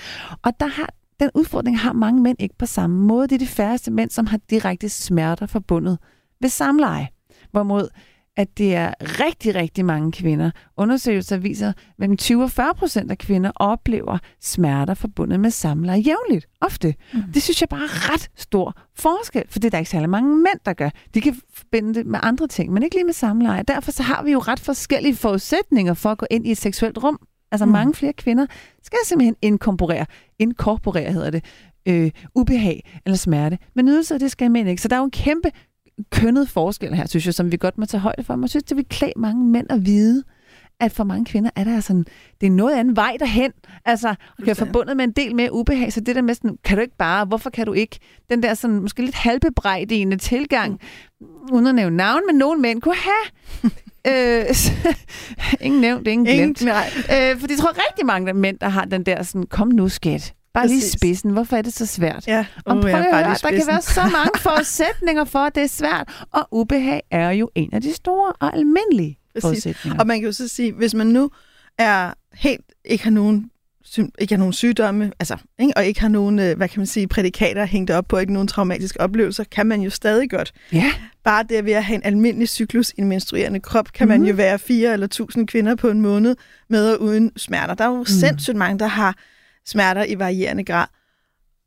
Og 0.43 0.51
der 0.59 0.67
har 0.67 0.89
den 1.19 1.29
udfordring 1.33 1.79
har 1.79 1.93
mange 1.93 2.21
mænd 2.21 2.37
ikke 2.39 2.57
på 2.57 2.65
samme 2.65 2.97
måde. 2.97 3.27
Det 3.27 3.35
er 3.35 3.39
de 3.39 3.47
færreste 3.47 3.91
mænd, 3.91 4.09
som 4.09 4.25
har 4.25 4.39
direkte 4.49 4.89
smerter 4.89 5.45
forbundet 5.45 5.97
ved 6.41 6.49
samleje. 6.49 7.07
Hvorimod 7.51 7.87
at 8.37 8.57
det 8.57 8.75
er 8.75 8.93
rigtig, 9.01 9.55
rigtig 9.55 9.85
mange 9.85 10.11
kvinder. 10.11 10.51
Undersøgelser 10.77 11.37
viser, 11.37 11.69
at 11.69 11.75
mellem 11.97 12.17
20 12.17 12.43
og 12.43 12.51
40 12.51 12.73
procent 12.75 13.11
af 13.11 13.17
kvinder 13.17 13.51
oplever 13.55 14.17
smerter 14.41 14.93
forbundet 14.93 15.39
med 15.39 15.49
samleje 15.49 15.99
jævnligt. 15.99 16.47
Ofte. 16.61 16.95
Mm. 17.13 17.23
Det 17.33 17.41
synes 17.43 17.61
jeg 17.61 17.69
bare 17.69 17.83
er 17.83 18.13
ret 18.13 18.29
stor 18.35 18.73
forskel, 18.95 19.43
for 19.49 19.59
det 19.59 19.65
er 19.65 19.69
der 19.69 19.77
ikke 19.77 19.91
særlig 19.91 20.09
mange 20.09 20.35
mænd, 20.35 20.59
der 20.65 20.73
gør. 20.73 20.89
De 21.13 21.21
kan 21.21 21.35
forbinde 21.53 21.93
det 21.93 22.05
med 22.05 22.19
andre 22.23 22.47
ting, 22.47 22.73
men 22.73 22.83
ikke 22.83 22.95
lige 22.95 23.05
med 23.05 23.13
samleje. 23.13 23.63
Derfor 23.67 23.91
så 23.91 24.03
har 24.03 24.23
vi 24.23 24.31
jo 24.31 24.39
ret 24.39 24.59
forskellige 24.59 25.15
forudsætninger 25.15 25.93
for 25.93 26.09
at 26.09 26.17
gå 26.17 26.25
ind 26.31 26.47
i 26.47 26.51
et 26.51 26.57
seksuelt 26.57 27.03
rum. 27.03 27.19
Altså 27.51 27.65
mm. 27.65 27.71
mange 27.71 27.93
flere 27.93 28.13
kvinder 28.13 28.45
skal 28.83 28.99
simpelthen 29.05 29.35
inkorporere, 29.41 30.05
inkorporere 30.39 31.11
hedder 31.11 31.29
det, 31.29 31.45
øh, 31.87 32.11
ubehag 32.35 33.01
eller 33.05 33.17
smerte. 33.17 33.57
Men 33.75 33.85
nydelser, 33.85 34.17
det 34.17 34.31
skal 34.31 34.51
mænd 34.51 34.69
ikke. 34.69 34.81
Så 34.81 34.87
der 34.87 34.95
er 34.95 34.99
jo 34.99 35.05
en 35.05 35.11
kæmpe 35.11 35.51
kønnet 36.11 36.49
forskel 36.49 36.95
her, 36.95 37.07
synes 37.07 37.25
jeg, 37.25 37.33
som 37.33 37.51
vi 37.51 37.57
godt 37.57 37.77
må 37.77 37.85
tage 37.85 38.01
højde 38.01 38.23
for. 38.23 38.35
Man 38.35 38.49
synes, 38.49 38.63
det 38.63 38.77
vil 38.77 38.85
klæde 38.89 39.13
mange 39.15 39.45
mænd 39.45 39.67
at 39.69 39.85
vide, 39.85 40.23
at 40.79 40.91
for 40.91 41.03
mange 41.03 41.25
kvinder 41.25 41.49
er 41.55 41.63
der 41.63 41.79
sådan, 41.79 42.05
det 42.41 42.47
er 42.47 42.51
noget 42.51 42.75
anden 42.75 42.95
vej 42.95 43.17
derhen. 43.19 43.51
Altså, 43.85 44.15
er 44.47 44.53
forbundet 44.53 44.97
med 44.97 45.05
en 45.05 45.11
del 45.11 45.35
mere 45.35 45.53
ubehag, 45.53 45.93
så 45.93 45.99
det 45.99 46.15
der 46.15 46.21
med 46.21 46.33
sådan, 46.33 46.57
kan 46.63 46.77
du 46.77 46.81
ikke 46.81 46.97
bare, 46.97 47.25
hvorfor 47.25 47.49
kan 47.49 47.65
du 47.65 47.73
ikke? 47.73 47.99
Den 48.29 48.43
der 48.43 48.53
sådan, 48.53 48.79
måske 48.79 49.01
lidt 49.01 49.15
halvbebrejdigende 49.15 50.17
tilgang, 50.17 50.79
mm. 51.21 51.27
uden 51.51 51.67
at 51.67 51.75
nævne 51.75 51.97
navn, 51.97 52.21
men 52.27 52.35
nogle 52.35 52.61
mænd 52.61 52.81
kunne 52.81 52.95
have. 52.95 53.71
øh, 54.41 54.45
ingen 55.61 55.81
nævnt, 55.81 56.07
ingen 56.07 56.25
glemt. 56.25 56.61
Ingen, 56.61 56.73
nej. 56.73 56.87
Øh, 56.95 57.39
for 57.39 57.47
jeg 57.49 57.57
tror 57.57 57.89
rigtig 57.89 58.05
mange 58.05 58.33
mænd, 58.33 58.59
der 58.59 58.69
har 58.69 58.85
den 58.85 59.03
der 59.03 59.23
sådan, 59.23 59.47
kom 59.47 59.67
nu 59.67 59.89
skat, 59.89 60.33
Bare 60.55 60.67
lige 60.67 60.89
spidsen. 60.89 61.31
Hvorfor 61.31 61.57
er 61.57 61.61
det 61.61 61.73
så 61.73 61.85
svært? 61.85 62.27
Ja, 62.27 62.39
uh, 62.39 62.45
og 62.65 62.81
prøv 62.81 62.89
ja, 62.89 62.97
at 62.97 63.03
høre, 63.03 63.35
der 63.41 63.49
kan 63.49 63.67
være 63.67 63.81
så 63.81 64.01
mange 64.19 64.39
forudsætninger 64.39 65.25
for, 65.25 65.39
at 65.39 65.55
det 65.55 65.63
er 65.63 65.67
svært. 65.67 66.25
Og 66.31 66.47
ubehag 66.51 67.01
er 67.11 67.31
jo 67.31 67.49
en 67.55 67.69
af 67.73 67.81
de 67.81 67.93
store 67.93 68.33
og 68.39 68.55
almindelige 68.55 69.19
Præcis. 69.33 69.41
forudsætninger. 69.43 69.99
Og 69.99 70.07
man 70.07 70.19
kan 70.19 70.25
jo 70.25 70.31
så 70.31 70.47
sige, 70.47 70.73
hvis 70.73 70.93
man 70.93 71.07
nu 71.07 71.31
er 71.77 72.13
helt 72.33 72.61
ikke 72.85 73.03
har 73.03 73.11
nogen 73.11 73.51
ikke 74.19 74.33
har 74.33 74.39
nogen 74.39 74.53
sygdomme, 74.53 75.11
altså, 75.19 75.37
ikke? 75.59 75.73
og 75.75 75.85
ikke 75.85 76.01
har 76.01 76.07
nogen, 76.07 76.39
øh, 76.39 76.57
hvad 76.57 76.69
kan 76.69 76.79
man 76.79 76.87
sige, 76.87 77.07
prædikater 77.07 77.65
hængt 77.65 77.91
op 77.91 78.05
på, 78.07 78.17
ikke 78.17 78.33
nogen 78.33 78.47
traumatiske 78.47 79.01
oplevelser, 79.01 79.43
kan 79.43 79.65
man 79.65 79.81
jo 79.81 79.89
stadig 79.89 80.29
godt. 80.29 80.53
Ja. 80.73 80.93
Bare 81.23 81.43
det 81.49 81.65
ved 81.65 81.73
at 81.73 81.83
have 81.83 81.95
en 81.95 82.01
almindelig 82.03 82.49
cyklus 82.49 82.89
i 82.89 83.01
en 83.01 83.07
menstruerende 83.07 83.59
krop, 83.59 83.93
kan 83.93 84.05
mm. 84.05 84.09
man 84.09 84.19
mhm. 84.19 84.29
jo 84.29 84.35
være 84.35 84.59
fire 84.59 84.93
eller 84.93 85.07
tusind 85.07 85.47
kvinder 85.47 85.75
på 85.75 85.89
en 85.89 86.01
måned 86.01 86.35
med 86.69 86.93
og 86.93 87.01
uden 87.01 87.31
smerter. 87.37 87.73
Der 87.73 87.83
er 87.83 87.89
jo 87.89 87.97
mm. 87.97 88.05
sindssygt 88.05 88.57
mange, 88.57 88.79
der 88.79 88.87
har 88.87 89.15
smerter 89.65 90.05
i 90.05 90.19
varierende 90.19 90.63
grad. 90.63 90.87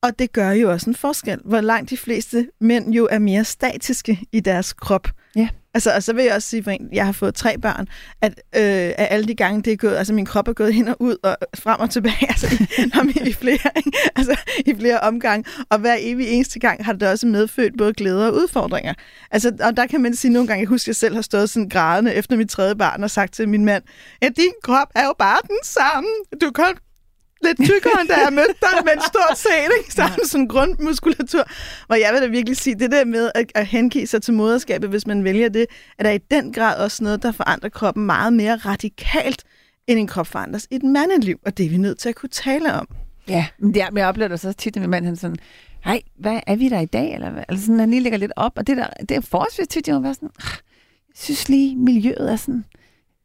Og 0.03 0.19
det 0.19 0.33
gør 0.33 0.51
jo 0.51 0.71
også 0.71 0.91
en 0.91 0.97
forskel, 0.97 1.41
hvor 1.45 1.61
langt 1.61 1.91
de 1.91 1.97
fleste 1.97 2.49
mænd 2.61 2.93
jo 2.93 3.09
er 3.11 3.19
mere 3.19 3.45
statiske 3.45 4.21
i 4.33 4.41
deres 4.41 4.73
krop. 4.73 5.09
Ja. 5.37 5.49
Altså, 5.75 5.95
og 5.95 6.03
så 6.03 6.13
vil 6.13 6.25
jeg 6.25 6.35
også 6.35 6.49
sige, 6.49 6.65
for 6.65 6.71
en, 6.71 6.89
jeg 6.93 7.05
har 7.05 7.13
fået 7.13 7.35
tre 7.35 7.59
børn, 7.59 7.89
at 8.23 8.33
øh, 8.33 8.95
af 8.99 9.09
alle 9.11 9.29
de 9.29 9.35
gange, 9.35 9.63
det 9.63 9.73
er 9.73 9.77
gået, 9.77 9.97
altså 9.97 10.13
min 10.13 10.25
krop 10.25 10.49
er 10.49 10.53
gået 10.53 10.75
hen 10.75 10.89
og 10.89 10.97
ud 11.01 11.17
og 11.23 11.37
frem 11.59 11.81
og 11.81 11.91
tilbage, 11.91 12.29
altså 12.29 12.47
i, 12.79 13.29
i, 13.29 13.33
flere, 13.33 13.71
altså, 14.17 14.41
i 14.67 14.75
flere 14.75 15.01
omgange. 15.01 15.45
Og 15.71 15.79
hver 15.79 15.97
evig 16.01 16.29
eneste 16.29 16.59
gang 16.59 16.85
har 16.85 16.93
det 16.93 17.09
også 17.09 17.27
medfødt 17.27 17.79
både 17.79 17.93
glæder 17.93 18.27
og 18.27 18.35
udfordringer. 18.35 18.95
Altså, 19.31 19.57
og 19.61 19.77
der 19.77 19.87
kan 19.87 20.01
man 20.01 20.17
sige 20.17 20.33
nogle 20.33 20.49
gange, 20.49 20.61
jeg 20.61 20.69
husker, 20.69 20.85
at 20.85 20.89
jeg 20.89 20.97
selv 20.97 21.15
har 21.15 21.23
stået 21.23 21.51
sådan 21.51 21.69
grædende 21.69 22.15
efter 22.15 22.37
mit 22.37 22.51
tredje 22.51 22.77
barn 22.77 23.03
og 23.03 23.11
sagt 23.11 23.35
til 23.35 23.49
min 23.49 23.65
mand, 23.65 23.83
at 24.23 24.33
din 24.37 24.53
krop 24.63 24.89
er 24.95 25.05
jo 25.05 25.15
bare 25.19 25.39
den 25.49 25.59
samme. 25.63 26.09
Du 26.41 26.51
kan 26.51 26.65
lidt 27.45 27.59
tykkere, 27.65 28.01
end 28.01 28.09
da 28.09 28.15
jeg 28.15 28.33
mødte 28.33 28.55
dig, 28.61 28.85
men 28.85 29.03
stort 29.03 29.39
set, 29.39 29.71
ikke? 29.79 29.93
Så 29.95 30.03
ja. 30.03 30.09
sådan 30.25 30.49
grundmuskulatur. 30.49 31.45
Hvor 31.87 31.97
jeg 31.97 32.13
vil 32.13 32.23
da 32.23 32.27
virkelig 32.27 32.57
sige, 32.57 32.79
det 32.79 32.91
der 32.91 33.05
med 33.05 33.31
at, 33.35 33.53
at 33.55 33.67
hengive 33.67 34.07
sig 34.07 34.23
til 34.23 34.35
moderskabet, 34.35 34.91
hvis 34.91 35.07
man 35.07 35.25
vælger 35.25 35.49
det, 35.49 35.67
er 35.99 36.03
der 36.03 36.11
i 36.11 36.19
den 36.19 36.53
grad 36.53 36.77
også 36.77 37.05
noget, 37.05 37.23
der 37.23 37.33
forandrer 37.33 37.69
kroppen 37.69 38.07
meget 38.07 38.33
mere 38.33 38.57
radikalt, 38.57 39.45
end 39.87 39.99
en 39.99 40.07
krop 40.07 40.27
forandres 40.27 40.67
i 40.71 40.75
et 40.75 40.83
mandeliv, 40.83 41.39
og 41.47 41.59
det 41.59 41.67
er 41.67 41.71
vi 41.71 41.77
nødt 41.77 41.99
til 41.99 42.09
at 42.09 42.15
kunne 42.15 42.29
tale 42.29 42.75
om. 42.75 42.89
Ja, 43.29 43.47
men 43.59 43.75
det 43.75 43.83
er, 43.83 43.89
jeg 43.97 44.09
oplever 44.09 44.29
det 44.29 44.41
så 44.41 44.53
tit, 44.53 44.77
at 44.77 44.81
min 44.81 44.91
mand 44.91 45.05
han 45.05 45.17
sådan, 45.17 45.37
hej, 45.85 46.03
hvad 46.19 46.41
er 46.47 46.57
vi 46.57 46.69
der 46.69 46.81
i 46.81 46.87
dag? 46.87 47.15
Eller, 47.15 47.45
eller 47.49 47.61
sådan, 47.61 47.81
han 47.81 47.91
lige 47.91 48.03
lægger 48.03 48.19
lidt 48.19 48.33
op, 48.37 48.53
og 48.57 48.67
det, 48.67 48.77
der, 48.77 48.87
det 49.09 49.17
er 49.17 49.21
forholdsvis 49.21 49.69
tit, 49.69 49.89
jeg 49.89 50.03
være 50.03 50.15
sådan, 50.15 50.31
ah, 50.41 50.57
jeg 51.09 51.15
synes 51.17 51.49
lige, 51.49 51.77
miljøet 51.77 52.33
er 52.33 52.37
sådan, 52.37 52.65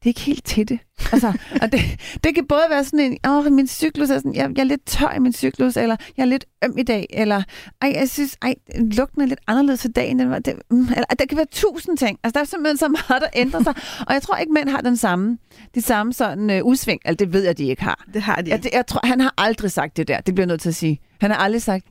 det 0.03 0.09
er 0.09 0.09
ikke 0.09 0.21
helt 0.21 0.45
til 0.45 0.69
det. 0.69 0.79
Altså, 1.11 1.33
og 1.61 1.71
det, 1.71 1.79
det 2.23 2.35
kan 2.35 2.45
både 2.47 2.63
være 2.69 2.83
sådan 2.83 2.99
en, 2.99 3.17
åh, 3.27 3.51
min 3.51 3.67
cyklus 3.67 4.09
er 4.09 4.17
sådan, 4.17 4.35
jeg, 4.35 4.49
jeg 4.55 4.61
er 4.61 4.67
lidt 4.67 4.85
tør 4.85 5.13
i 5.15 5.19
min 5.19 5.33
cyklus, 5.33 5.77
eller 5.77 5.95
jeg 6.17 6.23
er 6.23 6.27
lidt 6.27 6.45
øm 6.63 6.77
i 6.77 6.83
dag, 6.83 7.05
eller 7.09 7.43
ej, 7.81 7.91
jeg 7.95 8.09
synes, 8.09 8.37
ej, 8.41 8.55
lugten 8.75 9.21
er 9.21 9.25
lidt 9.25 9.39
anderledes 9.47 9.79
til 9.79 9.91
dagen, 9.91 10.19
end 10.19 10.43
det, 10.43 10.55
mm, 10.71 10.81
eller, 10.81 11.05
der 11.19 11.25
kan 11.25 11.37
være 11.37 11.47
tusind 11.51 11.97
ting. 11.97 12.19
Altså, 12.23 12.33
der 12.33 12.39
er 12.39 12.47
simpelthen 12.47 12.77
så 12.77 12.87
meget, 12.87 13.21
der 13.21 13.27
ændrer 13.35 13.63
sig. 13.63 13.73
Og 14.07 14.13
jeg 14.13 14.21
tror 14.21 14.35
ikke, 14.35 14.53
mænd 14.53 14.69
har 14.69 14.81
den 14.81 14.97
samme, 14.97 15.37
de 15.75 15.81
samme 15.81 16.13
sådan 16.13 16.49
uh, 16.49 16.67
udsving. 16.67 17.01
Altså, 17.05 17.25
det 17.25 17.33
ved 17.33 17.43
jeg, 17.43 17.57
de 17.57 17.63
ikke 17.63 17.83
har. 17.83 18.05
Det 18.13 18.21
har 18.21 18.41
de 18.41 18.49
jeg, 18.49 18.63
det, 18.63 18.69
jeg 18.73 18.87
tror, 18.87 19.07
han 19.07 19.21
har 19.21 19.33
aldrig 19.37 19.71
sagt 19.71 19.97
det 19.97 20.07
der. 20.07 20.21
Det 20.21 20.35
bliver 20.35 20.45
jeg 20.45 20.47
nødt 20.47 20.61
til 20.61 20.69
at 20.69 20.75
sige. 20.75 20.99
Han 21.21 21.31
har 21.31 21.37
aldrig 21.37 21.61
sagt, 21.61 21.85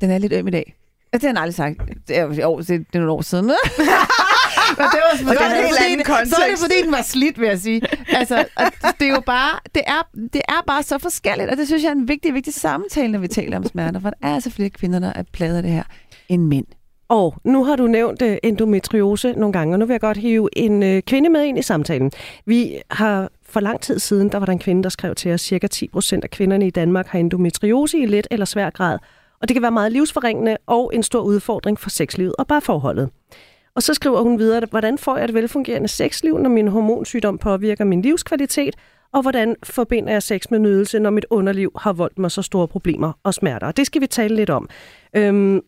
den 0.00 0.10
er 0.10 0.18
lidt 0.18 0.32
øm 0.32 0.48
i 0.48 0.50
dag. 0.50 0.74
Det 1.12 1.22
har 1.22 1.28
han 1.28 1.36
aldrig 1.36 1.54
sagt. 1.54 1.80
Det 2.08 2.18
er, 2.18 2.22
jo, 2.22 2.58
det, 2.58 2.68
det 2.68 2.78
er 2.94 2.98
nogle 2.98 3.12
år 3.12 3.22
siden. 3.22 3.46
Men 3.46 3.54
det 4.68 4.76
var, 4.78 5.30
det 5.32 5.40
var 5.40 5.46
en 5.46 5.64
helt 5.64 5.78
anden 5.84 6.04
kontekst. 6.04 6.36
Så 6.36 6.42
er 6.42 6.50
det, 6.50 6.58
fordi 6.58 6.74
den 6.84 6.92
var 6.92 7.02
slidt, 7.02 7.40
vil 7.40 7.48
jeg 7.48 7.58
sige. 7.58 7.82
Altså, 8.08 8.44
det 9.00 9.08
er 9.08 9.12
jo 9.12 9.20
bare, 9.20 9.58
det 9.74 9.82
er, 9.86 10.08
det 10.32 10.42
er 10.48 10.62
bare 10.66 10.82
så 10.82 10.98
forskelligt, 10.98 11.50
og 11.50 11.56
det 11.56 11.66
synes 11.66 11.82
jeg 11.82 11.88
er 11.88 11.94
en 11.94 12.08
vigtig, 12.08 12.34
vigtig 12.34 12.54
samtale, 12.54 13.12
når 13.12 13.18
vi 13.18 13.28
taler 13.28 13.56
om 13.56 13.64
smerter, 13.64 14.00
for 14.00 14.10
der 14.10 14.28
er 14.28 14.34
altså 14.34 14.50
flere 14.50 14.70
kvinder, 14.70 14.98
der 14.98 15.12
er 15.12 15.22
pladet 15.32 15.56
af 15.56 15.62
det 15.62 15.72
her, 15.72 15.82
end 16.28 16.42
mænd. 16.42 16.66
Og 17.08 17.34
nu 17.44 17.64
har 17.64 17.76
du 17.76 17.86
nævnt 17.86 18.22
uh, 18.22 18.34
endometriose 18.42 19.32
nogle 19.32 19.52
gange, 19.52 19.74
og 19.74 19.78
nu 19.78 19.86
vil 19.86 19.94
jeg 19.94 20.00
godt 20.00 20.16
hive 20.16 20.48
en 20.52 20.82
uh, 20.82 20.98
kvinde 21.06 21.28
med 21.28 21.44
ind 21.44 21.58
i 21.58 21.62
samtalen. 21.62 22.12
Vi 22.46 22.76
har 22.90 23.30
for 23.48 23.60
lang 23.60 23.80
tid 23.80 23.98
siden, 23.98 24.28
der 24.32 24.38
var 24.38 24.46
der 24.46 24.52
en 24.52 24.58
kvinde, 24.58 24.82
der 24.82 24.88
skrev 24.88 25.14
til 25.14 25.32
os, 25.32 25.40
cirka 25.40 25.66
10 25.66 25.88
procent 25.88 26.24
af 26.24 26.30
kvinderne 26.30 26.66
i 26.66 26.70
Danmark 26.70 27.06
har 27.06 27.18
endometriose 27.18 27.98
i 27.98 28.06
let 28.06 28.26
eller 28.30 28.46
svær 28.46 28.70
grad, 28.70 28.98
og 29.40 29.48
det 29.48 29.54
kan 29.54 29.62
være 29.62 29.70
meget 29.70 29.92
livsforringende 29.92 30.56
og 30.66 30.90
en 30.94 31.02
stor 31.02 31.20
udfordring 31.20 31.78
for 31.78 31.90
sexlivet 31.90 32.34
og 32.38 32.46
bare 32.46 32.60
forholdet. 32.60 33.10
Og 33.74 33.82
så 33.82 33.94
skriver 33.94 34.22
hun 34.22 34.38
videre, 34.38 34.62
hvordan 34.70 34.98
får 34.98 35.16
jeg 35.16 35.24
et 35.24 35.34
velfungerende 35.34 35.88
sexliv, 35.88 36.38
når 36.38 36.50
min 36.50 36.68
hormonsygdom 36.68 37.38
påvirker 37.38 37.84
min 37.84 38.02
livskvalitet, 38.02 38.76
og 39.12 39.22
hvordan 39.22 39.56
forbinder 39.62 40.12
jeg 40.12 40.22
sex 40.22 40.50
med 40.50 40.58
nydelse, 40.58 40.98
når 40.98 41.10
mit 41.10 41.26
underliv 41.30 41.72
har 41.78 41.92
voldt 41.92 42.18
mig 42.18 42.30
så 42.30 42.42
store 42.42 42.68
problemer 42.68 43.12
og 43.22 43.34
smerter. 43.34 43.66
Og 43.66 43.76
det 43.76 43.86
skal 43.86 44.00
vi 44.00 44.06
tale 44.06 44.36
lidt 44.36 44.50
om. 44.50 44.68
Øhm, 45.16 45.60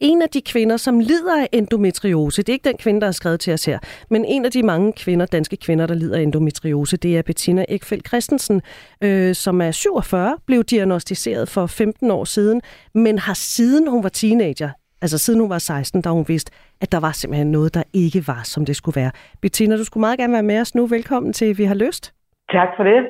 en 0.00 0.22
af 0.22 0.28
de 0.28 0.40
kvinder, 0.40 0.76
som 0.76 1.00
lider 1.00 1.40
af 1.40 1.48
endometriose, 1.52 2.42
det 2.42 2.48
er 2.48 2.52
ikke 2.52 2.68
den 2.68 2.76
kvinde, 2.76 3.00
der 3.00 3.06
har 3.06 3.12
skrevet 3.12 3.40
til 3.40 3.52
os 3.52 3.64
her, 3.64 3.78
men 4.10 4.24
en 4.24 4.44
af 4.44 4.50
de 4.50 4.62
mange 4.62 4.92
kvinder, 4.92 5.26
danske 5.26 5.56
kvinder, 5.56 5.86
der 5.86 5.94
lider 5.94 6.16
af 6.16 6.22
endometriose, 6.22 6.96
det 6.96 7.18
er 7.18 7.22
Bettina 7.22 7.64
Ekfeldt 7.68 8.08
Christensen, 8.08 8.62
øh, 9.00 9.34
som 9.34 9.60
er 9.60 9.70
47, 9.70 10.36
blev 10.46 10.64
diagnostiseret 10.64 11.48
for 11.48 11.66
15 11.66 12.10
år 12.10 12.24
siden, 12.24 12.60
men 12.94 13.18
har 13.18 13.34
siden 13.34 13.88
hun 13.88 14.02
var 14.02 14.08
teenager 14.08 14.70
Altså 15.02 15.18
siden 15.18 15.40
hun 15.40 15.50
var 15.50 15.58
16, 15.58 16.02
da 16.02 16.10
hun 16.10 16.24
vidste, 16.28 16.52
at 16.80 16.92
der 16.92 16.98
var 16.98 17.12
simpelthen 17.12 17.52
noget, 17.52 17.74
der 17.74 17.82
ikke 17.92 18.26
var, 18.26 18.42
som 18.44 18.64
det 18.64 18.76
skulle 18.76 18.96
være. 18.96 19.10
Bettina, 19.40 19.76
du 19.76 19.84
skulle 19.84 20.00
meget 20.00 20.18
gerne 20.18 20.32
være 20.32 20.42
med 20.42 20.60
os 20.60 20.74
nu. 20.74 20.86
Velkommen 20.86 21.32
til 21.32 21.58
Vi 21.58 21.64
har 21.64 21.74
lyst. 21.74 22.12
Tak 22.52 22.68
for 22.76 22.84
det. 22.84 23.00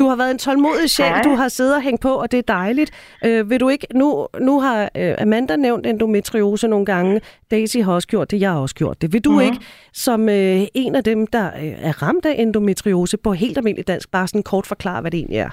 du 0.00 0.04
har 0.10 0.16
været 0.16 0.30
en 0.30 0.38
tålmodig 0.38 0.90
sjæl, 0.90 1.24
du 1.24 1.34
har 1.40 1.48
siddet 1.48 1.76
og 1.76 1.82
hængt 1.82 2.02
på, 2.02 2.08
og 2.08 2.32
det 2.32 2.38
er 2.38 2.54
dejligt. 2.58 2.90
Øh, 3.26 3.50
vil 3.50 3.60
du 3.60 3.68
ikke, 3.68 3.86
nu, 3.94 4.26
nu 4.40 4.60
har 4.60 4.78
øh, 5.00 5.14
Amanda 5.22 5.56
nævnt 5.56 5.86
endometriose 5.86 6.68
nogle 6.68 6.86
gange, 6.86 7.20
Daisy 7.50 7.78
har 7.78 7.94
også 7.94 8.08
gjort 8.08 8.30
det, 8.30 8.40
jeg 8.40 8.50
har 8.50 8.60
også 8.60 8.74
gjort 8.74 9.02
det. 9.02 9.12
Vil 9.12 9.24
du 9.24 9.30
mm-hmm. 9.30 9.44
ikke, 9.46 9.58
som 9.92 10.28
øh, 10.28 10.60
en 10.74 10.94
af 10.94 11.04
dem, 11.04 11.26
der 11.26 11.46
øh, 11.46 11.88
er 11.88 11.94
ramt 12.02 12.26
af 12.26 12.34
endometriose, 12.38 13.16
på 13.24 13.32
helt 13.32 13.58
almindelig 13.58 13.88
dansk, 13.88 14.12
bare 14.12 14.26
sådan 14.26 14.48
kort 14.52 14.66
forklare, 14.66 15.00
hvad 15.00 15.10
det 15.10 15.18
egentlig 15.18 15.38
er? 15.38 15.52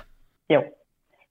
Jo. 0.49 0.61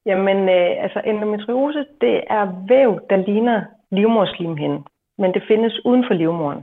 Jamen, 0.07 0.39
øh, 0.49 0.83
altså 0.85 1.01
endometriose, 1.07 1.85
det 2.01 2.17
er 2.39 2.45
væv, 2.69 2.91
der 3.11 3.17
ligner 3.17 3.61
livmorslimhinde, 3.93 4.79
men 5.19 5.33
det 5.35 5.43
findes 5.49 5.85
uden 5.85 6.05
for 6.09 6.15
livmoren. 6.15 6.61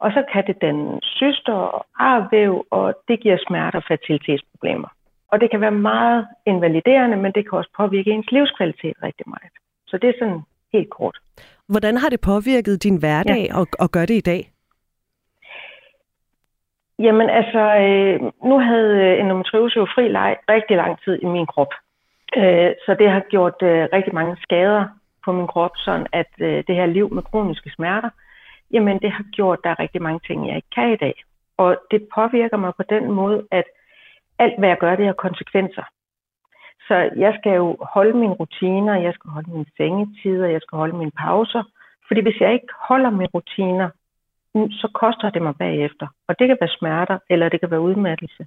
Og 0.00 0.12
så 0.12 0.24
kan 0.32 0.46
det 0.46 0.62
danne 0.62 0.98
syster 1.02 1.52
og 1.52 1.86
arvæv, 1.98 2.66
og 2.70 2.94
det 3.08 3.20
giver 3.20 3.38
smerter 3.46 3.78
og 3.78 3.84
fertilitetsproblemer. 3.88 4.88
Og 5.32 5.40
det 5.40 5.50
kan 5.50 5.60
være 5.60 5.70
meget 5.70 6.26
invaliderende, 6.46 7.16
men 7.16 7.32
det 7.32 7.48
kan 7.48 7.58
også 7.58 7.70
påvirke 7.76 8.10
ens 8.10 8.30
livskvalitet 8.32 8.96
rigtig 9.02 9.26
meget. 9.26 9.52
Så 9.86 9.98
det 9.98 10.08
er 10.08 10.14
sådan 10.18 10.40
helt 10.72 10.90
kort. 10.90 11.18
Hvordan 11.68 11.96
har 11.96 12.08
det 12.08 12.20
påvirket 12.20 12.82
din 12.82 12.96
hverdag 12.96 13.46
ja. 13.50 13.58
og, 13.58 13.66
og 13.78 13.90
gør 13.90 14.06
det 14.06 14.14
i 14.14 14.28
dag? 14.32 14.50
Jamen 16.98 17.30
altså, 17.30 17.62
øh, 17.84 18.20
nu 18.48 18.58
havde 18.58 19.18
endometriose 19.18 19.76
jo 19.76 19.86
fri 19.94 20.08
leg 20.08 20.36
rigtig 20.48 20.76
lang 20.76 20.98
tid 21.04 21.18
i 21.22 21.26
min 21.26 21.46
krop. 21.46 21.72
Øh, 22.36 22.70
så 22.86 22.96
det 22.98 23.10
har 23.10 23.22
gjort 23.30 23.62
øh, 23.62 23.88
rigtig 23.92 24.14
mange 24.14 24.36
skader 24.42 24.84
på 25.24 25.32
min 25.32 25.46
krop, 25.46 25.70
sådan 25.76 26.06
at 26.12 26.30
øh, 26.40 26.64
det 26.66 26.74
her 26.74 26.86
liv 26.86 27.14
med 27.14 27.22
kroniske 27.22 27.70
smerter, 27.70 28.10
jamen 28.72 28.98
det 28.98 29.12
har 29.12 29.24
gjort, 29.32 29.58
at 29.58 29.64
der 29.64 29.70
er 29.70 29.78
rigtig 29.78 30.02
mange 30.02 30.20
ting, 30.26 30.48
jeg 30.48 30.56
ikke 30.56 30.70
kan 30.74 30.92
i 30.92 30.96
dag. 30.96 31.14
Og 31.56 31.76
det 31.90 32.08
påvirker 32.14 32.56
mig 32.56 32.72
på 32.76 32.82
den 32.90 33.12
måde, 33.12 33.46
at 33.50 33.64
alt 34.38 34.58
hvad 34.58 34.68
jeg 34.68 34.78
gør, 34.78 34.96
det 34.96 35.06
har 35.06 35.12
konsekvenser. 35.12 35.82
Så 36.88 37.10
jeg 37.16 37.36
skal 37.38 37.52
jo 37.52 37.76
holde 37.80 38.18
mine 38.18 38.32
rutiner, 38.32 38.94
jeg 38.94 39.14
skal 39.14 39.30
holde 39.30 39.50
mine 39.50 39.66
sengetider, 39.76 40.46
jeg 40.46 40.60
skal 40.60 40.76
holde 40.76 40.96
mine 40.96 41.10
pauser. 41.10 41.62
Fordi 42.06 42.20
hvis 42.20 42.40
jeg 42.40 42.52
ikke 42.52 42.72
holder 42.88 43.10
mine 43.10 43.30
rutiner, 43.34 43.88
så 44.54 44.88
koster 44.94 45.30
det 45.30 45.42
mig 45.42 45.56
bagefter. 45.56 46.06
Og 46.28 46.38
det 46.38 46.48
kan 46.48 46.56
være 46.60 46.76
smerter, 46.78 47.18
eller 47.30 47.48
det 47.48 47.60
kan 47.60 47.70
være 47.70 47.80
udmattelse. 47.80 48.46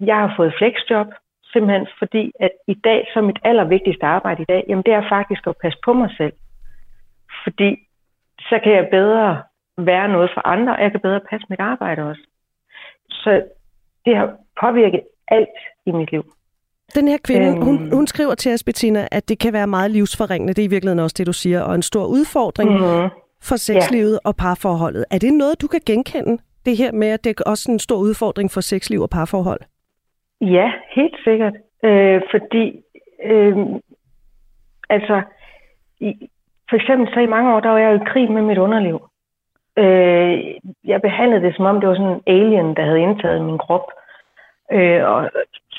Jeg 0.00 0.16
har 0.16 0.34
fået 0.36 0.54
flexjob, 0.58 1.06
simpelthen 1.52 1.86
fordi, 1.98 2.32
at 2.40 2.50
i 2.66 2.74
dag, 2.74 3.08
så 3.14 3.20
mit 3.20 3.38
allervigtigste 3.44 4.06
arbejde 4.06 4.42
i 4.42 4.44
dag, 4.48 4.64
jamen 4.68 4.84
det 4.84 4.94
er 4.94 5.08
faktisk 5.08 5.46
at 5.46 5.56
passe 5.62 5.78
på 5.84 5.92
mig 5.92 6.10
selv. 6.16 6.32
Fordi 7.44 7.87
så 8.40 8.60
kan 8.64 8.72
jeg 8.72 8.88
bedre 8.90 9.42
være 9.78 10.08
noget 10.08 10.30
for 10.34 10.46
andre, 10.46 10.76
og 10.76 10.82
jeg 10.82 10.90
kan 10.90 11.00
bedre 11.00 11.20
passe 11.30 11.46
mit 11.50 11.60
arbejde 11.60 12.02
også. 12.02 12.22
Så 13.10 13.42
det 14.04 14.16
har 14.16 14.36
påvirket 14.60 15.00
alt 15.28 15.58
i 15.86 15.90
mit 15.90 16.10
liv. 16.12 16.24
Den 16.94 17.08
her 17.08 17.18
kvinde, 17.24 17.48
øhm, 17.48 17.62
hun, 17.62 17.92
hun 17.92 18.06
skriver 18.06 18.34
til 18.34 18.52
os, 18.54 18.64
Bettina, 18.64 19.08
at 19.12 19.28
det 19.28 19.38
kan 19.38 19.52
være 19.52 19.66
meget 19.66 19.90
livsforringende. 19.90 20.54
Det 20.54 20.62
er 20.62 20.66
i 20.66 20.70
virkeligheden 20.70 21.04
også 21.04 21.14
det, 21.18 21.26
du 21.26 21.32
siger. 21.32 21.60
Og 21.60 21.74
en 21.74 21.82
stor 21.82 22.06
udfordring 22.06 22.70
mm-hmm. 22.70 23.10
for 23.42 23.56
sexlivet 23.56 24.12
ja. 24.12 24.28
og 24.28 24.36
parforholdet. 24.36 25.04
Er 25.10 25.18
det 25.18 25.32
noget, 25.32 25.60
du 25.60 25.66
kan 25.66 25.80
genkende? 25.86 26.42
Det 26.66 26.76
her 26.76 26.92
med, 26.92 27.08
at 27.08 27.24
det 27.24 27.40
er 27.40 27.50
også 27.50 27.72
en 27.72 27.78
stor 27.78 27.96
udfordring 27.96 28.50
for 28.50 28.60
sexliv 28.60 29.00
og 29.00 29.10
parforhold? 29.10 29.60
Ja, 30.40 30.72
helt 30.94 31.16
sikkert. 31.24 31.54
Øh, 31.84 32.22
fordi, 32.30 32.82
øh, 33.24 33.56
altså, 34.90 35.22
i, 36.00 36.28
for 36.68 36.76
eksempel 36.76 37.14
så 37.14 37.20
i 37.20 37.26
mange 37.26 37.54
år, 37.54 37.60
der 37.60 37.68
var 37.68 37.78
jeg 37.78 37.92
jo 37.92 38.00
i 38.00 38.10
krig 38.12 38.30
med 38.30 38.42
mit 38.42 38.58
underliv. 38.58 39.08
Øh, 39.76 40.44
jeg 40.84 41.02
behandlede 41.02 41.42
det, 41.42 41.56
som 41.56 41.64
om 41.64 41.80
det 41.80 41.88
var 41.88 41.94
sådan 41.94 42.12
en 42.12 42.22
alien, 42.26 42.76
der 42.76 42.84
havde 42.84 43.00
indtaget 43.00 43.44
min 43.44 43.58
krop. 43.58 43.86
Øh, 44.72 45.04
og 45.04 45.30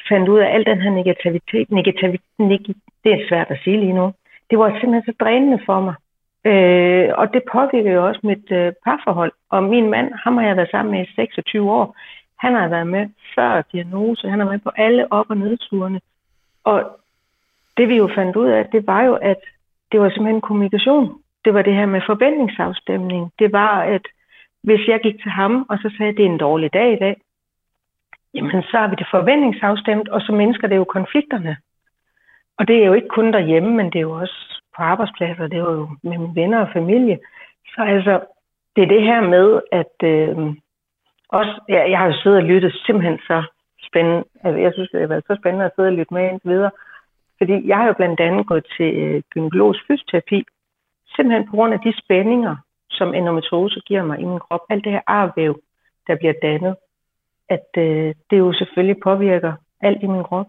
fandt 0.09 0.29
ud 0.29 0.39
af 0.39 0.53
al 0.53 0.65
den 0.65 0.81
her 0.81 0.91
negativitet. 0.91 1.71
Negativitet, 1.71 2.21
neg, 2.37 2.59
det 3.03 3.11
er 3.13 3.27
svært 3.29 3.51
at 3.51 3.59
sige 3.63 3.79
lige 3.79 3.93
nu. 3.93 4.13
Det 4.49 4.59
var 4.59 4.69
simpelthen 4.69 5.13
så 5.13 5.13
drænende 5.19 5.59
for 5.65 5.79
mig. 5.79 5.95
Øh, 6.45 7.09
og 7.17 7.33
det 7.33 7.43
påvirkede 7.51 7.93
jo 7.93 8.07
også 8.07 8.19
mit 8.23 8.51
øh, 8.51 8.73
parforhold. 8.85 9.31
Og 9.49 9.63
min 9.63 9.89
mand, 9.89 10.13
ham 10.23 10.37
har 10.37 10.45
jeg 10.47 10.57
været 10.57 10.71
sammen 10.71 10.91
med 10.91 11.07
i 11.07 11.13
26 11.15 11.71
år. 11.71 11.95
Han 12.39 12.53
har 12.53 12.67
været 12.67 12.87
med 12.87 13.07
før 13.35 13.61
diagnose. 13.71 14.29
Han 14.29 14.41
er 14.41 14.45
med 14.45 14.59
på 14.59 14.71
alle 14.75 15.11
op- 15.11 15.29
og 15.29 15.37
nedturene. 15.37 16.01
Og 16.63 16.99
det 17.77 17.89
vi 17.89 17.95
jo 17.97 18.09
fandt 18.15 18.35
ud 18.35 18.47
af, 18.47 18.65
det 18.65 18.87
var 18.87 19.03
jo, 19.03 19.15
at 19.15 19.41
det 19.91 19.99
var 19.99 20.09
simpelthen 20.09 20.41
kommunikation. 20.41 21.21
Det 21.45 21.53
var 21.53 21.61
det 21.61 21.75
her 21.75 21.85
med 21.85 22.01
forventningsafstemning. 22.05 23.31
Det 23.39 23.51
var, 23.51 23.81
at 23.83 24.01
hvis 24.63 24.87
jeg 24.87 24.99
gik 25.03 25.21
til 25.21 25.31
ham, 25.31 25.65
og 25.69 25.77
så 25.77 25.91
sagde, 25.97 26.11
at 26.11 26.17
det 26.17 26.25
er 26.25 26.29
en 26.29 26.37
dårlig 26.37 26.73
dag 26.73 26.93
i 26.93 26.99
dag, 26.99 27.15
jamen 28.33 28.63
så 28.63 28.77
har 28.77 28.87
vi 28.87 28.95
det 28.95 29.07
forventningsafstemt, 29.11 30.09
og 30.09 30.21
så 30.21 30.31
mindsker 30.31 30.67
det 30.67 30.75
jo 30.75 30.83
konflikterne. 30.83 31.57
Og 32.57 32.67
det 32.67 32.75
er 32.81 32.85
jo 32.85 32.93
ikke 32.93 33.07
kun 33.07 33.33
derhjemme, 33.33 33.71
men 33.75 33.85
det 33.85 33.95
er 33.95 34.07
jo 34.09 34.11
også 34.11 34.61
på 34.75 34.83
arbejdspladser, 34.83 35.47
det 35.47 35.57
er 35.57 35.71
jo 35.71 35.89
med 36.03 36.17
mine 36.17 36.35
venner 36.35 36.59
og 36.59 36.69
familie. 36.73 37.19
Så 37.75 37.81
altså, 37.81 38.19
det 38.75 38.83
er 38.83 38.87
det 38.87 39.03
her 39.03 39.21
med, 39.21 39.61
at 39.71 39.95
øh, 40.03 40.37
også, 41.29 41.61
ja, 41.69 41.89
jeg 41.89 41.97
har 41.99 42.05
jo 42.05 42.13
siddet 42.13 42.37
og 42.37 42.43
lyttet 42.43 42.73
simpelthen 42.85 43.19
så 43.27 43.43
spændende. 43.87 44.23
Altså, 44.43 44.59
jeg 44.59 44.73
synes, 44.73 44.89
det 44.89 44.99
har 44.99 45.07
været 45.07 45.23
så 45.27 45.35
spændende 45.41 45.65
at 45.65 45.71
sidde 45.75 45.87
og 45.87 45.93
lytte 45.93 46.13
med 46.13 46.29
indtil 46.29 46.49
videre. 46.49 46.71
Fordi 47.39 47.67
jeg 47.67 47.77
har 47.77 47.87
jo 47.87 47.93
blandt 47.93 48.19
andet 48.19 48.47
gået 48.47 48.65
til 48.77 48.89
øh, 49.03 49.21
gynækologisk 49.29 49.81
fysioterapi, 49.87 50.39
simpelthen 51.15 51.47
på 51.49 51.55
grund 51.55 51.73
af 51.73 51.79
de 51.79 51.93
spændinger, 52.03 52.55
som 52.89 53.13
endometriose 53.13 53.81
giver 53.87 54.03
mig 54.03 54.19
i 54.19 54.25
min 54.25 54.39
krop. 54.39 54.63
Alt 54.69 54.83
det 54.83 54.91
her 54.91 55.01
arvæv, 55.07 55.59
der 56.07 56.15
bliver 56.15 56.33
dannet, 56.41 56.75
at 57.49 57.67
øh, 57.77 58.13
det 58.29 58.37
jo 58.37 58.53
selvfølgelig 58.53 58.99
påvirker 59.03 59.53
alt 59.81 60.03
i 60.03 60.07
min 60.07 60.23
krop. 60.23 60.45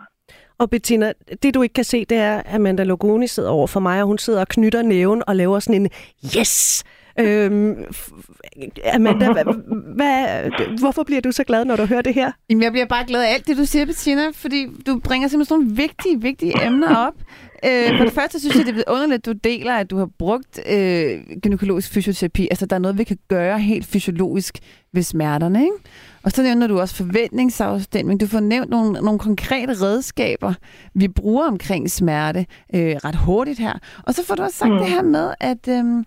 Og 0.59 0.70
Bettina, 0.70 1.12
det 1.42 1.55
du 1.55 1.62
ikke 1.62 1.72
kan 1.72 1.85
se, 1.85 2.05
det 2.05 2.18
er, 2.18 2.38
at 2.38 2.55
Amanda 2.55 2.85
Logoni 2.85 3.26
sidder 3.26 3.50
over 3.50 3.66
for 3.66 3.81
mig, 3.81 4.03
og 4.03 4.07
hun 4.07 4.18
sidder 4.18 4.40
og 4.40 4.48
knytter 4.48 4.83
næven 4.83 5.22
og 5.26 5.37
laver 5.37 5.59
sådan 5.59 5.81
en 5.81 5.90
yes! 6.38 6.85
Øhm, 7.18 7.85
Amanda, 8.94 9.33
hvad, 9.33 9.44
hvad, 9.96 10.79
hvorfor 10.79 11.03
bliver 11.03 11.20
du 11.20 11.33
så 11.33 11.44
glad, 11.44 11.64
når 11.64 11.77
du 11.77 11.85
hører 11.85 12.03
det 12.03 12.14
her? 12.14 12.33
Jamen, 12.51 12.62
jeg 12.62 12.73
bliver 12.73 12.87
bare 12.87 13.07
glad 13.07 13.23
af 13.23 13.35
alt 13.35 13.46
det, 13.46 13.57
du 13.57 13.64
siger, 13.64 13.87
Bettina, 13.87 14.23
fordi 14.35 14.66
du 14.87 15.01
bringer 15.05 15.29
simpelthen 15.29 15.49
sådan 15.49 15.64
nogle 15.64 15.77
vigtige, 15.77 16.20
vigtige 16.20 16.66
emner 16.66 16.96
op. 16.96 17.14
Øh, 17.64 17.99
for 17.99 18.05
det 18.05 18.12
første 18.12 18.40
synes 18.40 18.57
jeg, 18.57 18.66
det 18.66 18.85
er 18.87 18.92
underligt, 18.92 19.18
at 19.18 19.27
du 19.27 19.33
deler, 19.44 19.75
at 19.75 19.90
du 19.90 19.99
har 19.99 20.09
brugt 20.18 20.61
øh, 20.70 21.20
gynækologisk 21.42 21.92
fysioterapi. 21.92 22.49
Altså, 22.51 22.66
der 22.66 22.77
er 22.77 22.81
noget, 22.81 22.99
vi 22.99 23.05
kan 23.05 23.18
gøre 23.29 23.59
helt 23.59 23.87
fysiologisk 23.87 24.59
ved 24.92 25.03
smerterne, 25.03 25.62
ikke? 25.62 25.75
Og 26.23 26.33
så 26.33 26.42
nævner 26.42 26.66
du 26.66 26.81
også 26.81 26.94
forventningsafstemning. 26.94 28.20
Du 28.20 28.27
får 28.27 28.40
nævnt 28.40 28.70
nogle, 28.70 28.92
nogle 28.92 29.18
konkrete 29.18 29.73
redskaber, 29.73 30.55
vi 30.94 31.09
bruger 31.09 31.46
omkring 31.46 31.90
smerte 31.90 32.46
øh, 32.75 32.96
ret 32.96 33.16
hurtigt 33.16 33.59
her. 33.59 33.73
Og 34.03 34.14
så 34.14 34.25
får 34.25 34.35
du 34.35 34.42
også 34.42 34.57
sagt 34.57 34.73
mm. 34.73 34.79
det 34.79 34.88
her 34.88 35.03
med, 35.03 35.35
at, 35.40 35.68
øh, 35.68 36.05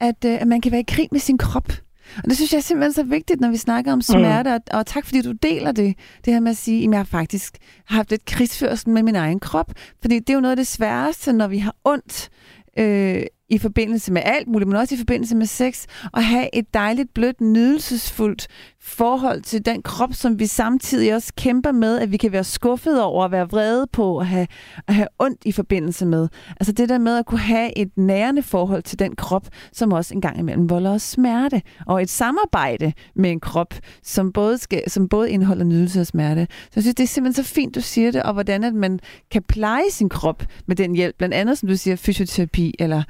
at, 0.00 0.24
øh, 0.24 0.40
at 0.40 0.48
man 0.48 0.60
kan 0.60 0.72
være 0.72 0.80
i 0.80 0.84
krig 0.88 1.08
med 1.12 1.20
sin 1.20 1.38
krop. 1.38 1.72
Og 2.16 2.24
det 2.24 2.36
synes 2.36 2.52
jeg 2.52 2.58
er 2.58 2.62
simpelthen 2.62 2.92
så 2.92 3.02
vigtigt, 3.02 3.40
når 3.40 3.50
vi 3.50 3.56
snakker 3.56 3.92
om 3.92 4.00
smerte, 4.00 4.50
mm. 4.50 4.54
og, 4.54 4.78
og 4.78 4.86
tak 4.86 5.04
fordi 5.04 5.22
du 5.22 5.32
deler 5.32 5.72
det, 5.72 5.94
det 6.24 6.32
her 6.32 6.40
med 6.40 6.50
at 6.50 6.56
sige, 6.56 6.84
at 6.84 6.90
jeg 6.90 6.98
har 6.98 7.04
faktisk 7.04 7.58
haft 7.84 8.12
et 8.12 8.24
krigsførsel 8.24 8.90
med 8.90 9.02
min 9.02 9.16
egen 9.16 9.40
krop, 9.40 9.72
fordi 10.00 10.18
det 10.18 10.30
er 10.30 10.34
jo 10.34 10.40
noget 10.40 10.52
af 10.52 10.56
det 10.56 10.66
sværeste, 10.66 11.32
når 11.32 11.46
vi 11.46 11.58
har 11.58 11.76
ondt, 11.84 12.28
øh, 12.78 13.22
i 13.48 13.58
forbindelse 13.58 14.12
med 14.12 14.22
alt 14.24 14.48
muligt, 14.48 14.68
men 14.68 14.76
også 14.76 14.94
i 14.94 14.98
forbindelse 14.98 15.36
med 15.36 15.46
sex, 15.46 15.86
og 16.12 16.24
have 16.24 16.48
et 16.52 16.74
dejligt, 16.74 17.14
blødt, 17.14 17.40
nydelsesfuldt 17.40 18.48
forhold 18.80 19.42
til 19.42 19.66
den 19.66 19.82
krop, 19.82 20.14
som 20.14 20.38
vi 20.38 20.46
samtidig 20.46 21.14
også 21.14 21.32
kæmper 21.36 21.72
med, 21.72 21.98
at 21.98 22.12
vi 22.12 22.16
kan 22.16 22.32
være 22.32 22.44
skuffet 22.44 23.02
over 23.02 23.24
at 23.24 23.32
være 23.32 23.48
vrede 23.48 23.86
på 23.92 24.18
at 24.18 24.26
have, 24.26 24.46
at 24.88 24.94
have 24.94 25.08
ondt 25.18 25.40
i 25.44 25.52
forbindelse 25.52 26.06
med. 26.06 26.28
Altså 26.60 26.72
det 26.72 26.88
der 26.88 26.98
med 26.98 27.16
at 27.16 27.26
kunne 27.26 27.40
have 27.40 27.78
et 27.78 27.90
nærende 27.96 28.42
forhold 28.42 28.82
til 28.82 28.98
den 28.98 29.16
krop, 29.16 29.48
som 29.72 29.92
også 29.92 30.14
en 30.14 30.20
gang 30.20 30.38
imellem 30.38 30.70
volder 30.70 30.90
os 30.90 31.02
smerte, 31.02 31.62
og 31.86 32.02
et 32.02 32.10
samarbejde 32.10 32.92
med 33.14 33.30
en 33.30 33.40
krop, 33.40 33.74
som 34.02 34.32
både, 34.32 34.58
skal, 34.58 34.90
som 34.90 35.08
både 35.08 35.30
indeholder 35.30 35.64
nydelse 35.64 36.00
og 36.00 36.06
smerte. 36.06 36.46
Så 36.50 36.70
jeg 36.76 36.82
synes, 36.82 36.94
det 36.94 37.02
er 37.02 37.08
simpelthen 37.08 37.44
så 37.44 37.54
fint, 37.54 37.74
du 37.74 37.80
siger 37.80 38.10
det, 38.10 38.22
og 38.22 38.32
hvordan 38.32 38.64
at 38.64 38.74
man 38.74 39.00
kan 39.30 39.42
pleje 39.42 39.90
sin 39.90 40.08
krop 40.08 40.44
med 40.66 40.76
den 40.76 40.94
hjælp, 40.94 41.16
blandt 41.18 41.34
andet, 41.34 41.58
som 41.58 41.68
du 41.68 41.76
siger, 41.76 41.96
fysioterapi, 41.96 42.74
eller 42.78 43.02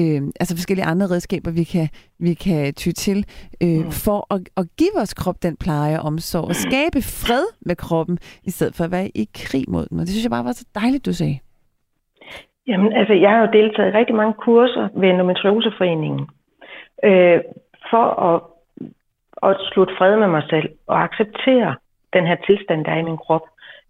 øh, 0.00 0.22
altså 0.40 0.56
forskellige 0.56 0.86
andre 0.92 1.06
redskaber, 1.06 1.50
vi 1.50 1.64
kan, 1.64 1.88
vi 2.18 2.34
kan 2.34 2.74
ty 2.74 2.88
til, 3.04 3.18
øh, 3.62 3.84
for 4.04 4.34
at, 4.34 4.40
at 4.56 4.66
give 4.78 4.94
vores 4.98 5.14
krop 5.14 5.42
den 5.42 5.56
pleje 5.56 6.00
og 6.00 6.04
omsorg, 6.04 6.44
og 6.44 6.54
skabe 6.54 6.98
fred 7.02 7.46
med 7.68 7.76
kroppen, 7.76 8.18
i 8.44 8.50
stedet 8.50 8.74
for 8.76 8.84
at 8.84 8.90
være 8.90 9.08
i 9.14 9.28
krig 9.34 9.64
mod 9.68 9.86
den. 9.86 9.96
Og 10.00 10.04
det 10.04 10.10
synes 10.10 10.24
jeg 10.24 10.30
bare 10.36 10.44
var 10.44 10.52
så 10.52 10.66
dejligt, 10.74 11.06
du 11.06 11.12
sagde. 11.12 11.38
Jamen, 12.66 12.92
altså, 12.92 13.14
jeg 13.14 13.30
har 13.30 13.40
jo 13.40 13.48
deltaget 13.52 13.88
i 13.90 13.96
rigtig 13.98 14.14
mange 14.14 14.34
kurser 14.46 14.88
ved 15.00 15.08
Endometrioseforeningen, 15.08 16.28
øh, 17.04 17.40
for 17.90 18.06
at, 18.28 18.40
at 19.48 19.56
slutte 19.72 19.94
fred 19.98 20.16
med 20.16 20.28
mig 20.28 20.42
selv 20.50 20.68
og 20.86 21.02
acceptere 21.02 21.74
den 22.12 22.26
her 22.26 22.36
tilstand, 22.46 22.84
der 22.84 22.92
er 22.92 22.98
i 22.98 23.08
min 23.10 23.16
krop, 23.16 23.44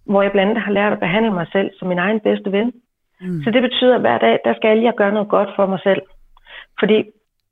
hvor 0.05 0.23
jeg 0.23 0.33
blandt 0.33 0.51
andet 0.51 0.65
har 0.65 0.73
lært 0.73 0.93
at 0.93 0.99
behandle 0.99 1.33
mig 1.33 1.47
selv 1.53 1.71
som 1.79 1.89
min 1.89 1.99
egen 1.99 2.21
bedste 2.21 2.53
ven. 2.53 2.73
Mm. 3.25 3.43
Så 3.45 3.51
det 3.51 3.63
betyder, 3.63 3.95
at 3.95 4.01
hver 4.01 4.19
dag, 4.19 4.39
der 4.45 4.55
skal 4.55 4.79
jeg 4.79 4.95
gøre 4.97 5.13
noget 5.13 5.29
godt 5.29 5.51
for 5.57 5.67
mig 5.67 5.81
selv. 5.83 6.03
Fordi 6.81 6.99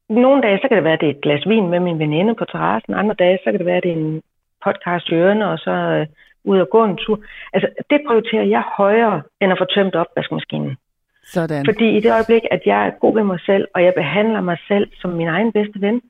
nogle 0.08 0.42
dage, 0.42 0.58
så 0.62 0.68
kan 0.68 0.76
det 0.76 0.85
være, 0.85 0.98
at 0.98 1.00
det 1.00 1.08
er 1.08 1.14
et 1.14 1.24
glas 1.26 1.48
vin 1.48 1.68
med 1.68 1.80
min 1.80 1.98
veninde 1.98 2.35
på 2.35 2.44
terrassen. 2.44 2.94
Andre 2.94 3.14
dage, 3.14 3.38
så 3.44 3.50
kan 3.50 3.58
det 3.58 3.66
være, 3.66 3.76
at 3.76 3.82
det 3.82 3.92
er 3.92 3.96
en 3.96 4.22
podcast 4.64 5.08
i 5.08 5.14
ørene, 5.14 5.48
og 5.48 5.58
så 5.58 5.70
øh, 5.70 6.06
ud 6.44 6.58
og 6.58 6.68
gå 6.70 6.85
en 6.85 6.96
tur. 6.96 7.18
Altså, 7.52 7.68
det 7.90 8.00
prioriterer 8.06 8.44
jeg 8.44 8.62
højere, 8.76 9.22
end 9.40 9.52
at 9.52 9.58
få 9.58 9.64
tømt 9.64 9.94
opvaskemaskinen. 9.94 10.76
Sådan. 11.24 11.64
Fordi 11.64 11.96
i 11.96 12.00
det 12.00 12.12
øjeblik, 12.12 12.42
at 12.50 12.62
jeg 12.66 12.87
er 12.87 12.90
god 13.00 13.14
ved 13.14 13.24
mig 13.24 13.40
selv, 13.46 13.68
og 13.74 13.85
jeg 13.85 13.92
behandler 13.96 14.40
mig 14.40 14.58
selv 14.68 14.90
som 15.00 15.11
min 15.11 15.28
egen 15.28 15.52
bedste 15.52 15.80
ven, 15.80 16.02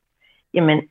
jamen, 0.54 0.82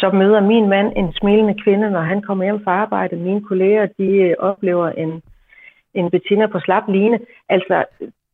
så 0.00 0.10
møder 0.10 0.40
min 0.40 0.68
mand 0.68 0.92
en 0.96 1.12
smilende 1.12 1.62
kvinde, 1.62 1.90
når 1.90 2.00
han 2.00 2.22
kommer 2.22 2.44
hjem 2.44 2.64
fra 2.64 2.72
arbejde. 2.72 3.16
Mine 3.16 3.42
kolleger, 3.42 3.86
de 3.98 4.04
øh, 4.04 4.34
oplever 4.38 4.88
en, 4.88 5.22
en 5.94 6.10
Bettina 6.10 6.46
på 6.46 6.60
slap 6.60 6.88
line. 6.88 7.18
Altså, 7.48 7.84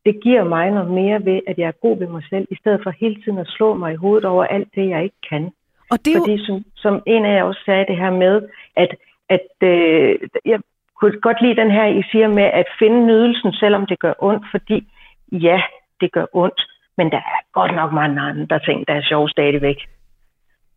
det 0.05 0.23
giver 0.23 0.43
mig 0.43 0.71
noget 0.71 0.91
mere 0.91 1.25
ved, 1.25 1.39
at 1.47 1.57
jeg 1.57 1.67
er 1.67 1.81
god 1.81 1.99
ved 1.99 2.07
mig 2.07 2.23
selv, 2.29 2.47
i 2.51 2.55
stedet 2.55 2.79
for 2.83 2.91
hele 2.99 3.15
tiden 3.23 3.37
at 3.37 3.47
slå 3.47 3.73
mig 3.73 3.93
i 3.93 4.01
hovedet 4.03 4.25
over 4.25 4.43
alt 4.43 4.67
det, 4.75 4.89
jeg 4.89 5.03
ikke 5.03 5.21
kan. 5.29 5.51
Og 5.91 6.05
det 6.05 6.13
er 6.13 6.19
Fordi 6.19 6.33
jo... 6.33 6.45
som, 6.45 6.65
som 6.75 7.03
en 7.05 7.25
af 7.25 7.35
jer 7.35 7.43
også 7.43 7.61
sagde 7.65 7.85
det 7.85 7.97
her 7.97 8.11
med, 8.11 8.41
at, 8.75 8.95
at 9.29 9.47
øh, 9.61 10.19
jeg 10.45 10.59
kunne 10.99 11.19
godt 11.21 11.41
lide 11.41 11.55
den 11.55 11.71
her, 11.71 11.85
I 11.85 12.03
siger 12.11 12.27
med 12.27 12.43
at 12.43 12.67
finde 12.79 13.05
nydelsen, 13.05 13.53
selvom 13.53 13.85
det 13.85 13.99
gør 13.99 14.13
ondt, 14.19 14.43
fordi 14.51 14.87
ja, 15.31 15.61
det 16.01 16.11
gør 16.11 16.25
ondt, 16.33 16.61
men 16.97 17.11
der 17.11 17.17
er 17.17 17.39
godt 17.53 17.75
nok 17.75 17.93
mange 17.93 18.21
andre 18.21 18.59
ting, 18.59 18.87
der 18.87 18.93
er 18.93 19.01
sjove 19.01 19.29
stadigvæk. 19.29 19.77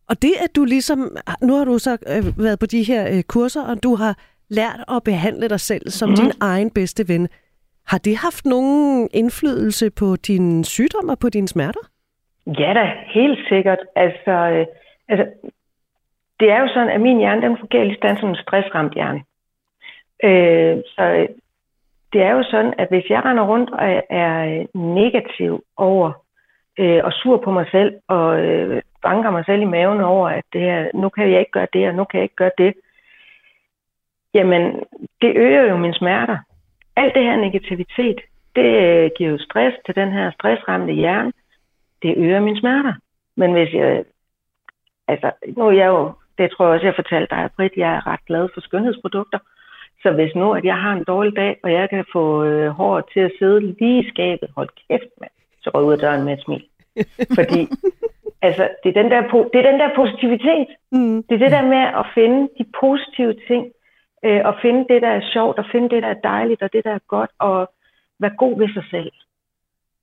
Og 0.09 0.21
det, 0.21 0.33
at 0.43 0.55
du 0.55 0.65
ligesom, 0.65 0.99
nu 1.41 1.57
har 1.57 1.65
du 1.65 1.77
så 1.77 1.91
øh, 1.91 2.43
været 2.45 2.59
på 2.59 2.65
de 2.65 2.83
her 2.83 3.17
øh, 3.17 3.23
kurser, 3.23 3.63
og 3.69 3.83
du 3.83 3.95
har 3.95 4.13
lært 4.49 4.79
at 4.95 5.03
behandle 5.03 5.49
dig 5.49 5.59
selv 5.59 5.89
som 5.89 6.09
mm. 6.09 6.15
din 6.15 6.31
egen 6.41 6.69
bedste 6.71 7.07
ven. 7.07 7.27
Har 7.87 7.97
det 7.97 8.17
haft 8.17 8.45
nogen 8.45 9.09
indflydelse 9.13 9.89
på 9.99 10.15
din 10.15 10.63
sygdom 10.63 11.09
og 11.09 11.19
på 11.19 11.29
dine 11.29 11.47
smerter? 11.47 11.79
Ja 12.47 12.73
da, 12.73 12.91
helt 13.07 13.39
sikkert. 13.49 13.79
Altså, 13.95 14.31
øh, 14.31 14.65
altså, 15.07 15.25
det 16.39 16.51
er 16.51 16.59
jo 16.59 16.67
sådan, 16.67 16.89
at 16.89 17.01
min 17.01 17.17
hjerne, 17.17 17.41
den 17.41 17.57
fungerer 17.57 17.83
lige 17.83 18.17
som 18.19 18.29
en 18.29 18.35
stressramt 18.35 18.93
hjerne. 18.93 19.21
Øh, 20.23 20.77
så 20.95 21.03
øh, 21.03 21.27
det 22.13 22.21
er 22.21 22.31
jo 22.31 22.43
sådan, 22.43 22.73
at 22.77 22.87
hvis 22.89 23.09
jeg 23.09 23.25
render 23.25 23.43
rundt 23.43 23.69
og 23.69 24.03
er 24.09 24.65
negativ 24.77 25.63
over 25.77 26.11
øh, 26.79 27.01
og 27.03 27.13
sur 27.13 27.37
på 27.37 27.51
mig 27.51 27.65
selv, 27.71 27.95
og 28.07 28.39
øh, 28.39 28.81
banker 29.01 29.31
mig 29.31 29.45
selv 29.45 29.61
i 29.61 29.65
maven 29.65 30.01
over, 30.01 30.29
at 30.29 30.43
det 30.53 30.61
her, 30.61 30.87
nu 30.93 31.09
kan 31.09 31.31
jeg 31.31 31.39
ikke 31.39 31.51
gøre 31.51 31.67
det, 31.73 31.87
og 31.87 31.95
nu 31.95 32.03
kan 32.03 32.17
jeg 32.17 32.23
ikke 32.23 32.35
gøre 32.35 32.51
det, 32.57 32.73
jamen, 34.33 34.83
det 35.21 35.31
øger 35.35 35.63
jo 35.69 35.77
mine 35.77 35.93
smerter. 35.93 36.37
Alt 36.95 37.15
det 37.15 37.23
her 37.23 37.35
negativitet, 37.35 38.19
det 38.55 38.69
øh, 38.83 39.11
giver 39.17 39.29
jo 39.29 39.37
stress 39.37 39.75
til 39.85 39.95
den 39.95 40.11
her 40.11 40.31
stressramte 40.31 40.93
hjerne. 40.93 41.33
Det 42.01 42.13
øger 42.17 42.39
mine 42.39 42.59
smerter. 42.59 42.93
Men 43.35 43.53
hvis 43.53 43.73
jeg, 43.73 44.03
altså, 45.07 45.31
nu 45.57 45.67
er 45.67 45.71
jeg 45.71 45.87
jo, 45.87 46.13
det 46.37 46.51
tror 46.51 46.65
jeg 46.65 46.73
også, 46.73 46.85
jeg 46.85 46.95
fortalte 46.95 47.35
dig, 47.35 47.49
Britt, 47.55 47.73
jeg 47.77 47.91
er 47.95 48.07
ret 48.07 48.25
glad 48.27 48.49
for 48.53 48.61
skønhedsprodukter. 48.61 49.39
Så 50.03 50.11
hvis 50.11 50.35
nu, 50.35 50.53
at 50.53 50.65
jeg 50.65 50.75
har 50.75 50.93
en 50.93 51.03
dårlig 51.03 51.35
dag, 51.35 51.59
og 51.63 51.71
jeg 51.71 51.89
kan 51.89 52.05
få 52.13 52.43
øh, 52.43 52.69
håret 52.69 53.05
til 53.13 53.19
at 53.19 53.31
sidde 53.39 53.59
lige 53.59 53.99
i 54.03 54.09
skabet, 54.09 54.49
hold 54.55 54.69
kæft, 54.87 55.11
mand, 55.21 55.31
så 55.61 55.71
jeg 55.73 55.83
ud 55.83 55.93
af 55.93 55.99
døren 55.99 56.23
med 56.25 56.33
et 56.33 56.43
smil. 56.43 56.63
Fordi 57.39 57.61
altså, 58.41 58.69
det, 58.83 58.89
er 58.89 59.01
den 59.01 59.11
der, 59.11 59.21
det 59.53 59.59
er 59.59 59.71
den 59.71 59.79
der 59.79 59.95
positivitet. 59.95 60.67
Mm. 60.91 61.23
Det 61.23 61.35
er 61.35 61.43
det 61.45 61.51
der 61.51 61.65
med 61.75 61.83
at 62.01 62.05
finde 62.15 62.49
de 62.57 62.65
positive 62.79 63.35
ting, 63.47 63.71
øh, 64.25 64.41
og 64.45 64.53
finde 64.61 64.85
det, 64.89 65.01
der 65.01 65.11
er 65.19 65.29
sjovt, 65.33 65.57
og 65.59 65.65
finde 65.71 65.89
det, 65.89 66.03
der 66.03 66.09
er 66.09 66.21
dejligt, 66.23 66.61
og 66.61 66.69
det, 66.73 66.83
der 66.83 66.93
er 66.93 67.05
godt, 67.07 67.31
og 67.39 67.69
være 68.19 68.35
god 68.37 68.59
ved 68.59 68.69
sig 68.73 68.83
selv. 68.91 69.11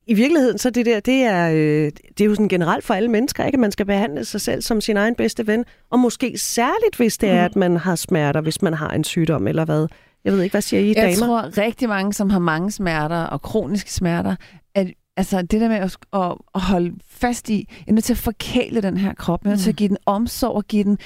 I 0.09 0.15
virkeligheden, 0.15 0.59
så 0.59 0.71
det 0.71 0.87
der, 0.87 1.01
det 1.01 1.23
er, 1.23 1.51
øh, 1.51 1.91
det 2.19 2.21
er 2.21 2.25
jo 2.25 2.35
sådan 2.35 2.49
generelt 2.49 2.85
for 2.85 2.95
alle 2.95 3.11
mennesker, 3.11 3.45
ikke? 3.45 3.57
at 3.57 3.61
man 3.61 3.73
skal 3.73 3.87
behandle 3.87 4.25
sig 4.25 4.41
selv 4.41 4.63
som 4.63 4.81
sin 4.81 4.97
egen 4.97 5.15
bedste 5.15 5.47
ven, 5.47 5.65
og 5.91 5.99
måske 5.99 6.39
særligt, 6.39 6.97
hvis 6.97 7.19
det 7.19 7.31
er, 7.31 7.41
mm. 7.41 7.45
at 7.45 7.57
man 7.57 7.77
har 7.77 7.95
smerter, 7.95 8.41
hvis 8.41 8.63
man 8.63 8.75
har 8.75 8.91
en 8.91 9.05
sygdom 9.05 9.47
eller 9.47 9.65
hvad. 9.65 9.89
Jeg 10.25 10.33
ved 10.33 10.43
ikke, 10.43 10.53
hvad 10.53 10.61
siger 10.61 10.81
I, 10.81 10.95
damer? 10.95 11.09
Jeg 11.09 11.17
tror 11.17 11.59
rigtig 11.59 11.89
mange, 11.89 12.13
som 12.13 12.31
har 12.31 12.39
mange 12.39 12.71
smerter 12.71 13.23
og 13.25 13.43
kroniske 13.43 13.93
smerter, 13.93 14.37
at 14.75 14.87
altså 15.17 15.43
det 15.43 15.61
der 15.61 15.69
med 15.69 15.77
at, 15.77 15.97
at, 16.13 16.35
at 16.55 16.61
holde 16.61 16.95
fast 17.11 17.51
i, 17.51 17.69
jeg 17.71 17.89
er 17.89 17.93
nødt 17.93 18.05
til 18.05 18.13
at 18.13 18.19
forkæle 18.19 18.83
den 18.83 18.97
her 18.97 19.15
krop, 19.15 19.45
jeg 19.45 19.49
er 19.49 19.53
nødt 19.53 19.61
til 19.61 19.71
at 19.71 19.75
mm. 19.75 19.77
give 19.77 19.89
den 19.89 19.97
omsorg 20.07 20.55
og 20.55 20.65
give 20.65 20.85
den 20.85 20.99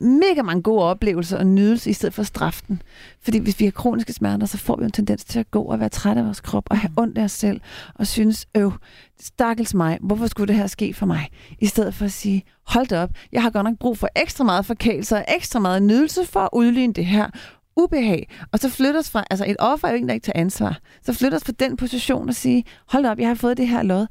mega 0.00 0.42
mange 0.42 0.62
gode 0.62 0.82
oplevelser 0.82 1.38
og 1.38 1.46
nydelse, 1.46 1.90
i 1.90 1.92
stedet 1.92 2.14
for 2.14 2.24
den. 2.68 2.82
Fordi 3.22 3.38
hvis 3.38 3.60
vi 3.60 3.64
har 3.64 3.72
kroniske 3.72 4.12
smerter, 4.12 4.46
så 4.46 4.58
får 4.58 4.76
vi 4.76 4.84
en 4.84 4.90
tendens 4.90 5.24
til 5.24 5.38
at 5.38 5.50
gå 5.50 5.62
og 5.62 5.80
være 5.80 5.88
træt 5.88 6.16
af 6.16 6.24
vores 6.24 6.40
krop, 6.40 6.64
og 6.70 6.78
have 6.78 6.88
mm. 6.88 7.02
ondt 7.02 7.18
af 7.18 7.24
os 7.24 7.32
selv, 7.32 7.60
og 7.94 8.06
synes, 8.06 8.46
øv, 8.54 8.72
stakkels 9.20 9.74
mig, 9.74 9.98
hvorfor 10.00 10.26
skulle 10.26 10.48
det 10.48 10.56
her 10.56 10.66
ske 10.66 10.94
for 10.94 11.06
mig? 11.06 11.28
I 11.60 11.66
stedet 11.66 11.94
for 11.94 12.04
at 12.04 12.12
sige, 12.12 12.42
hold 12.66 12.86
da 12.86 13.02
op, 13.02 13.10
jeg 13.32 13.42
har 13.42 13.50
godt 13.50 13.64
nok 13.64 13.78
brug 13.78 13.98
for 13.98 14.08
ekstra 14.16 14.44
meget 14.44 14.66
forkælelse 14.66 15.16
og 15.16 15.24
ekstra 15.36 15.58
meget 15.58 15.82
nydelse 15.82 16.26
for 16.26 16.40
at 16.40 16.48
udligne 16.52 16.92
det 16.92 17.06
her 17.06 17.30
ubehag, 17.76 18.28
og 18.52 18.58
så 18.58 18.68
flytter 18.68 19.00
os 19.00 19.10
fra, 19.10 19.24
altså 19.30 19.44
et 19.48 19.56
offer 19.58 19.88
er 19.88 19.92
jo 19.92 19.94
ikke, 19.94 20.06
der 20.06 20.14
ikke 20.14 20.24
tager 20.24 20.40
ansvar, 20.40 20.78
så 21.02 21.12
flytter 21.12 21.38
os 21.38 21.44
fra 21.44 21.52
den 21.52 21.76
position 21.76 22.28
og 22.28 22.34
sige, 22.34 22.64
hold 22.88 23.06
op, 23.06 23.18
jeg 23.18 23.28
har 23.28 23.34
fået 23.34 23.56
det 23.56 23.68
her 23.68 23.82
lod, 23.82 24.06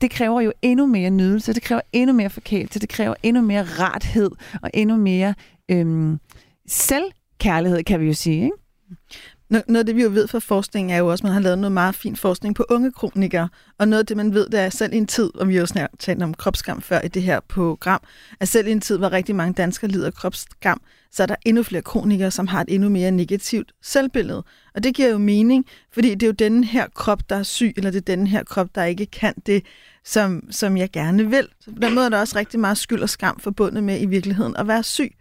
det 0.00 0.10
kræver 0.10 0.40
jo 0.40 0.52
endnu 0.62 0.86
mere 0.86 1.10
nydelse, 1.10 1.52
det 1.52 1.62
kræver 1.62 1.80
endnu 1.92 2.16
mere 2.16 2.30
forkælelse, 2.30 2.78
det 2.78 2.88
kræver 2.88 3.14
endnu 3.22 3.42
mere 3.42 3.64
rethed 3.64 4.30
og 4.62 4.70
endnu 4.74 4.96
mere 4.96 5.34
øhm, 5.68 6.18
selvkærlighed, 6.68 7.82
kan 7.82 8.00
vi 8.00 8.06
jo 8.06 8.14
sige. 8.14 8.44
Ikke? 8.44 8.56
Noget 9.50 9.76
af 9.76 9.86
det, 9.86 9.96
vi 9.96 10.02
jo 10.02 10.10
ved 10.10 10.28
fra 10.28 10.38
forskningen, 10.38 10.90
er 10.90 10.98
jo 10.98 11.06
også, 11.06 11.22
at 11.22 11.24
man 11.24 11.32
har 11.32 11.40
lavet 11.40 11.58
noget 11.58 11.72
meget 11.72 11.94
fin 11.94 12.16
forskning 12.16 12.54
på 12.54 12.64
unge 12.70 12.92
kronikere. 12.92 13.48
Og 13.78 13.88
noget 13.88 14.02
af 14.02 14.06
det, 14.06 14.16
man 14.16 14.34
ved, 14.34 14.48
det 14.48 14.60
er 14.60 14.68
selv 14.68 14.92
i 14.92 14.96
en 14.96 15.06
tid, 15.06 15.30
og 15.34 15.48
vi 15.48 15.54
har 15.54 15.62
også 15.62 15.86
talt 15.98 16.22
om 16.22 16.34
kropsskam 16.34 16.82
før 16.82 17.00
i 17.00 17.08
det 17.08 17.22
her 17.22 17.40
program, 17.40 18.00
at 18.40 18.48
selv 18.48 18.68
i 18.68 18.72
en 18.72 18.80
tid, 18.80 18.98
hvor 18.98 19.12
rigtig 19.12 19.36
mange 19.36 19.52
danskere 19.52 19.90
lider 19.90 20.06
af 20.06 20.14
kropsskam, 20.14 20.80
så 21.12 21.22
er 21.22 21.26
der 21.26 21.34
endnu 21.46 21.62
flere 21.62 21.82
kronikere, 21.82 22.30
som 22.30 22.46
har 22.46 22.60
et 22.60 22.74
endnu 22.74 22.88
mere 22.88 23.10
negativt 23.10 23.72
selvbillede. 23.82 24.44
Og 24.74 24.84
det 24.84 24.94
giver 24.94 25.08
jo 25.08 25.18
mening, 25.18 25.66
fordi 25.92 26.14
det 26.14 26.22
er 26.22 26.26
jo 26.26 26.32
den 26.32 26.64
her 26.64 26.86
krop, 26.94 27.22
der 27.30 27.36
er 27.36 27.42
syg, 27.42 27.74
eller 27.76 27.90
det 27.90 27.98
er 27.98 28.16
den 28.16 28.26
her 28.26 28.44
krop, 28.44 28.68
der 28.74 28.84
ikke 28.84 29.06
kan 29.06 29.34
det, 29.46 29.64
som, 30.04 30.42
som 30.50 30.76
jeg 30.76 30.90
gerne 30.90 31.30
vil. 31.30 31.48
Så 31.60 31.70
på 31.70 31.78
den 31.80 31.94
måde 31.94 32.06
er 32.06 32.10
der 32.10 32.20
også 32.20 32.38
rigtig 32.38 32.60
meget 32.60 32.78
skyld 32.78 33.02
og 33.02 33.08
skam 33.08 33.40
forbundet 33.40 33.84
med 33.84 34.00
i 34.00 34.06
virkeligheden 34.06 34.56
at 34.56 34.68
være 34.68 34.82
syg. 34.82 35.12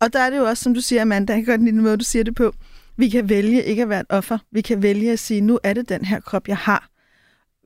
Og 0.00 0.12
der 0.12 0.18
er 0.18 0.30
det 0.30 0.36
jo 0.36 0.44
også, 0.44 0.62
som 0.62 0.74
du 0.74 0.80
siger, 0.80 1.02
Amanda, 1.02 1.32
jeg 1.32 1.44
kan 1.44 1.52
godt 1.52 1.64
lide 1.64 1.76
den 1.76 1.82
måde, 1.82 1.96
du 1.96 2.04
siger 2.04 2.24
det 2.24 2.34
på, 2.34 2.54
vi 2.96 3.08
kan 3.08 3.28
vælge 3.28 3.64
ikke 3.64 3.82
at 3.82 3.88
være 3.88 4.00
et 4.00 4.06
offer. 4.08 4.38
Vi 4.50 4.60
kan 4.60 4.82
vælge 4.82 5.12
at 5.12 5.18
sige, 5.18 5.40
nu 5.40 5.58
er 5.62 5.72
det 5.72 5.88
den 5.88 6.04
her 6.04 6.20
krop, 6.20 6.48
jeg 6.48 6.56
har. 6.56 6.88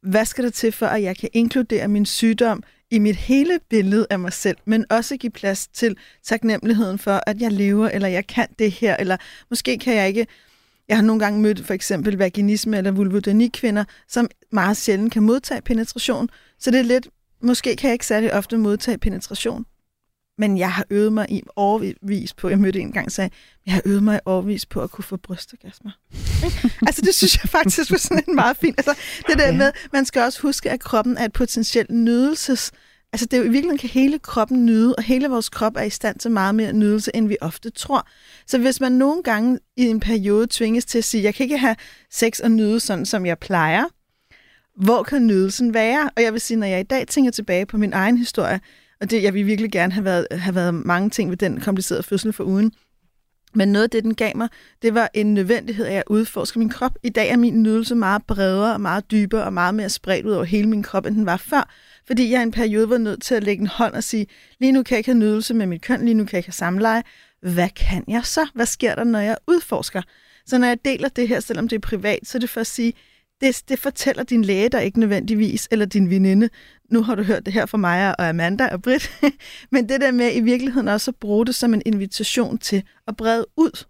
Hvad 0.03 0.25
skal 0.25 0.45
der 0.45 0.51
til 0.51 0.73
for, 0.73 0.87
at 0.87 1.03
jeg 1.03 1.17
kan 1.17 1.29
inkludere 1.33 1.89
min 1.89 2.07
sygdom 2.07 2.63
i 2.91 2.99
mit 2.99 3.17
hele 3.17 3.61
billede 3.71 4.07
af 4.11 4.19
mig 4.19 4.33
selv, 4.33 4.57
men 4.65 4.85
også 4.91 5.17
give 5.17 5.31
plads 5.31 5.69
til 5.69 5.97
taknemmeligheden 6.25 6.99
for, 6.99 7.21
at 7.27 7.41
jeg 7.41 7.53
lever, 7.53 7.89
eller 7.89 8.09
jeg 8.09 8.27
kan 8.27 8.47
det 8.59 8.71
her, 8.71 8.97
eller 8.97 9.17
måske 9.51 9.79
kan 9.79 9.95
jeg 9.95 10.09
ikke... 10.09 10.27
Jeg 10.89 10.97
har 10.97 11.05
nogle 11.05 11.21
gange 11.21 11.41
mødt 11.41 11.67
for 11.67 11.75
eksempel 11.75 12.17
vaginisme 12.17 12.77
eller 12.79 12.91
vulvodyni-kvinder, 12.91 13.85
som 14.09 14.29
meget 14.53 14.77
sjældent 14.77 15.13
kan 15.13 15.23
modtage 15.23 15.63
penetration. 15.63 16.29
Så 16.59 16.71
det 16.71 16.79
er 16.81 16.85
lidt, 16.85 17.09
måske 17.43 17.77
kan 17.77 17.89
jeg 17.89 17.93
ikke 17.93 18.07
særlig 18.07 18.35
ofte 18.35 18.59
modtage 18.59 18.99
penetration, 18.99 19.65
men 20.39 20.59
jeg 20.59 20.73
har 20.73 20.85
øvet 20.91 21.13
mig 21.13 21.27
i 21.31 21.43
overvis 21.57 22.35
på, 22.35 22.49
jeg 22.49 22.59
mødte 22.59 22.81
en 22.81 22.93
gang 22.93 23.13
sagde, 23.13 23.31
jeg 23.67 23.75
har 23.75 23.83
øvet 23.85 24.03
mig 24.03 24.17
i 24.17 24.21
overvis 24.25 24.67
på 24.67 24.83
at 24.83 24.91
kunne 24.91 25.05
få 25.05 25.17
brystorgasmer. 25.17 25.91
altså 26.87 27.03
det 27.03 27.15
synes 27.15 27.37
jeg 27.43 27.49
faktisk 27.51 27.91
var 27.91 27.97
sådan 27.97 28.25
en 28.29 28.35
meget 28.35 28.57
fint. 28.57 28.79
Altså 28.79 28.95
det 29.27 29.39
der 29.39 29.53
med, 29.53 29.73
man 29.93 30.05
skal 30.05 30.23
også 30.23 30.43
huske, 30.43 30.71
at 30.71 30.81
kroppen 30.81 31.17
er 31.17 31.25
et 31.25 31.33
potentielt 31.33 31.91
nydelses... 31.91 32.73
Altså 33.13 33.27
det 33.27 33.37
er 33.37 33.39
jo 33.39 33.45
i 33.45 33.49
virkeligheden 33.49 33.79
kan 33.79 33.89
hele 33.89 34.19
kroppen 34.19 34.67
nyde, 34.67 34.95
og 34.95 35.03
hele 35.03 35.29
vores 35.29 35.49
krop 35.49 35.77
er 35.77 35.83
i 35.83 35.91
stand 35.91 36.19
til 36.19 36.31
meget 36.31 36.55
mere 36.55 36.73
nydelse, 36.73 37.11
end 37.15 37.29
vi 37.29 37.37
ofte 37.41 37.71
tror. 37.71 38.09
Så 38.47 38.59
hvis 38.59 38.81
man 38.81 38.93
nogle 38.93 39.23
gange 39.23 39.59
i 39.77 39.87
en 39.87 40.01
periode 40.01 40.47
tvinges 40.51 40.85
til 40.85 40.99
at 40.99 41.05
sige, 41.05 41.23
jeg 41.23 41.35
kan 41.35 41.45
ikke 41.45 41.59
have 41.59 41.77
sex 42.11 42.41
og 42.41 42.51
nyde 42.51 42.81
sådan, 42.81 43.07
som 43.07 43.27
jeg 43.27 43.39
plejer, 43.39 43.85
hvor 44.77 45.03
kan 45.03 45.27
nydelsen 45.27 45.75
være? 45.75 46.11
Og 46.17 46.23
jeg 46.23 46.33
vil 46.33 46.41
sige, 46.41 46.57
når 46.57 46.67
jeg 46.67 46.81
i 46.81 46.83
dag 46.83 47.07
tænker 47.07 47.31
tilbage 47.31 47.67
på 47.67 47.77
min 47.77 47.93
egen 47.93 48.19
historie, 48.19 48.61
og 49.01 49.11
det, 49.11 49.23
jeg 49.23 49.35
vil 49.35 49.47
virkelig 49.47 49.73
gerne 49.73 49.93
have 49.93 50.05
været, 50.05 50.27
have 50.31 50.55
været 50.55 50.75
mange 50.75 51.11
ting 51.11 51.31
ved 51.31 51.37
den 51.37 51.61
komplicerede 51.61 52.03
fødsel 52.03 52.33
for 52.33 52.45
uden. 52.45 52.73
Men 53.55 53.69
noget 53.69 53.85
af 53.85 53.91
det, 53.91 54.05
den 54.05 54.15
gav 54.15 54.37
mig, 54.37 54.49
det 54.83 54.95
var 54.95 55.11
en 55.15 55.35
nødvendighed 55.35 55.87
af 55.87 55.97
at 55.97 56.03
udforske 56.11 56.59
min 56.59 56.69
krop. 56.69 56.99
I 57.03 57.09
dag 57.09 57.29
er 57.31 57.37
min 57.37 57.63
nydelse 57.63 57.95
meget 57.95 58.23
bredere, 58.27 58.73
og 58.75 58.81
meget 58.81 59.11
dybere 59.11 59.45
og 59.45 59.53
meget 59.53 59.75
mere 59.75 59.89
spredt 59.89 60.27
ud 60.27 60.33
over 60.33 60.45
hele 60.45 60.69
min 60.69 60.83
krop, 60.83 61.07
end 61.07 61.17
den 61.17 61.27
var 61.27 61.37
før. 61.37 61.71
Fordi 62.07 62.31
jeg 62.31 62.41
i 62.41 62.43
en 62.43 62.51
periode 62.51 62.91
var 62.91 62.99
nødt 62.99 63.23
til 63.23 63.35
at 63.35 63.45
lægge 63.45 63.61
en 63.61 63.67
hånd 63.67 63.95
og 63.95 64.05
sige, 64.05 64.27
lige 64.61 64.73
nu 64.73 64.83
kan 64.83 64.95
jeg 64.95 64.99
ikke 64.99 65.11
have 65.11 65.19
nydelse 65.19 65.55
med 65.55 65.67
mit 65.67 65.83
køn, 65.83 66.05
lige 66.05 66.15
nu 66.15 66.25
kan 66.25 66.33
jeg 66.33 66.39
ikke 66.39 66.49
have 66.49 66.53
samleje. 66.53 67.03
Hvad 67.43 67.69
kan 67.69 68.05
jeg 68.09 68.25
så? 68.25 68.47
Hvad 68.55 68.67
sker 68.67 68.95
der, 68.95 69.05
når 69.05 69.19
jeg 69.19 69.37
udforsker? 69.47 70.03
Så 70.47 70.59
når 70.59 70.67
jeg 70.67 70.79
deler 70.85 71.09
det 71.09 71.29
her, 71.29 71.41
selvom 71.41 71.69
det 71.69 71.77
er 71.77 71.81
privat, 71.81 72.19
så 72.25 72.39
er 72.39 72.41
det 72.41 72.51
for 72.51 72.61
at 72.61 72.67
sige, 72.67 72.93
det, 73.41 73.63
det 73.69 73.79
fortæller 73.79 74.23
din 74.23 74.45
læge 74.45 74.69
der 74.69 74.81
ikke 74.81 75.01
nødvendigvis, 75.01 75.69
eller 75.71 75.87
din 75.87 76.11
veninde. 76.11 76.49
Nu 76.91 77.03
har 77.03 77.15
du 77.15 77.23
hørt 77.23 77.47
det 77.47 77.55
her 77.55 77.67
fra 77.67 77.79
mig 77.79 78.17
og 78.19 78.29
Amanda 78.29 78.69
og 78.73 78.83
Britt. 78.83 79.11
Men 79.73 79.89
det 79.89 80.01
der 80.01 80.11
med 80.11 80.35
i 80.35 80.41
virkeligheden 80.41 80.89
også 80.89 81.11
at 81.11 81.17
bruge 81.17 81.47
det 81.47 81.55
som 81.55 81.75
en 81.75 81.83
invitation 81.87 82.59
til 82.59 82.83
at 83.07 83.17
brede 83.17 83.47
ud, 83.57 83.85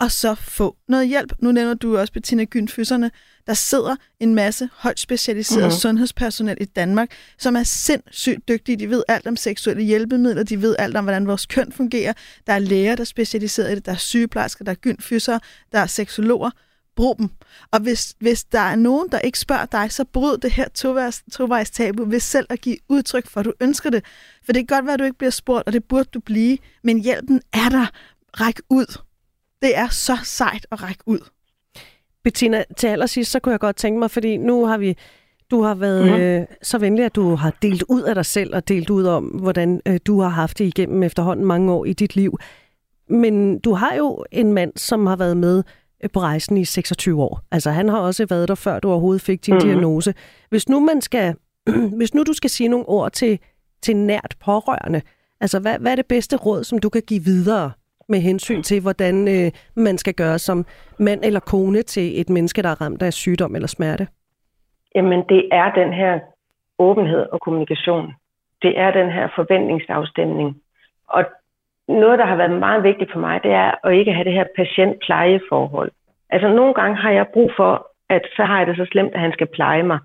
og 0.00 0.12
så 0.12 0.34
få 0.34 0.76
noget 0.88 1.08
hjælp. 1.08 1.32
Nu 1.38 1.52
nævner 1.52 1.74
du 1.74 1.98
også 1.98 2.12
Bettina 2.12 2.44
Gynfyserne. 2.44 3.10
Der 3.46 3.54
sidder 3.54 3.96
en 4.20 4.34
masse 4.34 4.68
højt 4.72 5.00
specialiseret 5.00 5.62
mm-hmm. 5.62 5.78
sundhedspersonel 5.78 6.56
i 6.60 6.64
Danmark, 6.64 7.10
som 7.38 7.56
er 7.56 7.62
sindssygt 7.62 8.48
dygtige. 8.48 8.76
De 8.76 8.90
ved 8.90 9.02
alt 9.08 9.26
om 9.26 9.36
seksuelle 9.36 9.82
hjælpemidler, 9.82 10.42
de 10.42 10.62
ved 10.62 10.76
alt 10.78 10.96
om, 10.96 11.04
hvordan 11.04 11.26
vores 11.26 11.46
køn 11.46 11.72
fungerer. 11.72 12.12
Der 12.46 12.52
er 12.52 12.58
læger, 12.58 12.96
der 12.96 13.00
er 13.00 13.04
specialiseret 13.04 13.72
i 13.72 13.74
det, 13.74 13.86
der 13.86 13.92
er 13.92 13.96
sygeplejersker, 13.96 14.64
der 14.64 14.72
er 14.72 14.76
gynfysere, 14.76 15.40
der 15.72 15.78
er 15.78 15.86
seksologer 15.86 16.50
brug 16.96 17.18
dem. 17.18 17.28
Og 17.70 17.80
hvis, 17.80 18.14
hvis 18.18 18.44
der 18.44 18.58
er 18.58 18.76
nogen, 18.76 19.08
der 19.12 19.18
ikke 19.18 19.38
spørger 19.38 19.66
dig, 19.66 19.92
så 19.92 20.04
bryd 20.04 20.36
det 20.36 20.52
her 20.52 20.68
tovejs, 20.74 21.22
tovejs 21.32 21.70
tabu 21.70 22.04
ved 22.04 22.20
selv 22.20 22.46
at 22.50 22.60
give 22.60 22.76
udtryk 22.88 23.26
for, 23.26 23.40
at 23.40 23.46
du 23.46 23.52
ønsker 23.60 23.90
det. 23.90 24.04
For 24.44 24.52
det 24.52 24.68
kan 24.68 24.76
godt 24.76 24.86
være, 24.86 24.94
at 24.94 24.98
du 24.98 25.04
ikke 25.04 25.18
bliver 25.18 25.30
spurgt, 25.30 25.66
og 25.66 25.72
det 25.72 25.84
burde 25.84 26.08
du 26.14 26.20
blive, 26.20 26.58
men 26.82 26.98
hjælpen 26.98 27.40
er 27.52 27.68
der. 27.68 27.86
Ræk 28.40 28.60
ud. 28.70 29.00
Det 29.62 29.76
er 29.76 29.88
så 29.88 30.18
sejt 30.24 30.66
at 30.70 30.82
række 30.82 31.02
ud. 31.06 31.18
Bettina, 32.24 32.64
til 32.76 32.86
allersidst, 32.86 33.30
så 33.30 33.40
kunne 33.40 33.52
jeg 33.52 33.60
godt 33.60 33.76
tænke 33.76 33.98
mig, 33.98 34.10
fordi 34.10 34.36
nu 34.36 34.66
har 34.66 34.78
vi 34.78 34.96
du 35.52 35.62
har 35.62 35.74
været 35.74 36.06
mm-hmm. 36.06 36.20
øh, 36.20 36.46
så 36.62 36.78
venlig, 36.78 37.04
at 37.04 37.14
du 37.14 37.34
har 37.34 37.56
delt 37.62 37.84
ud 37.88 38.02
af 38.02 38.14
dig 38.14 38.26
selv 38.26 38.54
og 38.54 38.68
delt 38.68 38.90
ud 38.90 39.04
om, 39.04 39.24
hvordan 39.24 39.80
øh, 39.86 39.98
du 40.06 40.20
har 40.20 40.28
haft 40.28 40.58
det 40.58 40.64
igennem 40.64 41.02
efterhånden 41.02 41.46
mange 41.46 41.72
år 41.72 41.84
i 41.84 41.92
dit 41.92 42.16
liv. 42.16 42.38
Men 43.08 43.58
du 43.58 43.74
har 43.74 43.94
jo 43.94 44.24
en 44.30 44.52
mand, 44.52 44.72
som 44.76 45.06
har 45.06 45.16
været 45.16 45.36
med 45.36 45.62
på 46.08 46.20
rejsen 46.20 46.56
i 46.56 46.64
26 46.64 47.22
år. 47.22 47.40
Altså 47.52 47.70
han 47.70 47.88
har 47.88 47.98
også 47.98 48.26
været 48.30 48.48
der, 48.48 48.54
før 48.54 48.80
du 48.80 48.90
overhovedet 48.90 49.22
fik 49.22 49.46
din 49.46 49.54
mm. 49.54 49.60
diagnose. 49.60 50.14
Hvis 50.50 50.68
nu 50.68 50.80
man 50.80 51.00
skal, 51.00 51.34
hvis 51.98 52.14
nu 52.14 52.22
du 52.22 52.32
skal 52.32 52.50
sige 52.50 52.68
nogle 52.68 52.88
ord 52.88 53.12
til, 53.12 53.38
til 53.82 53.96
nært 53.96 54.36
pårørende, 54.44 55.02
altså 55.40 55.60
hvad, 55.60 55.78
hvad 55.78 55.92
er 55.92 55.96
det 55.96 56.06
bedste 56.06 56.36
råd, 56.36 56.64
som 56.64 56.78
du 56.78 56.88
kan 56.88 57.02
give 57.06 57.20
videre 57.24 57.70
med 58.08 58.20
hensyn 58.20 58.62
til, 58.62 58.80
hvordan 58.82 59.28
øh, 59.28 59.50
man 59.76 59.98
skal 59.98 60.14
gøre 60.14 60.38
som 60.38 60.66
mand 60.98 61.20
eller 61.24 61.40
kone 61.40 61.82
til 61.82 62.20
et 62.20 62.30
menneske, 62.30 62.62
der 62.62 62.68
er 62.68 62.80
ramt 62.80 63.02
af 63.02 63.12
sygdom 63.12 63.54
eller 63.54 63.68
smerte? 63.68 64.06
Jamen 64.94 65.22
det 65.28 65.48
er 65.52 65.72
den 65.72 65.92
her 65.92 66.20
åbenhed 66.78 67.26
og 67.32 67.40
kommunikation. 67.40 68.06
Det 68.62 68.78
er 68.78 68.90
den 68.90 69.10
her 69.10 69.28
forventningsafstemning. 69.36 70.56
Og 71.08 71.24
noget, 71.88 72.18
der 72.18 72.26
har 72.26 72.36
været 72.36 72.58
meget 72.58 72.82
vigtigt 72.82 73.12
for 73.12 73.18
mig, 73.18 73.42
det 73.42 73.52
er 73.52 73.86
at 73.86 73.94
ikke 73.94 74.12
have 74.12 74.24
det 74.24 74.32
her 74.32 74.44
patient-plejeforhold. 74.56 75.90
Altså 76.30 76.48
nogle 76.48 76.74
gange 76.74 76.96
har 76.96 77.10
jeg 77.10 77.26
brug 77.32 77.50
for, 77.56 77.86
at 78.08 78.22
så 78.36 78.44
har 78.44 78.58
jeg 78.58 78.66
det 78.66 78.76
så 78.76 78.86
slemt, 78.90 79.14
at 79.14 79.20
han 79.20 79.32
skal 79.32 79.46
pleje 79.46 79.82
mig. 79.82 79.98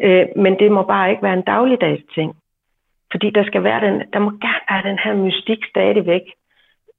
Øh, 0.00 0.26
men 0.36 0.58
det 0.58 0.72
må 0.72 0.82
bare 0.82 1.10
ikke 1.10 1.22
være 1.22 1.32
en 1.32 1.48
dagligdags 1.54 2.02
ting. 2.14 2.36
Fordi 3.12 3.30
der 3.30 3.44
skal 3.44 3.64
være 3.64 3.80
den, 3.86 4.02
der 4.12 4.18
må 4.18 4.30
gerne 4.30 4.64
være 4.70 4.90
den 4.90 4.98
her 5.04 5.14
mystik 5.14 5.58
stadigvæk. 5.70 6.22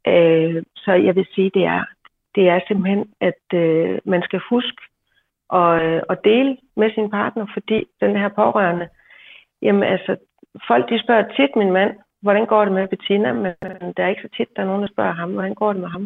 Øh, 0.08 0.64
så 0.76 0.92
jeg 0.94 1.16
vil 1.16 1.28
sige, 1.36 1.52
det 1.54 1.66
er, 1.66 1.84
det 2.36 2.50
er 2.50 2.60
simpelthen, 2.68 3.06
at 3.22 3.44
øh, 3.54 4.00
man 4.06 4.22
skal 4.22 4.40
huske 4.50 4.82
at, 5.54 5.84
øh, 5.84 6.02
at 6.10 6.24
dele 6.24 6.58
med 6.76 6.92
sin 6.94 7.10
partner, 7.10 7.46
fordi 7.54 7.86
den 8.02 8.16
her 8.16 8.30
pårørende, 8.30 8.88
jamen 9.62 9.84
altså, 9.84 10.16
folk 10.68 10.90
de 10.90 11.04
spørger 11.04 11.34
tit 11.36 11.56
min 11.56 11.72
mand, 11.72 11.96
hvordan 12.26 12.46
går 12.54 12.62
det 12.66 12.74
med 12.74 12.88
Bettina, 12.88 13.34
men 13.34 13.54
der 13.96 14.04
er 14.04 14.10
ikke 14.14 14.26
så 14.28 14.32
tit, 14.38 14.50
der 14.56 14.62
er 14.62 14.66
nogen, 14.66 14.82
der 14.82 14.88
spørger 14.96 15.16
ham, 15.22 15.32
hvordan 15.32 15.54
går 15.54 15.74
det 15.74 15.82
med 15.82 15.90
ham. 15.90 16.04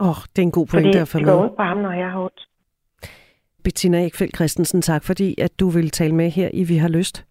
Åh, 0.00 0.08
oh, 0.08 0.20
det 0.32 0.38
er 0.42 0.46
en 0.50 0.56
god 0.58 0.66
pointe 0.66 0.86
Fordi 0.88 0.98
at 0.98 1.08
få 1.08 1.18
det 1.18 1.26
med. 1.26 1.34
går 1.34 1.42
ondt 1.42 1.56
på 1.56 1.62
ham, 1.62 1.78
når 1.86 1.92
jeg 1.92 2.10
har 2.10 2.20
ondt. 2.20 2.40
Bettina 3.64 4.04
Ekfeldt 4.06 4.36
Christensen, 4.36 4.82
tak 4.82 5.04
fordi, 5.04 5.40
at 5.40 5.60
du 5.60 5.68
vil 5.68 5.90
tale 5.90 6.14
med 6.14 6.30
her 6.30 6.48
i 6.52 6.64
Vi 6.64 6.76
har 6.76 6.88
lyst. 6.88 7.26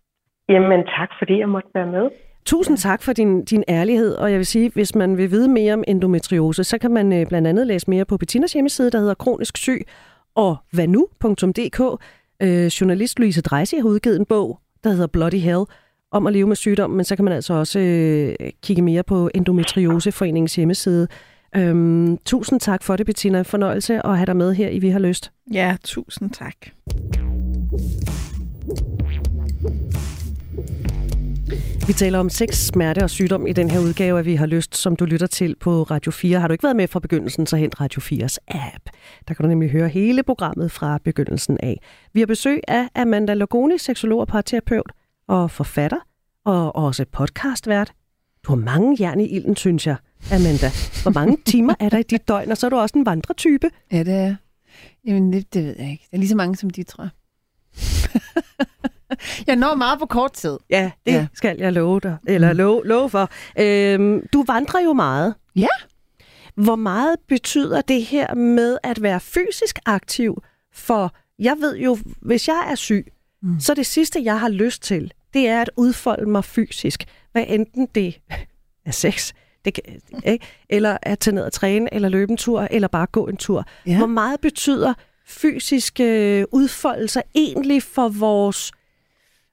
Jamen 0.50 0.82
tak, 0.98 1.10
fordi 1.20 1.40
jeg 1.40 1.50
måtte 1.50 1.70
være 1.74 1.88
med. 1.88 2.10
Tusind 2.46 2.78
tak 2.78 3.02
for 3.04 3.14
din, 3.14 3.46
din 3.46 3.64
ærlighed, 3.70 4.16
og 4.16 4.32
jeg 4.32 4.38
vil 4.38 4.46
sige, 4.46 4.72
hvis 4.74 4.96
man 4.96 5.18
vil 5.18 5.32
vide 5.32 5.48
mere 5.48 5.74
om 5.74 5.84
endometriose, 5.88 6.64
så 6.64 6.78
kan 6.78 6.92
man 6.92 7.14
øh, 7.14 7.28
blandt 7.28 7.48
andet 7.48 7.68
læse 7.68 7.90
mere 7.90 8.06
på 8.06 8.18
Bettinas 8.18 8.54
hjemmeside, 8.54 8.92
der 8.92 9.00
hedder 9.00 9.14
Kronisk 9.14 9.58
Syg, 9.58 9.82
og 10.36 10.58
vanu.dk. 10.78 11.80
Øh, 12.44 12.66
journalist 12.66 13.20
Louise 13.20 13.42
Dreisi 13.42 13.76
har 13.76 13.88
udgivet 13.88 14.20
en 14.20 14.26
bog, 14.26 14.60
der 14.84 14.90
hedder 14.90 15.08
Bloody 15.08 15.40
Hell, 15.40 15.66
om 16.12 16.28
at 16.28 16.34
leve 16.34 16.48
med 16.48 16.56
sygdom, 16.56 16.90
men 16.90 17.06
så 17.06 17.16
kan 17.16 17.26
man 17.26 17.34
altså 17.34 17.54
også 17.54 17.80
øh, 17.80 18.36
kigge 18.64 18.82
mere 18.82 19.04
på 19.04 19.30
Endometrioseforeningens 19.36 20.56
hjemmeside. 20.56 21.08
Øhm, 21.56 22.18
tusind 22.26 22.60
tak 22.60 22.84
for 22.84 22.96
det, 22.96 23.06
Bettina. 23.06 23.42
Fornøjelse 23.42 24.06
at 24.06 24.18
have 24.18 24.26
dig 24.26 24.36
med 24.36 24.54
her 24.54 24.70
i 24.70 24.80
Vi 24.80 24.90
har 24.90 25.00
lyst. 25.00 25.32
Ja, 25.54 25.78
tusind 25.84 26.32
tak. 26.32 26.56
Vi 31.88 31.94
taler 31.94 32.20
om 32.20 32.30
sex, 32.30 32.56
smerte 32.56 33.04
og 33.04 33.10
sygdom 33.10 33.48
i 33.48 33.54
den 33.54 33.72
her 33.72 33.80
udgave 33.80 34.20
af 34.20 34.26
Vi 34.26 34.36
har 34.36 34.46
lyst, 34.46 34.78
som 34.78 34.96
du 34.96 35.06
lytter 35.06 35.28
til 35.28 35.56
på 35.60 35.84
Radio 35.84 36.12
4. 36.12 36.40
Har 36.40 36.48
du 36.48 36.52
ikke 36.52 36.64
været 36.64 36.76
med 36.76 36.88
fra 36.88 37.00
begyndelsen, 37.00 37.46
så 37.46 37.58
hent 37.58 37.82
Radio 37.82 38.02
4's 38.02 38.38
app. 38.48 38.84
Der 39.28 39.34
kan 39.34 39.44
du 39.44 39.48
nemlig 39.48 39.70
høre 39.70 39.88
hele 39.88 40.24
programmet 40.24 40.72
fra 40.72 41.00
begyndelsen 41.04 41.58
af. 41.64 41.82
Vi 42.14 42.20
har 42.20 42.28
besøg 42.28 42.62
af 42.68 42.88
Amanda 42.96 43.34
Logoni, 43.34 43.78
seksolog 43.78 44.20
og 44.20 44.28
parterapeut 44.28 44.92
og 45.30 45.52
forfatter, 45.52 45.98
og 46.46 46.76
også 46.76 47.06
podcastvært. 47.12 47.94
Du 48.44 48.52
har 48.52 48.56
mange 48.56 48.98
jern 49.00 49.20
i 49.20 49.28
ilden, 49.28 49.56
synes 49.56 49.88
jeg, 49.88 49.96
Amanda. 50.32 50.70
Hvor 51.02 51.12
mange 51.12 51.38
timer 51.52 51.74
er 51.80 51.90
der 51.90 51.98
i 51.98 52.04
dit 52.04 52.28
døgn, 52.28 52.52
og 52.52 52.58
så 52.58 52.66
er 52.66 52.70
du 52.70 52.76
også 52.76 52.98
en 52.98 53.06
vandretype. 53.06 53.70
Ja, 53.92 54.04
det 54.04 54.14
er 54.14 54.36
Jamen, 55.06 55.34
det, 55.34 55.54
det 55.54 55.64
ved 55.66 55.76
jeg 55.80 55.92
ikke. 55.92 56.04
Det 56.12 56.16
er 56.16 56.18
lige 56.18 56.30
så 56.30 56.36
mange 56.36 56.56
som 56.56 56.70
de, 56.70 56.84
tror 56.84 57.04
jeg. 57.04 57.12
jeg 59.48 59.56
når 59.56 59.76
meget 59.76 60.00
på 60.00 60.06
kort 60.06 60.34
tid. 60.34 60.58
Ja, 60.70 60.92
det 61.06 61.12
Ja. 61.12 61.18
ja. 61.18 61.28
skal 61.34 61.58
jeg 61.58 61.74
love 61.74 62.00
dig, 62.00 62.18
eller 62.28 62.54
love, 62.54 62.88
love 62.88 63.10
for. 63.10 63.30
Øhm, 63.60 64.28
du 64.34 64.44
vandrer 64.44 64.80
jo 64.80 64.94
meget. 64.94 65.36
Ja. 65.56 65.68
Hvor 66.56 66.76
meget 66.76 67.16
betyder 67.28 67.82
det 67.82 68.06
her 68.06 68.34
med 68.36 68.78
at 68.84 69.02
være 69.02 69.20
fysisk 69.20 69.80
aktiv? 69.86 70.44
For 70.74 71.16
jeg 71.40 71.58
ved 71.60 71.78
jo, 71.78 71.98
hvis 72.22 72.48
jeg 72.48 72.68
er 72.72 72.76
syg, 72.76 73.12
mm. 73.42 73.60
så 73.60 73.74
det 73.74 73.86
sidste, 73.86 74.22
jeg 74.24 74.40
har 74.40 74.50
lyst 74.50 74.84
til, 74.84 75.14
det 75.34 75.48
er 75.48 75.62
at 75.62 75.70
udfolde 75.78 76.30
mig 76.30 76.44
fysisk. 76.44 77.04
Hvad 77.32 77.46
enten 77.48 77.88
det 77.96 78.20
er 78.86 78.92
sex, 78.92 79.34
det 79.66 79.74
kan, 79.74 79.84
ikke? 80.26 80.46
eller 80.70 80.98
at 81.02 81.20
tage 81.20 81.36
ned 81.36 81.44
og 81.44 81.54
træne, 81.54 81.94
eller 81.94 82.10
løbe 82.10 82.32
en 82.32 82.38
tur, 82.38 82.62
eller 82.72 82.88
bare 82.88 83.06
gå 83.06 83.28
en 83.28 83.38
tur. 83.38 83.66
Ja. 83.88 83.98
Hvor 83.98 84.08
meget 84.08 84.42
betyder 84.42 84.94
fysiske 85.28 86.40
øh, 86.40 86.46
udfoldelser 86.52 87.22
egentlig 87.36 87.84
for 87.84 88.10
vores, 88.10 88.72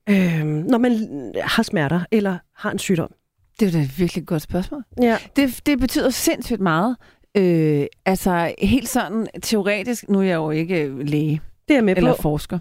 øh, 0.08 0.44
når 0.44 0.78
man 0.78 1.32
har 1.42 1.62
smerter, 1.62 2.00
eller 2.10 2.38
har 2.56 2.70
en 2.70 2.78
sygdom? 2.78 3.12
Det 3.60 3.68
er 3.68 3.72
da 3.72 3.78
et 3.78 3.98
virkelig 3.98 4.26
godt 4.26 4.42
spørgsmål. 4.42 4.82
Ja. 5.02 5.18
Det, 5.36 5.60
det 5.66 5.78
betyder 5.78 6.10
sindssygt 6.10 6.60
meget. 6.60 6.96
Øh, 7.36 7.86
altså, 8.04 8.54
helt 8.58 8.88
sådan 8.88 9.26
teoretisk, 9.42 10.08
nu 10.08 10.18
er 10.18 10.22
jeg 10.22 10.34
jo 10.34 10.50
ikke 10.50 11.04
læge 11.04 11.40
Det 11.68 11.76
er 11.76 11.80
med 11.82 11.96
eller 11.96 12.14
på. 12.16 12.22
forsker, 12.22 12.58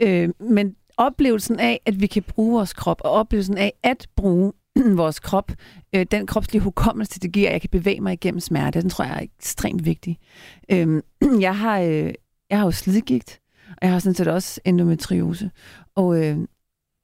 øh, 0.00 0.28
men 0.40 0.74
oplevelsen 0.96 1.60
af, 1.60 1.80
at 1.86 2.00
vi 2.00 2.06
kan 2.06 2.22
bruge 2.22 2.52
vores 2.52 2.72
krop, 2.72 3.00
og 3.04 3.10
oplevelsen 3.10 3.58
af 3.58 3.72
at 3.82 4.08
bruge 4.16 4.52
vores 5.02 5.20
krop, 5.20 5.52
øh, 5.94 6.06
den 6.10 6.26
kropslige 6.26 6.62
hukommelse, 6.62 7.20
det 7.20 7.32
giver, 7.32 7.48
at 7.48 7.52
jeg 7.52 7.60
kan 7.60 7.70
bevæge 7.70 8.00
mig 8.00 8.12
igennem 8.12 8.40
smerte, 8.40 8.80
den 8.80 8.90
tror 8.90 9.04
jeg 9.04 9.16
er 9.16 9.20
ekstremt 9.20 9.84
vigtig. 9.84 10.18
Øh, 10.70 11.02
jeg, 11.40 11.58
har, 11.58 11.80
øh, 11.80 12.12
jeg 12.50 12.58
har 12.58 12.64
jo 12.64 12.70
slidgigt, 12.70 13.40
og 13.68 13.78
jeg 13.82 13.90
har 13.90 13.98
sådan 13.98 14.14
set 14.14 14.28
også 14.28 14.60
endometriose, 14.64 15.50
og, 15.94 16.24
øh, 16.24 16.38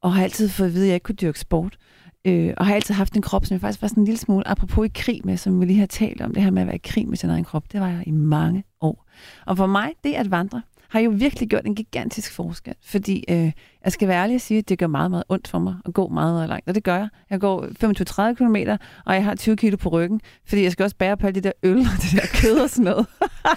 og 0.02 0.14
har 0.14 0.22
altid 0.22 0.48
fået 0.48 0.68
at 0.68 0.74
vide, 0.74 0.84
at 0.84 0.88
jeg 0.88 0.94
ikke 0.94 1.04
kunne 1.04 1.14
dyrke 1.14 1.40
sport. 1.40 1.78
Øh, 2.24 2.54
og 2.56 2.66
har 2.66 2.74
altid 2.74 2.94
haft 2.94 3.16
en 3.16 3.22
krop, 3.22 3.46
som 3.46 3.54
jeg 3.54 3.60
faktisk 3.60 3.82
var 3.82 3.88
sådan 3.88 4.00
en 4.00 4.04
lille 4.04 4.18
smule, 4.18 4.48
apropos 4.48 4.86
i 4.86 4.90
krig 4.94 5.20
med, 5.24 5.36
som 5.36 5.60
vi 5.60 5.66
lige 5.66 5.78
har 5.78 5.86
talt 5.86 6.20
om, 6.20 6.34
det 6.34 6.42
her 6.42 6.50
med 6.50 6.62
at 6.62 6.66
være 6.66 6.76
i 6.76 6.80
krig 6.84 7.08
med 7.08 7.16
sin 7.16 7.30
egen 7.30 7.44
krop, 7.44 7.72
det 7.72 7.80
var 7.80 7.88
jeg 7.88 8.02
i 8.06 8.10
mange 8.10 8.64
år. 8.80 9.06
Og 9.46 9.56
for 9.56 9.66
mig, 9.66 9.92
det 10.04 10.14
at 10.14 10.30
vandre, 10.30 10.62
har 10.90 11.00
jo 11.00 11.10
virkelig 11.14 11.48
gjort 11.48 11.66
en 11.66 11.74
gigantisk 11.74 12.32
forskel, 12.32 12.74
fordi 12.82 13.24
øh, 13.28 13.52
jeg 13.84 13.92
skal 13.92 14.08
være 14.08 14.22
ærlig 14.22 14.34
og 14.34 14.40
sige, 14.40 14.58
at 14.58 14.68
det 14.68 14.78
gør 14.78 14.86
meget, 14.86 15.10
meget 15.10 15.24
ondt 15.28 15.48
for 15.48 15.58
mig 15.58 15.76
at 15.86 15.94
gå 15.94 16.08
meget, 16.08 16.34
meget 16.34 16.48
langt, 16.48 16.68
og 16.68 16.74
det 16.74 16.84
gør 16.84 16.96
jeg. 16.96 17.08
Jeg 17.30 17.40
går 17.40 17.66
25-30 18.30 18.34
km, 18.34 18.56
og 19.06 19.14
jeg 19.14 19.24
har 19.24 19.34
20 19.34 19.56
kilo 19.56 19.76
på 19.76 19.88
ryggen, 19.88 20.20
fordi 20.46 20.62
jeg 20.62 20.72
skal 20.72 20.84
også 20.84 20.96
bære 20.96 21.16
på 21.16 21.26
alle 21.26 21.40
de 21.40 21.44
der 21.44 21.52
øl 21.62 21.78
og 21.78 22.02
det 22.02 22.12
der 22.12 22.26
kød 22.42 22.58
og 22.58 22.70
sådan 22.70 22.84
noget. 22.84 23.06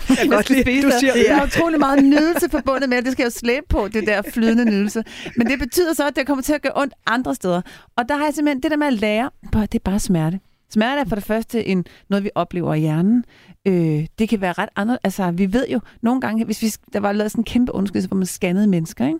Jeg, 0.09 0.17
jeg 0.21 0.29
godt 0.29 0.45
skal 0.45 0.65
lide, 0.65 0.81
du 0.81 0.91
siger. 0.99 1.13
Jeg 1.27 1.37
har 1.37 1.45
utrolig 1.45 1.79
meget 1.79 2.03
nydelse 2.03 2.49
forbundet 2.49 2.89
med, 2.89 2.97
det. 2.97 3.05
det 3.05 3.11
skal 3.13 3.23
jeg 3.23 3.27
jo 3.27 3.39
slæbe 3.39 3.65
på, 3.69 3.87
det 3.87 4.07
der 4.07 4.21
flydende 4.21 4.65
nydelse. 4.65 5.03
Men 5.37 5.47
det 5.47 5.59
betyder 5.59 5.93
så, 5.93 6.07
at 6.07 6.15
det 6.15 6.27
kommer 6.27 6.41
til 6.41 6.53
at 6.53 6.61
gøre 6.61 6.71
ondt 6.75 6.93
andre 7.07 7.35
steder. 7.35 7.61
Og 7.97 8.09
der 8.09 8.17
har 8.17 8.23
jeg 8.23 8.33
simpelthen 8.33 8.63
det 8.63 8.71
der 8.71 8.77
med 8.77 8.87
at 8.87 8.93
lære, 8.93 9.29
det 9.53 9.75
er 9.75 9.79
bare 9.83 9.99
smerte. 9.99 10.39
Smerte 10.73 11.01
er 11.01 11.05
for 11.05 11.15
det 11.15 11.23
første 11.23 11.67
en, 11.67 11.85
noget, 12.09 12.23
vi 12.23 12.29
oplever 12.35 12.73
i 12.73 12.79
hjernen. 12.79 13.23
Øh, 13.67 14.07
det 14.19 14.29
kan 14.29 14.41
være 14.41 14.53
ret 14.53 14.69
andet. 14.75 14.97
Altså, 15.03 15.31
vi 15.31 15.53
ved 15.53 15.67
jo 15.67 15.79
nogle 16.01 16.21
gange, 16.21 16.45
hvis 16.45 16.61
vi, 16.61 16.67
der 16.93 16.99
var 16.99 17.11
lavet 17.11 17.31
sådan 17.31 17.39
en 17.41 17.45
kæmpe 17.45 17.75
undskyldelse, 17.75 18.07
hvor 18.07 18.17
man 18.17 18.25
scannede 18.25 18.67
mennesker, 18.67 19.07
ikke? 19.07 19.19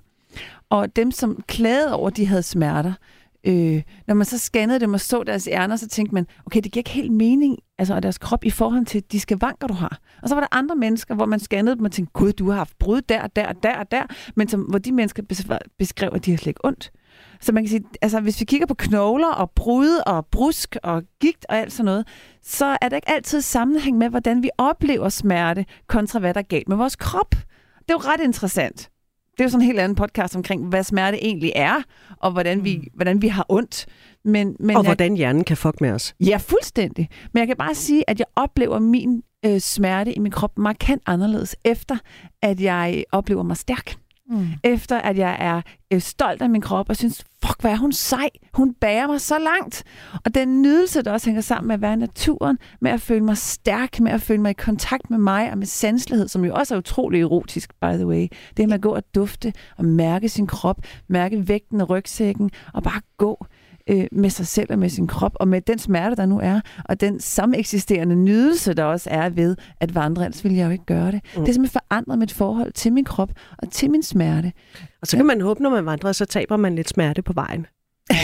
og 0.70 0.96
dem, 0.96 1.12
som 1.12 1.44
klagede 1.48 1.96
over, 1.96 2.08
at 2.08 2.18
de 2.18 2.26
havde 2.26 2.44
smerter, 2.44 2.94
øh, 3.44 3.82
når 4.08 4.14
man 4.16 4.26
så 4.26 4.38
scannede 4.38 4.80
dem 4.80 4.94
og 4.94 5.00
så 5.00 5.24
deres 5.24 5.48
ærner, 5.52 5.76
så 5.76 5.88
tænkte 5.88 6.14
man, 6.14 6.28
okay, 6.46 6.62
det 6.64 6.72
giver 6.72 6.82
ikke 6.82 6.90
helt 6.90 7.12
mening, 7.12 7.58
altså 7.78 8.00
deres 8.00 8.18
krop 8.18 8.46
i 8.46 8.50
forhold 8.50 8.86
til 8.86 9.04
de 9.12 9.20
skavanker, 9.20 9.68
du 9.68 9.74
har. 9.74 10.00
Og 10.24 10.30
så 10.30 10.36
var 10.36 10.40
der 10.40 10.48
andre 10.52 10.76
mennesker, 10.76 11.16
hvor 11.16 11.26
man 11.26 11.40
scannede 11.40 11.76
dem 11.76 11.86
og 11.86 11.92
tænkte, 11.92 12.12
gud, 12.14 12.34
du 12.34 12.50
har 12.50 12.58
haft 12.58 12.80
brud 12.80 13.02
der, 13.02 13.28
der, 13.28 13.54
der, 13.54 13.84
der, 13.84 14.04
men 14.36 14.48
som, 14.48 14.62
hvor 14.62 14.80
de 14.80 14.92
mennesker 14.92 15.24
beskrev, 15.78 16.12
at 16.14 16.26
de 16.26 16.32
har 16.32 16.38
slet 16.38 16.48
ikke 16.48 16.66
ondt. 16.66 16.92
Så 17.42 17.52
man 17.52 17.64
kan 17.64 17.70
sige, 17.70 17.84
altså 18.02 18.20
hvis 18.20 18.40
vi 18.40 18.46
kigger 18.46 18.68
på 18.68 18.74
knogler 18.74 19.32
og 19.32 19.52
brud 19.52 20.02
og 20.06 20.26
brusk 20.26 20.76
og 20.84 21.04
gigt 21.20 21.46
og 21.50 21.58
alt 21.58 21.74
sådan 21.74 21.86
noget, 21.86 22.08
så 22.44 22.78
er 22.82 22.90
der 22.90 22.96
ikke 22.96 23.10
altid 23.10 23.42
sammenhæng 23.42 23.98
med, 23.98 24.10
hvordan 24.10 24.44
vi 24.44 24.50
oplever 24.58 25.10
smerte, 25.10 25.66
kontra 25.88 26.20
hvad 26.20 26.34
der 26.34 26.40
er 26.40 26.46
galt 26.46 26.70
med 26.70 26.78
vores 26.78 26.96
krop. 26.96 27.32
Det 27.32 27.90
er 27.90 27.94
jo 27.94 27.98
ret 27.98 28.22
interessant. 28.22 28.91
Det 29.42 29.46
er 29.46 29.50
jo 29.50 29.52
sådan 29.52 29.62
en 29.62 29.66
helt 29.66 29.80
anden 29.80 29.96
podcast 29.96 30.36
omkring, 30.36 30.68
hvad 30.68 30.84
smerte 30.84 31.24
egentlig 31.24 31.52
er, 31.56 31.82
og 32.18 32.32
hvordan 32.32 32.64
vi, 32.64 32.88
hvordan 32.94 33.22
vi 33.22 33.28
har 33.28 33.46
ondt. 33.50 33.86
Men, 34.26 34.56
men 34.60 34.76
Og 34.76 34.84
jeg, 34.84 34.90
hvordan 34.90 35.16
hjernen 35.16 35.44
kan 35.44 35.58
fuck 35.58 35.82
med 35.82 35.92
os. 35.92 36.16
Ja, 36.20 36.38
fuldstændig. 36.38 37.10
Men 37.34 37.40
jeg 37.40 37.48
kan 37.48 37.58
bare 37.58 37.76
sige, 37.76 38.10
at 38.10 38.20
jeg 38.20 38.28
oplever 38.36 38.80
min 38.80 39.24
øh, 39.46 39.60
smerte 39.60 40.14
i 40.14 40.20
min 40.20 40.32
krop 40.32 40.58
markant 40.58 41.02
anderledes, 41.06 41.56
efter 41.66 41.98
at 42.42 42.62
jeg 42.62 43.04
oplever 43.12 43.44
mig 43.44 43.58
stærk. 43.58 43.96
Mm. 44.32 44.48
Efter 44.64 44.98
at 44.98 45.18
jeg 45.18 45.38
er 45.40 45.62
øh, 45.94 46.02
stolt 46.02 46.42
af 46.42 46.50
min 46.50 46.62
krop 46.62 46.90
og 46.90 46.96
synes, 46.96 47.24
fuck, 47.46 47.62
hvad 47.62 47.72
er 47.72 47.78
hun 47.78 47.92
sej. 47.92 48.30
Hun 48.54 48.74
bærer 48.74 49.08
mig 49.08 49.22
så 49.22 49.40
langt. 49.40 49.84
Og 50.26 50.36
den 50.36 50.62
nydelse, 50.62 51.02
der 51.02 51.12
også 51.12 51.28
hænger 51.28 51.42
sammen 51.42 51.68
med 51.68 51.76
at 51.76 51.82
være 51.82 51.94
i 51.94 51.96
naturen, 51.96 52.58
med 52.82 52.92
at 52.92 53.02
føle 53.02 53.24
mig 53.24 53.38
stærk, 53.38 54.00
med 54.00 54.12
at 54.12 54.22
føle 54.22 54.42
mig 54.42 54.50
i 54.50 54.54
kontakt 54.54 55.10
med 55.10 55.18
mig 55.18 55.52
og 55.52 55.58
med 55.58 55.66
sanselighed, 55.66 56.28
som 56.28 56.46
jo 56.46 56.54
også 56.54 56.76
er 56.76 56.80
utrolig 56.80 57.22
erotisk, 57.22 57.74
by 57.82 57.94
the 57.94 58.08
way. 58.08 58.28
Det 58.58 58.68
med 58.68 58.76
at 58.76 58.82
gå 58.82 58.96
og 58.96 59.04
dufte 59.16 59.54
og 59.78 59.86
mærke 59.86 60.30
sin 60.30 60.48
krop, 60.48 60.78
mærke 61.08 61.48
vægten 61.48 61.82
af 61.82 61.90
rygsækken 61.90 62.52
og 62.74 62.84
bare 62.84 63.02
gå 63.18 63.46
øh, 63.92 64.08
med 64.12 64.30
sig 64.30 64.48
selv 64.48 64.72
og 64.72 64.80
med 64.80 64.90
sin 64.90 65.08
krop, 65.08 65.32
og 65.36 65.48
med 65.48 65.62
den 65.62 65.80
smerte, 65.80 66.16
der 66.16 66.26
nu 66.26 66.40
er, 66.44 66.60
og 66.86 67.02
den 67.02 67.20
sameksisterende 67.20 68.16
nydelse, 68.16 68.74
der 68.74 68.84
også 68.84 69.10
er 69.10 69.30
ved 69.30 69.56
at 69.80 69.96
vandre, 69.96 70.26
ellers 70.26 70.44
ville 70.44 70.58
jeg 70.58 70.66
jo 70.66 70.72
ikke 70.72 70.86
gøre 70.86 71.12
det. 71.12 71.22
Mm. 71.24 71.40
Det 71.40 71.48
har 71.48 71.54
simpelthen 71.54 71.82
forandret 71.90 72.20
mit 72.20 72.34
forhold 72.34 72.72
til 72.72 72.94
min 72.94 73.06
krop 73.06 73.30
og 73.58 73.72
til 73.72 73.92
min 73.92 74.04
smerte. 74.04 74.54
Og 75.02 75.08
så 75.08 75.18
kan 75.18 75.26
man 75.26 75.42
håbe, 75.42 75.64
når 75.64 75.70
man 75.70 75.86
vandrer, 75.86 76.12
så 76.12 76.26
taber 76.26 76.58
man 76.58 76.76
lidt 76.76 76.90
smerte 76.90 77.22
på 77.22 77.34
vejen. 77.34 77.66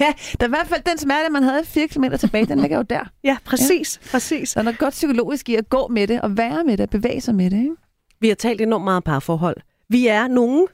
ja, 0.00 0.12
der 0.40 0.44
er 0.44 0.46
i 0.46 0.48
hvert 0.48 0.66
fald 0.66 0.82
den 0.86 0.98
smerte, 0.98 1.32
man 1.32 1.42
havde 1.42 1.64
4 1.64 1.88
km 1.88 2.04
tilbage, 2.18 2.46
den 2.46 2.60
ligger 2.60 2.76
jo 2.76 2.82
der. 2.82 3.10
Ja, 3.24 3.36
præcis. 3.44 4.00
Ja. 4.04 4.10
præcis. 4.10 4.52
Der 4.52 4.60
er 4.60 4.64
noget 4.64 4.78
godt 4.78 4.92
psykologisk 4.92 5.48
i 5.48 5.54
at 5.54 5.68
gå 5.68 5.88
med 5.88 6.06
det, 6.06 6.20
og 6.20 6.36
være 6.36 6.64
med 6.64 6.76
det, 6.76 6.80
og 6.80 6.90
bevæge 6.90 7.20
sig 7.20 7.34
med 7.34 7.50
det. 7.50 7.58
Ikke? 7.58 7.74
Vi 8.20 8.28
har 8.28 8.34
talt 8.34 8.60
enormt 8.60 8.84
meget 8.84 9.04
parforhold. 9.04 9.56
Vi 9.88 10.06
er 10.06 10.28
nogen, 10.28 10.66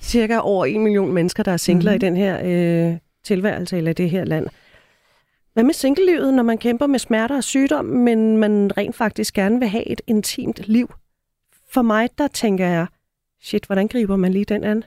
cirka 0.00 0.38
over 0.38 0.66
en 0.66 0.82
million 0.82 1.12
mennesker, 1.12 1.42
der 1.42 1.52
er 1.52 1.56
singler 1.56 1.92
mm-hmm. 1.92 2.06
i 2.06 2.08
den 2.08 2.16
her 2.16 2.90
øh, 2.90 2.96
tilværelse 3.28 3.76
eller 3.76 3.92
det 3.92 4.10
her 4.10 4.24
land. 4.24 4.46
Hvad 5.52 5.64
med 5.64 5.74
singlelivet, 5.74 6.34
når 6.34 6.42
man 6.42 6.58
kæmper 6.58 6.86
med 6.86 6.98
smerter 6.98 7.36
og 7.36 7.44
sygdom, 7.44 7.84
men 7.84 8.36
man 8.36 8.70
rent 8.76 8.96
faktisk 8.96 9.34
gerne 9.34 9.58
vil 9.58 9.68
have 9.68 9.88
et 9.88 10.00
intimt 10.06 10.60
liv? 10.64 10.94
For 11.72 11.82
mig, 11.82 12.08
der 12.18 12.28
tænker 12.28 12.66
jeg, 12.66 12.86
shit, 13.42 13.64
hvordan 13.64 13.88
griber 13.88 14.16
man 14.16 14.32
lige 14.32 14.44
den 14.44 14.64
an? 14.64 14.84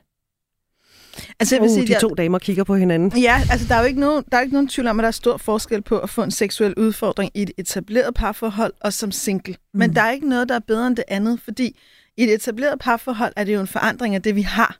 Altså, 1.39 1.55
jeg 1.55 1.61
Uh, 1.61 1.63
vil 1.65 1.73
sige, 1.73 1.87
de 1.87 1.91
jeg- 1.93 2.01
to 2.01 2.09
damer 2.09 2.39
kigger 2.39 2.63
på 2.63 2.75
hinanden. 2.75 3.19
Ja, 3.21 3.41
altså 3.51 3.67
der 3.67 3.75
er 3.75 3.79
jo 3.79 3.85
ikke 3.85 3.99
nogen, 3.99 4.23
der 4.31 4.37
er 4.37 4.41
ikke 4.41 4.53
nogen 4.53 4.67
tvivl 4.67 4.87
om, 4.87 4.99
at 4.99 5.03
der 5.03 5.07
er 5.07 5.11
stor 5.11 5.37
forskel 5.37 5.81
på 5.81 5.99
at 5.99 6.09
få 6.09 6.23
en 6.23 6.31
seksuel 6.31 6.73
udfordring 6.77 7.31
i 7.33 7.41
et 7.41 7.51
etableret 7.57 8.13
parforhold 8.13 8.73
og 8.81 8.93
som 8.93 9.11
single. 9.11 9.55
Mm. 9.73 9.79
Men 9.79 9.95
der 9.95 10.01
er 10.01 10.11
ikke 10.11 10.29
noget, 10.29 10.49
der 10.49 10.55
er 10.55 10.59
bedre 10.59 10.87
end 10.87 10.95
det 10.95 11.03
andet, 11.07 11.39
fordi 11.41 11.79
i 12.17 12.23
et 12.23 12.33
etableret 12.33 12.79
parforhold 12.79 13.33
er 13.35 13.43
det 13.43 13.53
jo 13.53 13.59
en 13.61 13.67
forandring 13.67 14.15
af 14.15 14.21
det, 14.21 14.35
vi 14.35 14.41
har. 14.41 14.77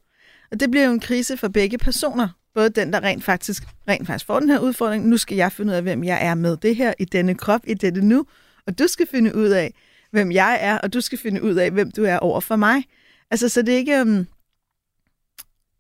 Og 0.52 0.60
det 0.60 0.72
bliver 0.72 0.86
jo 0.86 0.92
en 0.92 1.00
krise 1.00 1.38
for 1.38 1.48
begge 1.48 1.78
personer. 1.78 2.28
Både 2.54 2.70
den, 2.70 2.94
der 2.94 3.04
rent 3.04 3.24
faktisk, 3.24 3.64
rent 3.88 4.08
faktisk 4.08 4.26
får 4.26 4.40
den 4.40 4.50
her 4.50 4.60
udfordring. 4.60 5.08
Nu 5.08 5.18
skal 5.18 5.38
jeg 5.38 5.52
finde 5.52 5.72
ud 5.72 5.76
af, 5.76 5.82
hvem 5.82 6.04
jeg 6.04 6.26
er 6.26 6.36
med 6.36 6.58
det 6.58 6.76
her, 6.76 6.94
i 7.00 7.06
denne 7.06 7.36
krop, 7.36 7.62
i 7.68 7.74
dette 7.74 8.02
nu. 8.02 8.26
Og 8.68 8.80
du 8.80 8.88
skal 8.88 9.08
finde 9.08 9.36
ud 9.36 9.50
af, 9.50 9.74
hvem 10.12 10.32
jeg 10.32 10.58
er, 10.62 10.78
og 10.78 10.94
du 10.94 11.02
skal 11.02 11.18
finde 11.18 11.44
ud 11.44 11.56
af, 11.56 11.72
hvem 11.72 11.92
du 11.92 12.04
er 12.04 12.18
over 12.18 12.40
for 12.40 12.56
mig. 12.56 12.84
Altså, 13.32 13.50
så 13.50 13.62
det 13.62 13.74
er 13.74 13.78
ikke... 13.78 14.02
Um, 14.02 14.28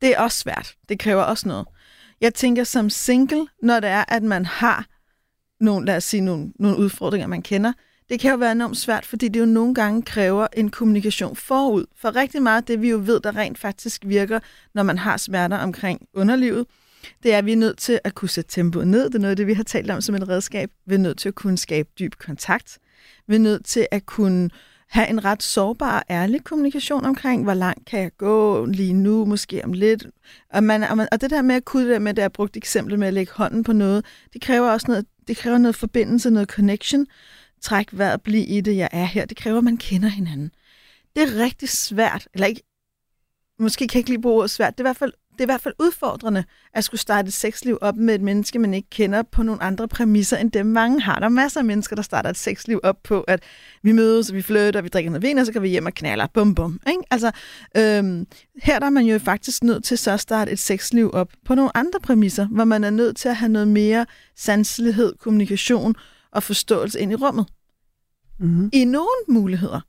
det 0.01 0.09
er 0.09 0.19
også 0.19 0.37
svært. 0.37 0.75
Det 0.89 0.99
kræver 0.99 1.23
også 1.23 1.47
noget. 1.47 1.67
Jeg 2.21 2.33
tænker 2.33 2.63
som 2.63 2.89
single, 2.89 3.47
når 3.63 3.79
det 3.79 3.89
er, 3.89 4.05
at 4.07 4.23
man 4.23 4.45
har 4.45 4.85
nogle, 5.59 5.85
lad 5.85 5.97
os 5.97 6.03
sige, 6.03 6.21
nogle, 6.21 6.51
nogle 6.59 6.77
udfordringer, 6.77 7.27
man 7.27 7.41
kender, 7.41 7.73
det 8.11 8.19
kan 8.19 8.31
jo 8.31 8.37
være 8.37 8.51
enormt 8.51 8.77
svært, 8.77 9.05
fordi 9.05 9.27
det 9.27 9.39
jo 9.39 9.45
nogle 9.45 9.73
gange 9.73 10.01
kræver 10.01 10.47
en 10.53 10.69
kommunikation 10.69 11.35
forud. 11.35 11.85
For 11.95 12.15
rigtig 12.15 12.41
meget 12.41 12.57
af 12.57 12.63
det, 12.63 12.81
vi 12.81 12.89
jo 12.89 13.01
ved, 13.05 13.19
der 13.19 13.35
rent 13.35 13.57
faktisk 13.57 14.01
virker, 14.05 14.39
når 14.73 14.83
man 14.83 14.97
har 14.97 15.17
smerter 15.17 15.57
omkring 15.57 16.01
underlivet, 16.13 16.65
det 17.23 17.33
er, 17.33 17.37
at 17.37 17.45
vi 17.45 17.51
er 17.51 17.57
nødt 17.57 17.77
til 17.77 17.99
at 18.03 18.15
kunne 18.15 18.29
sætte 18.29 18.51
tempoet 18.51 18.87
ned. 18.87 19.05
Det 19.05 19.15
er 19.15 19.19
noget 19.19 19.31
af 19.31 19.35
det, 19.35 19.47
vi 19.47 19.53
har 19.53 19.63
talt 19.63 19.91
om 19.91 20.01
som 20.01 20.15
et 20.15 20.29
redskab. 20.29 20.69
Vi 20.85 20.95
er 20.95 20.99
nødt 20.99 21.17
til 21.17 21.27
at 21.29 21.35
kunne 21.35 21.57
skabe 21.57 21.89
dyb 21.99 22.13
kontakt. 22.19 22.79
Vi 23.27 23.35
er 23.35 23.39
nødt 23.39 23.65
til 23.65 23.87
at 23.91 24.05
kunne 24.05 24.49
have 24.89 25.09
en 25.09 25.25
ret 25.25 25.43
sårbar 25.43 25.97
og 25.97 26.03
ærlig 26.09 26.43
kommunikation 26.43 27.05
omkring, 27.05 27.43
hvor 27.43 27.53
langt 27.53 27.85
kan 27.85 27.99
jeg 27.99 28.11
gå 28.17 28.65
lige 28.65 28.93
nu, 28.93 29.25
måske 29.25 29.61
om 29.63 29.73
lidt. 29.73 30.07
Og, 30.53 30.63
man, 30.63 30.83
og, 30.83 30.97
man, 30.97 31.07
og 31.11 31.21
det 31.21 31.29
der 31.29 31.41
med 31.41 31.55
at 31.55 31.65
kunne 31.65 31.83
det 31.83 31.93
der 31.93 31.99
med, 31.99 32.13
det 32.13 32.21
jeg 32.21 32.31
brugt 32.31 32.57
eksempel 32.57 32.99
med 32.99 33.07
at 33.07 33.13
lægge 33.13 33.31
hånden 33.35 33.63
på 33.63 33.73
noget, 33.73 34.05
det 34.33 34.41
kræver 34.41 34.69
også 34.69 34.85
noget, 34.87 35.05
det 35.27 35.37
kræver 35.37 35.57
noget 35.57 35.75
forbindelse, 35.75 36.29
noget 36.29 36.49
connection. 36.49 37.07
Træk 37.61 37.87
vejret, 37.91 38.21
blive 38.21 38.45
i 38.45 38.61
det, 38.61 38.77
jeg 38.77 38.89
er 38.91 39.05
her. 39.05 39.25
Det 39.25 39.37
kræver, 39.37 39.57
at 39.57 39.63
man 39.63 39.77
kender 39.77 40.09
hinanden. 40.09 40.51
Det 41.15 41.23
er 41.23 41.43
rigtig 41.43 41.69
svært, 41.69 42.27
eller 42.33 42.47
ikke, 42.47 42.61
måske 43.59 43.87
kan 43.87 43.95
jeg 43.95 43.99
ikke 43.99 44.09
lige 44.09 44.21
bruge 44.21 44.37
ordet 44.37 44.51
svært, 44.51 44.77
det 44.77 44.79
er 44.79 44.83
i 44.83 44.89
hvert 44.89 44.97
fald 44.97 45.13
det 45.31 45.39
er 45.41 45.43
i 45.43 45.53
hvert 45.53 45.61
fald 45.61 45.73
udfordrende 45.79 46.43
at 46.73 46.83
skulle 46.83 47.01
starte 47.01 47.27
et 47.27 47.33
sexliv 47.33 47.77
op 47.81 47.95
med 47.95 48.15
et 48.15 48.21
menneske, 48.21 48.59
man 48.59 48.73
ikke 48.73 48.89
kender 48.89 49.21
på 49.21 49.43
nogle 49.43 49.63
andre 49.63 49.87
præmisser 49.87 50.37
end 50.37 50.51
dem, 50.51 50.65
mange 50.65 51.01
har. 51.01 51.19
Der 51.19 51.25
er 51.25 51.29
masser 51.29 51.59
af 51.59 51.65
mennesker, 51.65 51.95
der 51.95 52.03
starter 52.03 52.29
et 52.29 52.37
sexliv 52.37 52.79
op 52.83 53.03
på, 53.03 53.21
at 53.21 53.43
vi 53.83 53.91
mødes, 53.91 54.29
og 54.29 54.35
vi 54.35 54.41
flytter, 54.41 54.79
og 54.79 54.83
vi 54.83 54.89
drikker 54.89 55.11
noget 55.11 55.23
vin, 55.23 55.37
og 55.37 55.45
så 55.45 55.51
kan 55.51 55.61
vi 55.61 55.69
hjem 55.69 55.85
og 55.85 55.93
knaller. 55.93 56.27
Bum, 56.33 56.55
bum. 56.55 56.79
Ikke? 56.87 57.03
Altså, 57.11 57.31
øhm, 57.77 58.27
her 58.63 58.79
der 58.79 58.85
er 58.85 58.89
man 58.89 59.05
jo 59.05 59.19
faktisk 59.19 59.63
nødt 59.63 59.83
til 59.83 59.97
så 59.97 60.11
at 60.11 60.19
starte 60.19 60.51
et 60.51 60.59
sexliv 60.59 61.09
op 61.13 61.29
på 61.45 61.55
nogle 61.55 61.77
andre 61.77 61.99
præmisser, 62.03 62.47
hvor 62.47 62.63
man 62.63 62.83
er 62.83 62.89
nødt 62.89 63.17
til 63.17 63.29
at 63.29 63.35
have 63.35 63.49
noget 63.49 63.67
mere 63.67 64.05
sanselighed, 64.35 65.13
kommunikation 65.19 65.95
og 66.31 66.43
forståelse 66.43 66.99
ind 66.99 67.11
i 67.11 67.15
rummet. 67.15 67.45
Mm-hmm. 68.39 68.69
I 68.73 68.85
nogle 68.85 69.25
muligheder, 69.27 69.81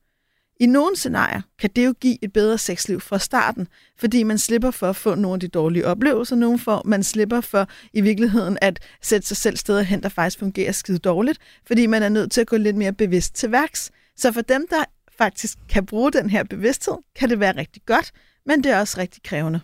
i 0.61 0.67
nogle 0.67 0.97
scenarier, 0.97 1.41
kan 1.59 1.71
det 1.77 1.87
jo 1.87 1.95
give 2.01 2.25
et 2.25 2.33
bedre 2.33 2.59
sexliv 2.59 3.01
fra 3.01 3.19
starten, 3.19 3.69
fordi 3.99 4.23
man 4.23 4.39
slipper 4.39 4.71
for 4.71 4.89
at 4.89 4.97
få 4.97 5.15
nogle 5.15 5.35
af 5.35 5.41
de 5.41 5.49
dårlige 5.49 5.87
oplevelser, 5.87 6.37
nogen 6.37 6.59
får. 6.59 6.83
Man 6.85 7.03
slipper 7.03 7.41
for 7.41 7.69
i 7.93 8.01
virkeligheden 8.01 8.59
at 8.61 8.81
sætte 9.03 9.29
sig 9.29 9.37
selv 9.37 9.57
steder 9.57 9.83
hen, 9.83 10.03
der 10.03 10.09
faktisk 10.09 10.39
fungerer 10.39 10.73
skide 10.73 10.99
dårligt, 10.99 11.39
fordi 11.67 11.87
man 11.87 12.03
er 12.03 12.09
nødt 12.09 12.33
til 12.33 12.41
at 12.41 12.47
gå 12.47 12.57
lidt 12.57 12.77
mere 12.77 12.93
bevidst 12.93 13.35
til 13.35 13.53
værks. 13.53 13.91
Så 14.17 14.33
for 14.33 14.41
dem, 14.41 14.67
der 14.71 14.85
faktisk 15.19 15.59
kan 15.69 15.87
bruge 15.87 16.13
den 16.13 16.31
her 16.31 16.45
bevidsthed, 16.45 16.95
kan 17.17 17.31
det 17.31 17.41
være 17.41 17.57
rigtig 17.57 17.83
godt, 17.87 18.13
men 18.47 18.65
det 18.65 18.73
er 18.73 18.81
også 18.81 19.01
rigtig 19.01 19.23
krævende. 19.23 19.61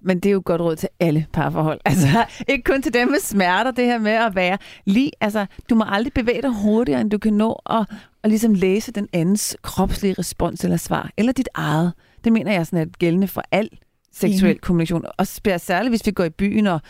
Men 0.00 0.20
det 0.20 0.28
er 0.28 0.32
jo 0.32 0.42
godt 0.44 0.60
råd 0.60 0.76
til 0.76 0.88
alle 1.00 1.26
parforhold. 1.32 1.80
Altså, 1.86 2.26
ikke 2.48 2.64
kun 2.64 2.82
til 2.82 2.94
dem 2.94 3.08
med 3.08 3.20
smerter, 3.20 3.70
det 3.70 3.84
her 3.84 3.98
med 3.98 4.12
at 4.12 4.34
være 4.34 4.58
lige... 4.84 5.10
Altså, 5.20 5.46
du 5.70 5.74
må 5.74 5.84
aldrig 5.88 6.12
bevæge 6.12 6.42
dig 6.42 6.50
hurtigere, 6.50 7.00
end 7.00 7.10
du 7.10 7.18
kan 7.18 7.32
nå 7.32 7.62
at, 7.70 7.86
at 8.24 8.30
ligesom 8.30 8.54
læse 8.54 8.92
den 8.92 9.08
andens 9.12 9.56
kropslige 9.62 10.14
respons 10.18 10.64
eller 10.64 10.76
svar, 10.76 11.10
eller 11.16 11.32
dit 11.32 11.48
eget. 11.54 11.92
Det 12.24 12.32
mener 12.32 12.52
jeg 12.52 12.66
sådan 12.66 12.78
er 12.78 12.98
gældende 12.98 13.28
for 13.28 13.42
al 13.50 13.68
seksuel 14.12 14.58
kommunikation. 14.58 15.04
Og 15.18 15.26
særligt, 15.26 15.90
hvis 15.90 16.06
vi 16.06 16.10
går 16.10 16.24
i 16.24 16.30
byen 16.30 16.66
og, 16.66 16.80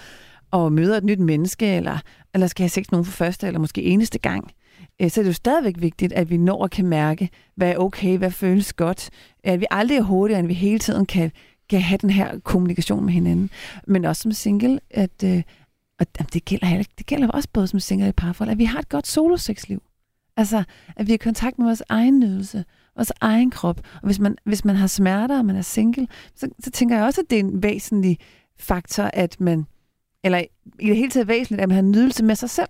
og 0.50 0.72
møder 0.72 0.96
et 0.96 1.04
nyt 1.04 1.18
menneske, 1.18 1.66
eller, 1.66 1.98
eller 2.34 2.46
skal 2.46 2.62
have 2.62 2.68
sex 2.68 2.90
nogen 2.90 3.04
for 3.04 3.12
første 3.12 3.46
eller 3.46 3.60
måske 3.60 3.82
eneste 3.82 4.18
gang, 4.18 4.50
øh, 5.02 5.10
så 5.10 5.20
er 5.20 5.22
det 5.22 5.28
jo 5.28 5.34
stadigvæk 5.34 5.74
vigtigt, 5.78 6.12
at 6.12 6.30
vi 6.30 6.36
når 6.36 6.64
at 6.64 6.70
kan 6.70 6.86
mærke, 6.86 7.28
hvad 7.56 7.70
er 7.70 7.76
okay, 7.76 8.18
hvad 8.18 8.30
føles 8.30 8.72
godt. 8.72 9.10
At 9.44 9.60
vi 9.60 9.66
aldrig 9.70 9.98
er 9.98 10.02
hurtigere, 10.02 10.40
end 10.40 10.48
vi 10.48 10.54
hele 10.54 10.78
tiden 10.78 11.06
kan, 11.06 11.32
kan 11.68 11.80
have 11.80 11.98
den 11.98 12.10
her 12.10 12.38
kommunikation 12.38 13.04
med 13.04 13.12
hinanden. 13.12 13.50
Men 13.86 14.04
også 14.04 14.22
som 14.22 14.32
single, 14.32 14.80
at, 14.90 15.22
øh, 15.24 15.42
og 15.98 16.06
jamen, 16.18 16.28
det 16.32 16.44
gælder, 16.44 16.66
heller 16.66 16.84
det 16.98 17.06
gælder 17.06 17.28
også 17.28 17.48
både 17.52 17.68
som 17.68 17.80
single 17.80 18.06
og 18.06 18.08
i 18.08 18.12
parforhold, 18.12 18.50
at 18.50 18.58
vi 18.58 18.64
har 18.64 18.78
et 18.78 18.88
godt 18.88 19.06
solosexliv. 19.06 19.82
Altså, 20.36 20.64
at 20.96 21.06
vi 21.06 21.12
er 21.12 21.14
i 21.14 21.16
kontakt 21.16 21.58
med 21.58 21.66
vores 21.66 21.82
egen 21.88 22.18
nydelse, 22.18 22.64
vores 22.96 23.12
egen 23.20 23.50
krop. 23.50 23.80
Og 23.94 24.06
hvis 24.06 24.18
man, 24.18 24.36
hvis 24.44 24.64
man 24.64 24.76
har 24.76 24.86
smerter, 24.86 25.38
og 25.38 25.44
man 25.44 25.56
er 25.56 25.62
single, 25.62 26.08
så, 26.34 26.48
så 26.60 26.70
tænker 26.70 26.96
jeg 26.96 27.04
også, 27.04 27.20
at 27.20 27.30
det 27.30 27.36
er 27.36 27.40
en 27.40 27.62
væsentlig 27.62 28.18
faktor, 28.58 29.10
at 29.12 29.40
man, 29.40 29.66
eller 30.24 30.38
i 30.80 30.86
det 30.86 30.96
hele 30.96 31.10
taget 31.10 31.28
væsentligt, 31.28 31.62
at 31.62 31.68
man 31.68 31.74
har 31.74 31.82
nydelse 31.82 32.24
med 32.24 32.34
sig 32.34 32.50
selv 32.50 32.68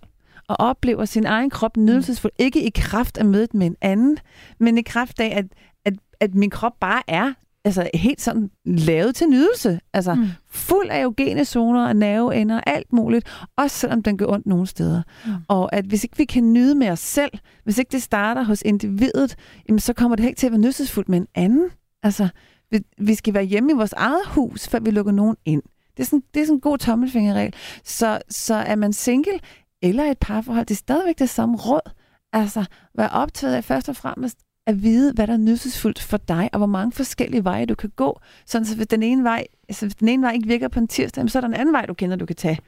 og 0.48 0.56
oplever 0.58 1.04
sin 1.04 1.26
egen 1.26 1.50
krop 1.50 1.76
nydelsesfuld. 1.76 2.32
Ikke 2.38 2.62
i 2.62 2.70
kraft 2.74 3.18
af 3.18 3.24
mødet 3.24 3.54
med 3.54 3.66
en 3.66 3.76
anden, 3.80 4.18
men 4.58 4.78
i 4.78 4.82
kraft 4.82 5.20
af, 5.20 5.38
at, 5.38 5.46
at, 5.84 5.94
at 6.20 6.34
min 6.34 6.50
krop 6.50 6.80
bare 6.80 7.02
er 7.06 7.32
altså 7.66 7.90
helt 7.94 8.20
sådan 8.20 8.50
lavet 8.64 9.14
til 9.14 9.26
nydelse. 9.28 9.80
Altså 9.92 10.14
Mm. 10.14 10.26
fuld 10.48 10.88
af 10.90 11.02
eugene 11.02 11.44
zoner 11.44 11.86
og 11.88 11.96
nerveender, 11.96 12.60
alt 12.66 12.92
muligt. 12.92 13.28
Også 13.56 13.76
selvom 13.76 14.02
den 14.02 14.18
gør 14.18 14.26
ondt 14.26 14.46
nogle 14.46 14.66
steder. 14.66 15.02
Mm. 15.26 15.32
Og 15.48 15.74
at 15.74 15.84
hvis 15.84 16.04
ikke 16.04 16.16
vi 16.16 16.24
kan 16.24 16.52
nyde 16.52 16.74
med 16.74 16.88
os 16.90 16.98
selv, 16.98 17.30
hvis 17.64 17.78
ikke 17.78 17.92
det 17.92 18.02
starter 18.02 18.42
hos 18.42 18.62
individet, 18.64 19.36
jamen, 19.68 19.78
så 19.80 19.92
kommer 19.92 20.16
det 20.16 20.24
ikke 20.24 20.38
til 20.38 20.46
at 20.46 20.52
være 20.52 20.60
nydelsesfuldt 20.60 21.08
med 21.08 21.18
en 21.18 21.26
anden. 21.34 21.70
Altså, 22.02 22.28
vi, 22.70 22.80
vi 22.98 23.14
skal 23.14 23.34
være 23.34 23.44
hjemme 23.44 23.72
i 23.72 23.74
vores 23.74 23.92
eget 23.92 24.26
hus, 24.26 24.68
før 24.68 24.78
vi 24.80 24.90
lukker 24.90 25.12
nogen 25.12 25.36
ind. 25.44 25.62
Det 25.96 26.02
er 26.02 26.06
sådan, 26.06 26.22
det 26.34 26.40
er 26.42 26.46
sådan 26.46 26.56
en 26.56 26.60
god 26.60 26.78
tommelfingerregel. 26.78 27.54
Så, 27.84 28.18
så 28.30 28.54
er 28.54 28.76
man 28.76 28.92
single 28.92 29.40
eller 29.82 30.04
et 30.04 30.18
parforhold, 30.18 30.66
det 30.66 30.74
er 30.74 30.78
stadigvæk 30.78 31.18
det 31.18 31.28
samme 31.30 31.56
råd. 31.56 31.90
Altså, 32.32 32.64
vær 32.98 33.08
optaget 33.08 33.54
af 33.54 33.64
først 33.64 33.88
og 33.88 33.96
fremmest 33.96 34.38
at 34.66 34.82
vide, 34.82 35.12
hvad 35.12 35.26
der 35.26 35.32
er 35.32 35.36
nydelsesfuldt 35.36 35.98
for 36.02 36.16
dig, 36.16 36.50
og 36.52 36.58
hvor 36.58 36.66
mange 36.66 36.92
forskellige 36.92 37.44
veje 37.44 37.66
du 37.66 37.74
kan 37.74 37.92
gå. 37.96 38.20
Sådan 38.46 38.64
så 38.66 38.76
hvis 38.76 38.86
den 38.86 39.02
ene 39.02 39.24
vej, 39.24 39.44
altså, 39.68 39.86
hvis 39.86 39.94
den 39.94 40.08
ene 40.08 40.22
vej 40.22 40.32
ikke 40.32 40.48
virker 40.48 40.68
på 40.68 40.78
en 40.80 40.88
tirsdag, 40.88 41.30
så 41.30 41.38
er 41.38 41.40
der 41.40 41.48
en 41.48 41.54
anden 41.54 41.72
vej, 41.72 41.86
du 41.86 41.94
kender, 41.94 42.16
du 42.16 42.26
kan 42.26 42.36
tage. 42.36 42.58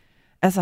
Altså, 0.42 0.60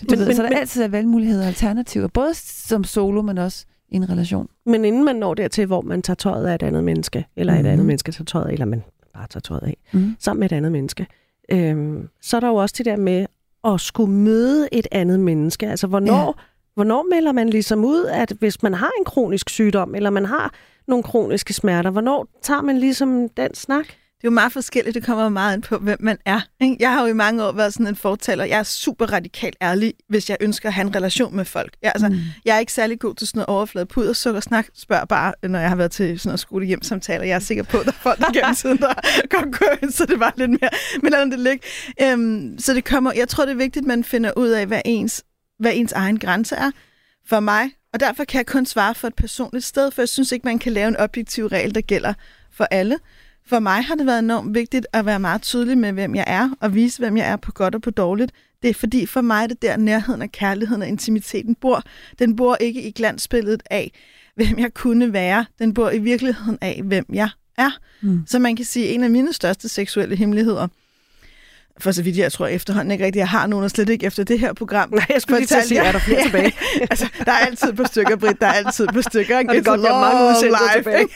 du 0.00 0.06
Men- 0.10 0.18
ved, 0.18 0.26
men- 0.26 0.36
så 0.36 0.42
der 0.42 0.48
men- 0.48 0.58
altid 0.58 0.82
er 0.82 0.88
valgmuligheder 0.88 1.42
og 1.42 1.48
alternativer, 1.48 2.06
både 2.08 2.34
som 2.34 2.84
solo, 2.84 3.22
men 3.22 3.38
også 3.38 3.66
i 3.88 3.96
en 3.96 4.10
relation. 4.10 4.48
Men 4.66 4.84
inden 4.84 5.04
man 5.04 5.16
når 5.16 5.34
dertil, 5.34 5.66
hvor 5.66 5.80
man 5.80 6.02
tager 6.02 6.14
tøjet 6.14 6.46
af 6.46 6.54
et 6.54 6.62
andet 6.62 6.84
menneske, 6.84 7.26
eller 7.36 7.52
et 7.52 7.58
Mhm. 7.58 7.68
andet 7.68 7.86
menneske 7.86 8.12
tager 8.12 8.24
tøjet 8.24 8.46
af, 8.48 8.52
eller 8.52 8.66
man 8.66 8.82
bare 9.14 9.26
tager 9.26 9.40
tøjet 9.40 9.62
af, 9.62 9.76
Mm. 9.92 10.16
sammen 10.18 10.40
med 10.40 10.52
et 10.52 10.56
andet 10.56 10.72
menneske, 10.72 11.06
øhm, 11.52 12.08
så 12.22 12.36
er 12.36 12.40
der 12.40 12.48
jo 12.48 12.54
også 12.54 12.74
det 12.78 12.86
der 12.86 12.96
med 12.96 13.26
at 13.64 13.80
skulle 13.80 14.12
møde 14.12 14.68
et 14.72 14.86
andet 14.92 15.20
menneske. 15.20 15.68
Altså, 15.70 15.86
hvornår, 15.86 16.26
ja. 16.26 16.32
Hvornår 16.76 17.06
melder 17.10 17.32
man 17.32 17.48
ligesom 17.48 17.84
ud, 17.84 18.04
at 18.04 18.32
hvis 18.38 18.62
man 18.62 18.74
har 18.74 18.90
en 18.98 19.04
kronisk 19.04 19.50
sygdom, 19.50 19.94
eller 19.94 20.10
man 20.10 20.26
har 20.26 20.54
nogle 20.88 21.04
kroniske 21.04 21.52
smerter, 21.52 21.90
hvornår 21.90 22.28
tager 22.42 22.62
man 22.62 22.78
ligesom 22.78 23.28
den 23.28 23.54
snak? 23.54 23.86
Det 23.86 24.24
er 24.24 24.28
jo 24.28 24.34
meget 24.34 24.52
forskelligt, 24.52 24.94
det 24.94 25.04
kommer 25.04 25.28
meget 25.28 25.56
ind 25.56 25.62
på, 25.62 25.78
hvem 25.78 25.98
man 26.00 26.18
er. 26.24 26.40
Ikke? 26.60 26.76
Jeg 26.80 26.92
har 26.92 27.02
jo 27.02 27.06
i 27.06 27.12
mange 27.12 27.44
år 27.44 27.52
været 27.52 27.72
sådan 27.72 27.86
en 27.86 27.96
fortaler. 27.96 28.44
Jeg 28.44 28.58
er 28.58 28.62
super 28.62 29.12
radikalt 29.12 29.56
ærlig, 29.62 29.94
hvis 30.08 30.30
jeg 30.30 30.36
ønsker 30.40 30.68
at 30.68 30.72
have 30.72 30.86
en 30.86 30.96
relation 30.96 31.36
med 31.36 31.44
folk. 31.44 31.76
Jeg, 31.82 31.92
altså, 31.94 32.08
mm. 32.08 32.16
jeg 32.44 32.56
er 32.56 32.58
ikke 32.58 32.72
særlig 32.72 33.00
god 33.00 33.14
til 33.14 33.26
sådan 33.26 33.38
noget 33.38 33.48
overflade 33.48 33.86
puder, 33.86 34.12
sukker, 34.12 34.40
snak. 34.40 34.66
Spørg 34.74 35.08
bare, 35.08 35.34
når 35.42 35.58
jeg 35.58 35.68
har 35.68 35.76
været 35.76 35.90
til 35.90 36.18
sådan 36.18 36.28
noget 36.28 36.40
skolehjemsamtaler. 36.40 37.24
Jeg 37.24 37.34
er 37.34 37.38
sikker 37.38 37.62
på, 37.64 37.78
at 37.78 37.86
der 37.86 37.92
er 37.92 37.96
folk 38.00 38.18
gennem 38.32 38.54
tiden, 38.54 38.78
der 38.78 38.94
godt 39.36 39.58
gå 39.58 39.88
så 39.90 40.06
det 40.06 40.20
var 40.20 40.34
lidt 40.36 40.50
mere. 40.50 40.70
Men 41.02 41.12
lad 41.12 41.30
det 41.30 41.40
ligge. 41.40 41.66
Øhm, 42.02 42.58
så 42.58 42.74
det 42.74 42.84
kommer, 42.84 43.12
jeg 43.12 43.28
tror, 43.28 43.44
det 43.44 43.52
er 43.52 43.56
vigtigt, 43.56 43.82
at 43.82 43.86
man 43.86 44.04
finder 44.04 44.32
ud 44.36 44.48
af, 44.48 44.66
hvad 44.66 44.80
ens, 44.84 45.24
hvad 45.58 45.72
ens 45.74 45.92
egen 45.92 46.18
grænse 46.18 46.56
er 46.56 46.70
for 47.26 47.40
mig. 47.40 47.70
Og 47.92 48.00
derfor 48.00 48.24
kan 48.24 48.38
jeg 48.38 48.46
kun 48.46 48.66
svare 48.66 48.94
for 48.94 49.08
et 49.08 49.14
personligt 49.14 49.64
sted, 49.64 49.90
for 49.90 50.02
jeg 50.02 50.08
synes 50.08 50.32
ikke, 50.32 50.44
man 50.44 50.58
kan 50.58 50.72
lave 50.72 50.88
en 50.88 50.96
objektiv 50.96 51.46
regel, 51.46 51.74
der 51.74 51.80
gælder 51.80 52.14
for 52.52 52.64
alle. 52.64 52.98
For 53.46 53.58
mig 53.58 53.84
har 53.84 53.94
det 53.94 54.06
været 54.06 54.18
enormt 54.18 54.54
vigtigt 54.54 54.86
at 54.92 55.06
være 55.06 55.20
meget 55.20 55.42
tydelig 55.42 55.78
med, 55.78 55.92
hvem 55.92 56.14
jeg 56.14 56.24
er, 56.26 56.50
og 56.60 56.74
vise, 56.74 56.98
hvem 56.98 57.16
jeg 57.16 57.26
er 57.26 57.36
på 57.36 57.52
godt 57.52 57.74
og 57.74 57.82
på 57.82 57.90
dårligt. 57.90 58.32
Det 58.62 58.70
er 58.70 58.74
fordi 58.74 59.06
for 59.06 59.20
mig, 59.20 59.48
det 59.48 59.62
der 59.62 59.76
nærheden 59.76 60.22
og 60.22 60.32
kærligheden 60.32 60.82
og 60.82 60.88
intimiteten 60.88 61.54
bor. 61.54 61.82
Den 62.18 62.36
bor 62.36 62.56
ikke 62.60 62.82
i 62.82 62.90
glansbilledet 62.90 63.62
af, 63.70 63.92
hvem 64.34 64.58
jeg 64.58 64.74
kunne 64.74 65.12
være. 65.12 65.44
Den 65.58 65.74
bor 65.74 65.90
i 65.90 65.98
virkeligheden 65.98 66.58
af, 66.60 66.82
hvem 66.84 67.06
jeg 67.12 67.28
er. 67.58 67.70
Mm. 68.00 68.22
Så 68.26 68.38
man 68.38 68.56
kan 68.56 68.64
sige, 68.64 68.88
at 68.88 68.94
en 68.94 69.04
af 69.04 69.10
mine 69.10 69.32
største 69.32 69.68
seksuelle 69.68 70.16
hemmeligheder, 70.16 70.68
for 71.80 71.92
så 71.92 72.02
vidt 72.02 72.16
jeg 72.16 72.32
tror 72.32 72.46
efterhånden 72.46 72.90
ikke 72.92 73.04
rigtigt, 73.04 73.20
jeg 73.20 73.28
har 73.28 73.46
nogen, 73.46 73.64
og 73.64 73.70
slet 73.70 73.88
ikke 73.88 74.06
efter 74.06 74.24
det 74.24 74.38
her 74.38 74.52
program. 74.52 74.94
Nej, 74.94 75.06
jeg 75.08 75.22
skulle 75.22 75.38
lige 75.38 75.46
til 75.46 75.54
at 75.54 75.64
sige, 75.64 75.80
er 75.80 75.92
der 75.92 75.98
flere 75.98 76.22
tilbage? 76.22 76.52
altså, 76.90 77.08
der 77.24 77.32
er 77.32 77.36
altid 77.36 77.72
på 77.72 77.84
stykker, 77.84 78.16
Britt, 78.16 78.40
der 78.40 78.46
er 78.46 78.52
altid 78.52 78.86
på 78.86 79.02
stykker. 79.02 79.36
Og 79.38 79.44
det 79.44 79.54
kan 79.54 79.62
godt 79.62 79.82
være 79.82 80.00
mange 80.00 80.30
udsendelser 80.30 80.72
tilbage. 80.76 81.08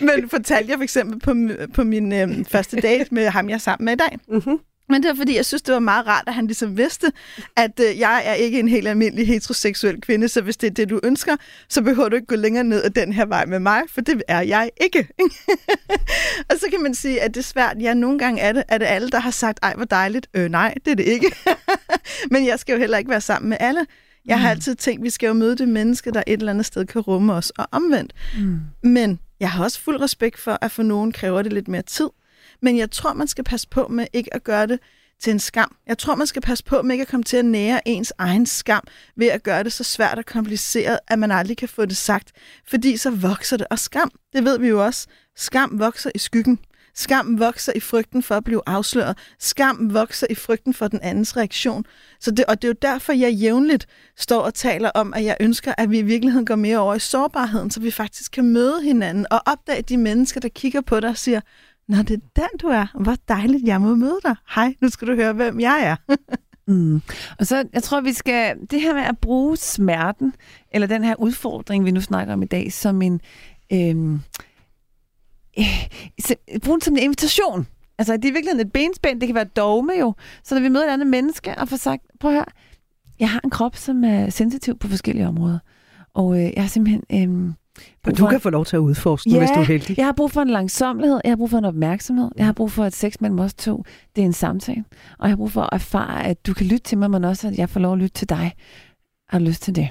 Men 0.06 0.30
fortalte 0.30 0.70
jeg 0.70 0.78
for 0.78 0.82
eksempel 0.82 1.20
på, 1.20 1.34
på 1.74 1.84
min 1.84 2.12
øh, 2.12 2.44
første 2.50 2.80
date 2.80 3.14
med 3.14 3.28
ham, 3.28 3.48
jeg 3.48 3.54
er 3.54 3.58
sammen 3.58 3.84
med 3.84 3.92
i 3.92 3.96
dag. 3.96 4.18
Mm-hmm. 4.28 4.58
Men 4.88 5.02
det 5.02 5.08
var 5.08 5.14
fordi, 5.14 5.36
jeg 5.36 5.46
synes, 5.46 5.62
det 5.62 5.74
var 5.74 5.80
meget 5.80 6.06
rart, 6.06 6.24
at 6.26 6.34
han 6.34 6.46
ligesom 6.46 6.76
vidste, 6.76 7.12
at 7.56 7.80
øh, 7.80 7.98
jeg 7.98 8.22
er 8.26 8.34
ikke 8.34 8.58
en 8.60 8.68
helt 8.68 8.88
almindelig 8.88 9.26
heteroseksuel 9.26 10.00
kvinde, 10.00 10.28
så 10.28 10.40
hvis 10.40 10.56
det 10.56 10.66
er 10.66 10.74
det, 10.74 10.90
du 10.90 11.00
ønsker, 11.02 11.36
så 11.68 11.82
behøver 11.82 12.08
du 12.08 12.16
ikke 12.16 12.26
gå 12.26 12.36
længere 12.36 12.64
ned 12.64 12.84
ad 12.84 12.90
den 12.90 13.12
her 13.12 13.26
vej 13.26 13.46
med 13.46 13.58
mig, 13.58 13.82
for 13.88 14.00
det 14.00 14.22
er 14.28 14.40
jeg 14.40 14.70
ikke. 14.80 15.08
og 16.50 16.56
så 16.58 16.66
kan 16.70 16.82
man 16.82 16.94
sige, 16.94 17.22
at 17.22 17.34
det 17.34 17.40
er 17.40 17.44
svært. 17.44 17.76
Ja, 17.80 17.94
nogle 17.94 18.18
gange 18.18 18.40
er 18.40 18.52
det, 18.52 18.62
er 18.68 18.78
det 18.78 18.86
alle, 18.86 19.10
der 19.10 19.18
har 19.18 19.30
sagt, 19.30 19.58
ej, 19.62 19.74
hvor 19.76 19.84
dejligt. 19.84 20.26
Øh, 20.34 20.48
nej, 20.48 20.74
det 20.84 20.90
er 20.90 20.96
det 20.96 21.06
ikke. 21.06 21.32
Men 22.32 22.46
jeg 22.46 22.58
skal 22.58 22.72
jo 22.72 22.78
heller 22.78 22.98
ikke 22.98 23.10
være 23.10 23.20
sammen 23.20 23.48
med 23.48 23.56
alle. 23.60 23.86
Jeg 24.26 24.40
har 24.40 24.50
altid 24.50 24.74
tænkt, 24.74 25.00
at 25.00 25.04
vi 25.04 25.10
skal 25.10 25.26
jo 25.26 25.32
møde 25.32 25.56
det 25.56 25.68
menneske, 25.68 26.10
der 26.10 26.22
et 26.26 26.38
eller 26.38 26.52
andet 26.52 26.66
sted 26.66 26.86
kan 26.86 27.00
rumme 27.00 27.32
os, 27.32 27.50
og 27.50 27.68
omvendt. 27.72 28.12
Mm. 28.38 28.60
Men 28.82 29.18
jeg 29.40 29.50
har 29.50 29.64
også 29.64 29.80
fuld 29.80 30.00
respekt 30.00 30.38
for, 30.38 30.58
at 30.60 30.70
for 30.70 30.82
nogen 30.82 31.12
kræver 31.12 31.42
det 31.42 31.52
lidt 31.52 31.68
mere 31.68 31.82
tid. 31.82 32.08
Men 32.62 32.78
jeg 32.78 32.90
tror, 32.90 33.12
man 33.12 33.28
skal 33.28 33.44
passe 33.44 33.68
på 33.68 33.88
med 33.88 34.06
ikke 34.12 34.34
at 34.34 34.44
gøre 34.44 34.66
det 34.66 34.80
til 35.20 35.30
en 35.30 35.38
skam. 35.38 35.76
Jeg 35.86 35.98
tror, 35.98 36.14
man 36.14 36.26
skal 36.26 36.42
passe 36.42 36.64
på 36.64 36.82
med 36.82 36.94
ikke 36.94 37.02
at 37.02 37.08
komme 37.08 37.24
til 37.24 37.36
at 37.36 37.44
nære 37.44 37.88
ens 37.88 38.12
egen 38.18 38.46
skam 38.46 38.84
ved 39.16 39.26
at 39.26 39.42
gøre 39.42 39.64
det 39.64 39.72
så 39.72 39.84
svært 39.84 40.18
og 40.18 40.26
kompliceret, 40.26 40.98
at 41.08 41.18
man 41.18 41.30
aldrig 41.30 41.56
kan 41.56 41.68
få 41.68 41.84
det 41.84 41.96
sagt. 41.96 42.32
Fordi 42.68 42.96
så 42.96 43.10
vokser 43.10 43.56
det. 43.56 43.66
Og 43.70 43.78
skam, 43.78 44.10
det 44.32 44.44
ved 44.44 44.58
vi 44.58 44.68
jo 44.68 44.84
også, 44.84 45.06
skam 45.36 45.78
vokser 45.78 46.10
i 46.14 46.18
skyggen. 46.18 46.58
Skam 46.98 47.38
vokser 47.38 47.72
i 47.76 47.80
frygten 47.80 48.22
for 48.22 48.34
at 48.34 48.44
blive 48.44 48.62
afsløret. 48.66 49.18
Skam 49.38 49.94
vokser 49.94 50.26
i 50.30 50.34
frygten 50.34 50.74
for 50.74 50.88
den 50.88 51.00
andens 51.02 51.36
reaktion. 51.36 51.84
Så 52.20 52.30
det, 52.30 52.44
og 52.44 52.62
det 52.62 52.68
er 52.68 52.68
jo 52.68 52.78
derfor, 52.82 53.12
jeg 53.12 53.32
jævnligt 53.32 53.86
står 54.16 54.40
og 54.40 54.54
taler 54.54 54.90
om, 54.90 55.14
at 55.14 55.24
jeg 55.24 55.36
ønsker, 55.40 55.74
at 55.78 55.90
vi 55.90 55.98
i 55.98 56.02
virkeligheden 56.02 56.46
går 56.46 56.56
mere 56.56 56.78
over 56.78 56.94
i 56.94 56.98
sårbarheden, 56.98 57.70
så 57.70 57.80
vi 57.80 57.90
faktisk 57.90 58.32
kan 58.32 58.44
møde 58.44 58.82
hinanden 58.82 59.26
og 59.30 59.42
opdage 59.46 59.82
de 59.82 59.96
mennesker, 59.96 60.40
der 60.40 60.48
kigger 60.48 60.80
på 60.80 61.00
dig 61.00 61.10
og 61.10 61.16
siger, 61.16 61.40
Nå, 61.88 61.96
det 61.96 62.10
er 62.10 62.40
den, 62.42 62.58
du 62.62 62.66
er. 62.66 62.86
Hvor 63.00 63.16
dejligt, 63.28 63.66
jeg 63.66 63.80
må 63.80 63.94
møde 63.94 64.18
dig. 64.24 64.36
Hej, 64.54 64.74
nu 64.80 64.88
skal 64.88 65.08
du 65.08 65.14
høre, 65.14 65.32
hvem 65.32 65.60
jeg 65.60 65.82
er. 65.84 65.96
Mm. 66.68 67.02
Og 67.38 67.46
så, 67.46 67.64
jeg 67.72 67.82
tror, 67.82 68.00
vi 68.00 68.12
skal, 68.12 68.56
det 68.70 68.80
her 68.80 68.94
med 68.94 69.02
at 69.02 69.18
bruge 69.18 69.56
smerten, 69.56 70.34
eller 70.70 70.86
den 70.86 71.04
her 71.04 71.14
udfordring, 71.14 71.84
vi 71.84 71.90
nu 71.90 72.00
snakker 72.00 72.32
om 72.32 72.42
i 72.42 72.46
dag, 72.46 72.72
som 72.72 73.02
en, 73.02 73.20
øhm, 73.72 74.20
øh, 75.58 75.88
bruge 76.64 76.74
den 76.74 76.80
som 76.80 76.96
en 76.96 77.02
invitation. 77.02 77.66
Altså, 77.98 78.16
det 78.16 78.24
er 78.24 78.32
virkelig 78.32 78.60
et 78.60 78.72
benspænd, 78.72 79.20
det 79.20 79.28
kan 79.28 79.34
være 79.34 79.44
dogme 79.44 79.92
jo. 80.00 80.14
Så 80.42 80.54
når 80.54 80.62
vi 80.62 80.68
møder 80.68 80.84
et 80.84 80.92
andet 80.92 81.06
menneske 81.06 81.54
og 81.58 81.68
får 81.68 81.76
sagt, 81.76 82.02
prøv 82.20 82.30
at 82.30 82.34
høre, 82.34 82.46
jeg 83.18 83.30
har 83.30 83.40
en 83.44 83.50
krop, 83.50 83.76
som 83.76 84.04
er 84.04 84.30
sensitiv 84.30 84.78
på 84.78 84.88
forskellige 84.88 85.28
områder. 85.28 85.58
Og 86.14 86.36
øh, 86.38 86.52
jeg 86.54 86.62
har 86.62 86.68
simpelthen... 86.68 87.48
Øh, 87.48 87.54
og 88.06 88.18
du 88.18 88.26
kan 88.26 88.40
få 88.40 88.50
lov 88.50 88.64
til 88.64 88.76
at 88.76 88.80
udforske 88.80 89.30
ja, 89.30 89.38
hvis 89.38 89.50
du 89.50 89.60
er 89.60 89.64
heldig. 89.64 89.98
jeg 89.98 90.06
har 90.06 90.12
brug 90.12 90.30
for 90.30 90.40
en 90.40 90.50
langsomlighed, 90.50 91.20
jeg 91.24 91.30
har 91.30 91.36
brug 91.36 91.50
for 91.50 91.58
en 91.58 91.64
opmærksomhed, 91.64 92.30
jeg 92.36 92.44
har 92.46 92.52
brug 92.52 92.72
for, 92.72 92.84
at 92.84 92.94
sex 92.94 93.14
mellem 93.20 93.38
os 93.38 93.54
to, 93.54 93.84
det 94.16 94.22
er 94.22 94.26
en 94.26 94.32
samtale. 94.32 94.84
Og 95.18 95.28
jeg 95.28 95.30
har 95.30 95.36
brug 95.36 95.52
for 95.52 95.62
at 95.62 95.68
erfare, 95.72 96.24
at 96.24 96.46
du 96.46 96.54
kan 96.54 96.66
lytte 96.66 96.82
til 96.84 96.98
mig, 96.98 97.10
men 97.10 97.24
også, 97.24 97.48
at 97.48 97.58
jeg 97.58 97.70
får 97.70 97.80
lov 97.80 97.92
at 97.92 97.98
lytte 97.98 98.14
til 98.14 98.28
dig. 98.28 98.52
Har 99.28 99.38
du 99.38 99.44
lyst 99.44 99.62
til 99.62 99.76
det? 99.76 99.88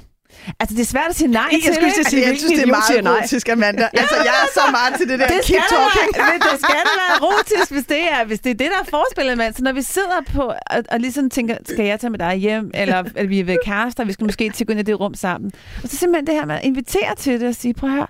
Altså, 0.59 0.75
det 0.75 0.81
er 0.81 0.91
svært 0.95 1.09
at 1.09 1.15
sige 1.15 1.27
nej 1.27 1.49
jeg 1.51 1.59
til, 1.63 1.73
skulle 1.73 1.87
ikke? 1.87 2.09
sige, 2.09 2.27
jeg 2.27 2.37
synes, 2.37 2.53
det 2.53 2.61
er 2.61 2.73
meget 2.79 3.05
erotisk, 3.05 3.49
Amanda. 3.49 3.89
Altså, 3.93 4.15
jeg 4.15 4.35
er 4.43 4.47
så 4.53 4.63
meget 4.71 4.91
til 4.99 5.09
det 5.09 5.19
der 5.19 5.27
det 5.27 5.45
keep 5.45 5.63
talking. 5.75 6.09
Være, 6.29 6.39
det 6.49 6.59
skal 6.63 6.75
da 6.89 6.93
være 7.01 7.11
erotisk, 7.19 7.71
hvis 7.71 7.85
det 7.85 8.01
er, 8.11 8.25
hvis 8.25 8.39
det 8.39 8.49
er 8.49 8.53
det, 8.63 8.69
der 8.73 8.79
er 8.81 8.89
forspillet, 8.89 9.37
mand. 9.37 9.53
Så 9.53 9.63
når 9.63 9.71
vi 9.71 9.81
sidder 9.81 10.21
på 10.33 10.41
og, 10.41 10.83
og 10.91 10.99
ligesom 10.99 11.29
tænker, 11.29 11.57
skal 11.69 11.85
jeg 11.85 11.99
tage 11.99 12.11
med 12.11 12.19
dig 12.19 12.33
hjem, 12.35 12.71
eller, 12.73 13.03
eller 13.15 13.29
vi 13.29 13.39
er 13.39 13.43
ved 13.43 13.57
kærester, 13.65 14.03
vi 14.03 14.13
skal 14.13 14.25
måske 14.25 14.49
til 14.49 14.65
gå 14.67 14.71
ind 14.71 14.79
i 14.79 14.83
det 14.83 14.99
rum 14.99 15.13
sammen. 15.13 15.51
Og 15.83 15.89
så 15.89 15.97
simpelthen 15.97 16.27
det 16.27 16.35
her 16.35 16.45
med 16.45 16.55
at 16.55 16.63
invitere 16.63 17.15
til 17.17 17.39
det 17.39 17.47
og 17.49 17.55
sige, 17.55 17.73
prøv 17.73 17.89
at 17.89 17.95
høre, 17.95 18.07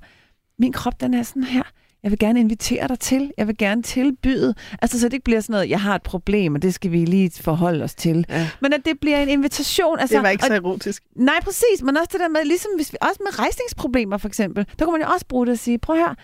min 0.59 0.73
krop, 0.73 1.01
den 1.01 1.13
er 1.13 1.23
sådan 1.23 1.43
her. 1.43 1.63
Jeg 2.06 2.12
vil 2.12 2.20
gerne 2.20 2.39
invitere 2.39 2.88
dig 2.88 2.99
til. 2.99 3.32
Jeg 3.38 3.47
vil 3.47 3.58
gerne 3.58 3.82
tilbyde. 3.82 4.56
Altså, 4.82 4.99
så 4.99 5.06
det 5.06 5.14
ikke 5.14 5.24
bliver 5.24 5.41
sådan 5.41 5.53
noget, 5.53 5.70
jeg 5.70 5.82
har 5.82 5.95
et 5.95 6.03
problem, 6.03 6.56
og 6.56 6.62
det 6.62 6.74
skal 6.74 6.91
vi 6.91 7.06
lige 7.06 7.32
forholde 7.43 7.84
os 7.84 7.95
til. 7.95 8.26
Ja. 8.30 8.49
Men 8.62 8.74
at 8.74 8.86
det 8.86 8.99
bliver 8.99 9.18
en 9.18 9.30
invitation. 9.30 9.99
Altså, 9.99 10.16
det 10.16 10.24
var 10.24 10.30
ikke 10.30 10.45
så 10.45 10.51
og, 10.51 10.58
erotisk. 10.58 11.03
Nej, 11.16 11.39
præcis. 11.43 11.84
Men 11.84 11.97
også 11.97 12.10
det 12.12 12.20
der 12.20 12.28
med, 12.28 12.45
ligesom 12.45 12.72
hvis 12.76 12.93
vi, 12.93 12.97
også 13.01 13.22
med 13.24 13.39
rejsningsproblemer 13.39 14.18
for 14.18 14.28
eksempel, 14.28 14.66
der 14.80 14.86
kunne 14.86 14.97
man 14.97 15.08
jo 15.08 15.14
også 15.14 15.26
bruge 15.26 15.45
det 15.45 15.51
at 15.51 15.60
sige, 15.60 15.78
prøv 15.78 15.95
her, 15.95 16.16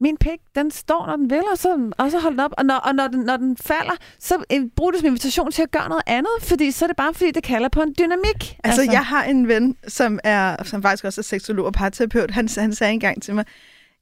min 0.00 0.16
pik, 0.16 0.40
den 0.54 0.70
står, 0.70 1.06
når 1.06 1.16
den 1.16 1.30
vil, 1.30 1.42
og 1.52 1.58
så, 1.58 1.90
og 1.98 2.10
så 2.10 2.18
hold 2.18 2.32
den 2.32 2.40
op. 2.40 2.54
Og 2.58 2.64
når, 2.64 2.74
og 2.74 2.94
når, 2.94 3.08
den, 3.08 3.20
når 3.20 3.36
den 3.36 3.56
falder, 3.56 3.96
så 4.18 4.44
brug 4.76 4.92
det 4.92 5.00
som 5.00 5.06
invitation 5.06 5.52
til 5.52 5.62
at 5.62 5.70
gøre 5.70 5.88
noget 5.88 6.02
andet, 6.06 6.32
fordi 6.40 6.70
så 6.70 6.84
er 6.84 6.86
det 6.86 6.96
bare, 6.96 7.14
fordi 7.14 7.30
det 7.30 7.42
kalder 7.42 7.68
på 7.68 7.82
en 7.82 7.94
dynamik. 7.98 8.58
Altså, 8.64 8.80
altså. 8.80 8.92
jeg 8.92 9.04
har 9.04 9.24
en 9.24 9.48
ven, 9.48 9.76
som, 9.88 10.18
er, 10.24 10.64
som 10.64 10.82
faktisk 10.82 11.04
også 11.04 11.20
er 11.20 11.22
seksolog 11.22 11.66
og 11.66 11.72
parterapeut. 11.72 12.30
Han, 12.30 12.48
han 12.58 12.74
sagde 12.74 12.92
engang 12.92 13.22
til 13.22 13.34
mig, 13.34 13.44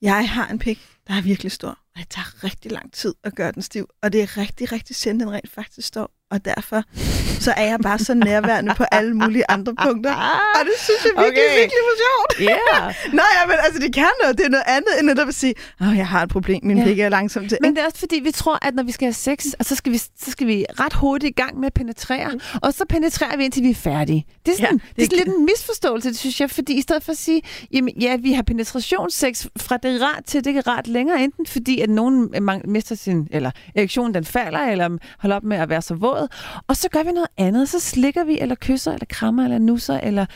jeg 0.02 0.30
har 0.30 0.46
en 0.48 0.58
pik, 0.58 0.80
der 1.10 1.16
er 1.16 1.22
virkelig 1.22 1.52
stor, 1.52 1.68
og 1.68 1.96
det 1.96 2.08
tager 2.08 2.44
rigtig 2.44 2.72
lang 2.72 2.92
tid 2.92 3.14
at 3.24 3.34
gøre 3.34 3.52
den 3.52 3.62
stiv. 3.62 3.88
Og 4.02 4.12
det 4.12 4.22
er 4.22 4.36
rigtig, 4.36 4.72
rigtig 4.72 4.96
sjældent, 4.96 5.20
den 5.20 5.30
rent 5.32 5.50
faktisk 5.50 5.88
står. 5.88 6.10
Og 6.30 6.44
derfor 6.44 6.82
så 7.40 7.52
er 7.56 7.64
jeg 7.64 7.78
bare 7.82 7.98
så 7.98 8.14
nærværende 8.14 8.74
på 8.74 8.84
alle 8.92 9.14
mulige 9.14 9.44
andre 9.48 9.74
punkter. 9.74 10.14
Og 10.58 10.64
det 10.64 10.74
synes 10.78 11.04
jeg 11.04 11.12
virkelig, 11.24 11.44
okay. 11.44 11.60
virkelig 11.60 11.82
for 11.88 11.96
sjovt. 12.04 12.50
Yeah. 12.50 12.94
Nej, 13.20 13.30
ja, 13.40 13.46
men 13.46 13.56
altså, 13.64 13.80
det 13.80 13.94
kan 13.94 14.10
noget. 14.22 14.38
Det 14.38 14.46
er 14.46 14.48
noget 14.48 14.64
andet, 14.66 14.92
end 15.00 15.28
at 15.28 15.34
sige, 15.34 15.54
åh, 15.80 15.96
jeg 15.96 16.08
har 16.08 16.22
et 16.22 16.28
problem, 16.28 16.60
min 16.62 16.76
yeah. 16.76 16.86
pik 16.88 16.98
er 16.98 17.08
langsom 17.08 17.48
til. 17.48 17.58
Men 17.60 17.76
det 17.76 17.82
er 17.82 17.86
også 17.86 17.98
fordi, 17.98 18.20
vi 18.24 18.30
tror, 18.30 18.58
at 18.62 18.74
når 18.74 18.82
vi 18.82 18.92
skal 18.92 19.06
have 19.06 19.12
sex, 19.12 19.46
og 19.58 19.64
så 19.64 19.74
skal 19.74 19.92
vi, 19.92 19.98
så 19.98 20.30
skal 20.30 20.46
vi 20.46 20.64
ret 20.80 20.92
hurtigt 20.92 21.30
i 21.30 21.42
gang 21.42 21.58
med 21.58 21.66
at 21.66 21.74
penetrere. 21.74 22.28
Mm. 22.32 22.40
Og 22.62 22.74
så 22.74 22.84
penetrerer 22.88 23.36
vi, 23.36 23.44
indtil 23.44 23.62
vi 23.62 23.70
er 23.70 23.74
færdige. 23.74 24.26
Det 24.46 24.52
er 24.52 24.56
sådan, 24.56 24.80
ja, 24.82 24.88
det, 24.88 24.96
det 24.96 25.02
er 25.02 25.06
sådan 25.06 25.26
lidt 25.26 25.38
en 25.38 25.44
misforståelse, 25.44 26.08
det 26.08 26.18
synes 26.18 26.40
jeg. 26.40 26.50
Fordi 26.50 26.72
i 26.74 26.80
stedet 26.80 27.02
for 27.04 27.12
at 27.12 27.18
sige, 27.18 27.42
jamen, 27.72 27.94
ja, 28.00 28.16
vi 28.16 28.32
har 28.32 28.42
penetrationssex 28.42 29.46
fra 29.58 29.76
det 29.76 30.02
rart 30.02 30.24
til 30.24 30.44
det 30.44 30.66
rart 30.66 30.86
længere, 31.00 31.24
enten 31.24 31.46
fordi, 31.46 31.80
at 31.80 31.90
nogen 31.90 32.34
mister 32.64 32.94
sin, 32.94 33.28
eller 33.30 33.50
erektionen 33.74 34.14
den 34.14 34.24
falder, 34.24 34.58
eller 34.58 34.98
holder 35.18 35.36
op 35.36 35.44
med 35.44 35.56
at 35.56 35.68
være 35.68 35.82
så 35.82 35.94
våd, 35.94 36.28
og 36.66 36.76
så 36.76 36.88
gør 36.88 37.02
vi 37.02 37.12
noget 37.12 37.28
andet. 37.36 37.68
Så 37.68 37.80
slikker 37.80 38.24
vi, 38.24 38.38
eller 38.38 38.54
kysser, 38.54 38.92
eller 38.92 39.06
krammer, 39.08 39.44
eller 39.44 39.58
nusser, 39.58 40.00
eller 40.00 40.26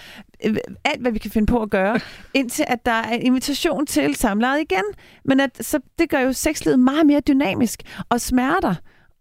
øh, 0.45 0.57
alt, 0.85 1.01
hvad 1.01 1.13
vi 1.13 1.19
kan 1.19 1.31
finde 1.31 1.47
på 1.47 1.63
at 1.63 1.71
gøre, 1.71 2.01
indtil 2.35 2.65
at 2.69 2.87
der 2.87 2.93
er 2.93 3.13
en 3.13 3.23
invitation 3.23 3.87
til 3.87 4.15
samlejet 4.15 4.61
igen. 4.61 4.85
Men 5.25 5.41
at, 5.41 5.67
så 5.67 5.79
det 5.99 6.11
gør 6.11 6.19
jo 6.19 6.33
sexlivet 6.33 6.79
meget 6.79 7.07
mere 7.07 7.21
dynamisk. 7.21 7.83
Og 8.09 8.21
smerter 8.21 8.75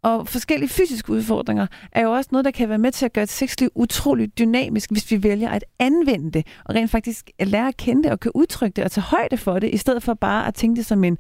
og 0.04 0.28
forskellige 0.28 0.70
fysiske 0.70 1.10
udfordringer 1.12 1.68
er 1.91 2.01
jo 2.01 2.12
også 2.12 2.30
noget, 2.32 2.45
der 2.45 2.51
kan 2.51 2.70
være 2.70 2.78
med 2.78 2.91
til 2.91 3.06
at 3.06 3.14
gøre 3.14 3.24
et 3.24 3.30
sexliv 3.30 3.72
utroligt 3.76 4.38
dynamisk, 4.38 4.91
hvis 4.91 5.12
vi 5.12 5.24
vælger 5.24 5.49
at 5.49 5.66
anvende 5.80 6.32
det, 6.32 6.47
og 6.66 6.76
rent 6.76 6.91
faktisk 6.91 7.32
lære 7.39 7.68
at 7.68 7.78
kende 7.78 8.04
det, 8.04 8.12
og 8.12 8.20
kan 8.20 8.32
udtrykke 8.36 8.76
det, 8.76 8.84
og 8.84 8.91
tage 8.91 9.04
højde 9.04 9.38
for 9.38 9.60
det, 9.60 9.74
i 9.74 9.78
stedet 9.78 10.04
for 10.04 10.14
bare 10.14 10.47
at 10.47 10.56
tænke 10.56 10.78
det 10.78 10.86
som 10.86 11.04
en 11.04 11.18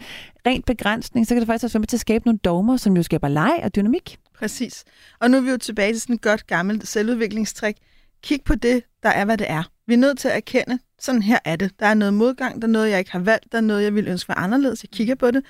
rent 0.47 0.65
begrænsning, 0.65 1.27
så 1.27 1.33
kan 1.33 1.39
det 1.39 1.47
faktisk 1.47 1.63
også 1.63 1.77
være 1.77 1.81
med 1.81 1.87
til 1.87 1.97
at 1.97 2.01
skabe 2.01 2.25
nogle 2.25 2.39
dogmer, 2.39 2.77
som 2.77 2.95
jo 2.97 3.03
skaber 3.03 3.27
leg 3.27 3.59
og 3.63 3.75
dynamik. 3.75 4.17
Præcis. 4.35 4.83
Og 5.19 5.31
nu 5.31 5.37
er 5.37 5.41
vi 5.41 5.49
jo 5.49 5.57
tilbage 5.57 5.93
til 5.93 6.01
sådan 6.01 6.15
et 6.15 6.21
godt 6.21 6.47
gammelt 6.47 6.87
selvudviklingstrik. 6.87 7.75
Kig 8.23 8.39
på 8.45 8.55
det, 8.55 8.83
der 9.03 9.09
er, 9.09 9.25
hvad 9.25 9.37
det 9.37 9.49
er. 9.49 9.63
Vi 9.87 9.93
er 9.93 9.97
nødt 9.97 10.17
til 10.17 10.27
at 10.27 10.35
erkende, 10.35 10.79
sådan 10.99 11.21
her 11.21 11.39
er 11.45 11.55
det. 11.55 11.71
Der 11.79 11.85
er 11.85 11.93
noget 11.93 12.13
modgang, 12.13 12.61
der 12.61 12.67
er 12.67 12.71
noget, 12.71 12.89
jeg 12.89 12.99
ikke 12.99 13.11
har 13.11 13.19
valgt, 13.19 13.51
der 13.51 13.57
er 13.57 13.61
noget, 13.61 13.83
jeg 13.83 13.95
vil 13.95 14.07
ønske 14.07 14.29
var 14.29 14.35
anderledes. 14.35 14.83
Jeg 14.83 14.89
kigger 14.89 15.15
på 15.15 15.31
det, 15.31 15.45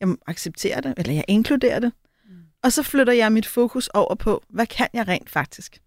jeg 0.00 0.08
accepterer 0.26 0.80
det, 0.80 0.94
eller 0.96 1.12
jeg 1.12 1.24
inkluderer 1.28 1.78
det. 1.78 1.92
Og 2.64 2.72
så 2.72 2.82
flytter 2.82 3.12
jeg 3.12 3.32
mit 3.32 3.46
fokus 3.46 3.88
over 3.88 4.14
på, 4.14 4.42
hvad 4.48 4.66
kan 4.66 4.88
jeg 4.92 5.08
rent 5.08 5.30
faktisk? 5.30 5.80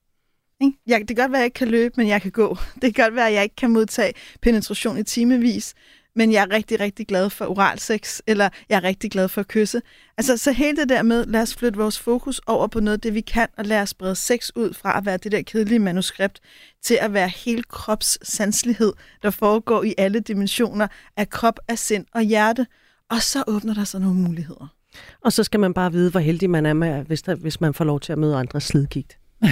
Jeg, 0.87 0.99
det 0.99 1.07
kan 1.07 1.15
godt 1.15 1.31
være, 1.31 1.39
at 1.39 1.41
jeg 1.41 1.45
ikke 1.45 1.55
kan 1.55 1.67
løbe, 1.67 1.93
men 1.97 2.07
jeg 2.07 2.21
kan 2.21 2.31
gå. 2.31 2.57
Det 2.81 2.95
kan 2.95 3.03
godt 3.03 3.15
være, 3.15 3.27
at 3.27 3.33
jeg 3.33 3.43
ikke 3.43 3.55
kan 3.55 3.71
modtage 3.71 4.13
penetration 4.41 4.97
i 4.97 5.03
timevis, 5.03 5.73
men 6.15 6.31
jeg 6.31 6.41
er 6.43 6.51
rigtig, 6.51 6.79
rigtig 6.79 7.07
glad 7.07 7.29
for 7.29 7.45
oral 7.45 7.79
sex, 7.79 8.19
eller 8.27 8.49
jeg 8.69 8.75
er 8.75 8.83
rigtig 8.83 9.11
glad 9.11 9.27
for 9.27 9.41
at 9.41 9.47
kysse. 9.47 9.81
Altså, 10.17 10.37
så 10.37 10.51
hele 10.51 10.77
det 10.77 10.89
der 10.89 11.01
med, 11.01 11.25
lad 11.25 11.41
os 11.41 11.55
flytte 11.55 11.79
vores 11.79 11.99
fokus 11.99 12.41
over 12.47 12.67
på 12.67 12.79
noget 12.79 13.03
det, 13.03 13.13
vi 13.13 13.21
kan, 13.21 13.47
og 13.57 13.65
lad 13.65 13.81
os 13.81 13.93
brede 13.93 14.15
sex 14.15 14.49
ud 14.55 14.73
fra 14.73 14.97
at 14.97 15.05
være 15.05 15.17
det 15.17 15.31
der 15.31 15.41
kedelige 15.41 15.79
manuskript, 15.79 16.39
til 16.83 16.97
at 17.01 17.13
være 17.13 17.29
hele 17.29 17.63
kropssanslighed, 17.63 18.93
der 19.21 19.29
foregår 19.29 19.83
i 19.83 19.93
alle 19.97 20.19
dimensioner 20.19 20.87
af 21.17 21.29
krop, 21.29 21.59
af 21.67 21.79
sind 21.79 22.05
og 22.13 22.21
hjerte. 22.21 22.67
Og 23.09 23.21
så 23.21 23.43
åbner 23.47 23.73
der 23.73 23.83
sig 23.83 24.01
nogle 24.01 24.15
muligheder. 24.15 24.76
Og 25.21 25.33
så 25.33 25.43
skal 25.43 25.59
man 25.59 25.73
bare 25.73 25.91
vide, 25.91 26.11
hvor 26.11 26.19
heldig 26.19 26.49
man 26.49 26.65
er, 26.65 26.73
med, 26.73 27.03
hvis, 27.03 27.21
der, 27.21 27.35
hvis 27.35 27.61
man 27.61 27.73
får 27.73 27.85
lov 27.85 27.99
til 27.99 28.11
at 28.11 28.17
møde 28.17 28.35
andre 28.35 28.61
slidgigt. 28.61 29.17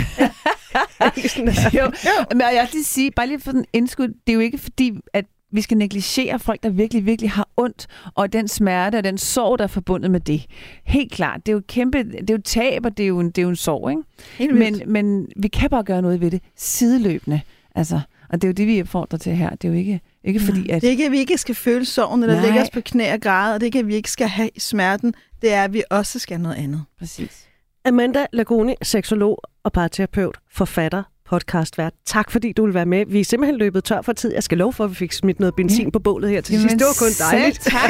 jo. 1.79 1.91
Men 2.31 2.41
jeg 2.41 2.61
vil 2.61 2.69
lige 2.73 2.83
sige, 2.83 3.11
bare 3.11 3.27
lige 3.27 3.39
for 3.39 3.51
den 3.51 3.65
indskud, 3.73 4.07
det 4.07 4.29
er 4.29 4.33
jo 4.33 4.39
ikke 4.39 4.57
fordi, 4.57 4.91
at 5.13 5.25
vi 5.51 5.61
skal 5.61 5.77
negligere 5.77 6.39
folk, 6.39 6.63
der 6.63 6.69
virkelig, 6.69 7.05
virkelig 7.05 7.31
har 7.31 7.47
ondt, 7.57 7.87
og 8.15 8.33
den 8.33 8.47
smerte 8.47 8.95
og 8.95 9.03
den 9.03 9.17
sorg, 9.17 9.59
der 9.59 9.63
er 9.63 9.67
forbundet 9.67 10.11
med 10.11 10.19
det. 10.19 10.45
Helt 10.83 11.11
klart. 11.11 11.45
Det 11.45 11.51
er 11.51 11.53
jo 11.53 11.61
kæmpe, 11.67 12.03
det 12.03 12.29
er 12.29 12.33
jo 12.33 12.41
tab, 12.45 12.85
og 12.85 12.97
det 12.97 13.03
er 13.03 13.07
jo 13.07 13.19
en, 13.19 13.27
det 13.27 13.37
er 13.37 13.41
jo 13.41 13.49
en 13.49 13.55
sorg, 13.55 13.89
ikke? 13.89 14.01
Helt 14.37 14.57
men, 14.57 14.81
men 14.87 15.27
vi 15.35 15.47
kan 15.47 15.69
bare 15.69 15.83
gøre 15.83 16.01
noget 16.01 16.21
ved 16.21 16.31
det 16.31 16.41
sideløbende. 16.55 17.41
Altså, 17.75 17.99
og 18.29 18.41
det 18.41 18.43
er 18.43 18.49
jo 18.49 18.53
det, 18.53 18.67
vi 18.67 18.81
opfordrer 18.81 19.19
til 19.19 19.35
her. 19.35 19.49
Det 19.49 19.67
er 19.67 19.71
jo 19.71 19.79
ikke, 19.79 20.01
ikke 20.25 20.39
fordi, 20.39 20.69
at... 20.69 20.81
Det 20.81 20.87
er 20.87 20.91
ikke, 20.91 21.05
at 21.05 21.11
vi 21.11 21.19
ikke 21.19 21.37
skal 21.37 21.55
føle 21.55 21.85
sorgen, 21.85 22.23
eller 22.23 22.41
lægge 22.41 22.61
os 22.61 22.69
på 22.69 22.81
knæ 22.81 23.13
og 23.13 23.21
græde, 23.21 23.53
og 23.53 23.59
det 23.59 23.65
er 23.65 23.67
ikke, 23.67 23.79
at 23.79 23.87
vi 23.87 23.95
ikke 23.95 24.11
skal 24.11 24.27
have 24.27 24.49
smerten. 24.57 25.13
Det 25.41 25.53
er, 25.53 25.63
at 25.63 25.73
vi 25.73 25.83
også 25.89 26.19
skal 26.19 26.39
noget 26.39 26.55
andet. 26.55 26.83
Præcis. 26.99 27.47
Amanda 27.85 28.25
Lagoni, 28.33 28.75
seksolog 28.81 29.41
og 29.63 29.73
parterapeut, 29.73 30.37
forfatter, 30.51 31.03
podcastvært. 31.29 31.93
Tak 32.05 32.31
fordi 32.31 32.51
du 32.51 32.65
vil 32.65 32.73
være 32.73 32.85
med. 32.85 33.05
Vi 33.07 33.19
er 33.19 33.23
simpelthen 33.25 33.57
løbet 33.57 33.83
tør 33.83 34.01
for 34.01 34.13
tid. 34.13 34.33
Jeg 34.33 34.43
skal 34.43 34.57
love 34.57 34.73
for, 34.73 34.83
at 34.83 34.89
vi 34.89 34.95
fik 34.95 35.13
smidt 35.13 35.39
noget 35.39 35.55
benzin 35.55 35.91
på 35.91 35.99
bålet 35.99 36.29
her 36.29 36.41
til 36.41 36.53
Jamen, 36.53 36.69
sidst. 36.69 36.79
Det 36.79 36.87
var 36.87 37.05
kun 37.05 37.11
dejligt. 37.19 37.63
Selv 37.63 37.73
tak. 37.73 37.89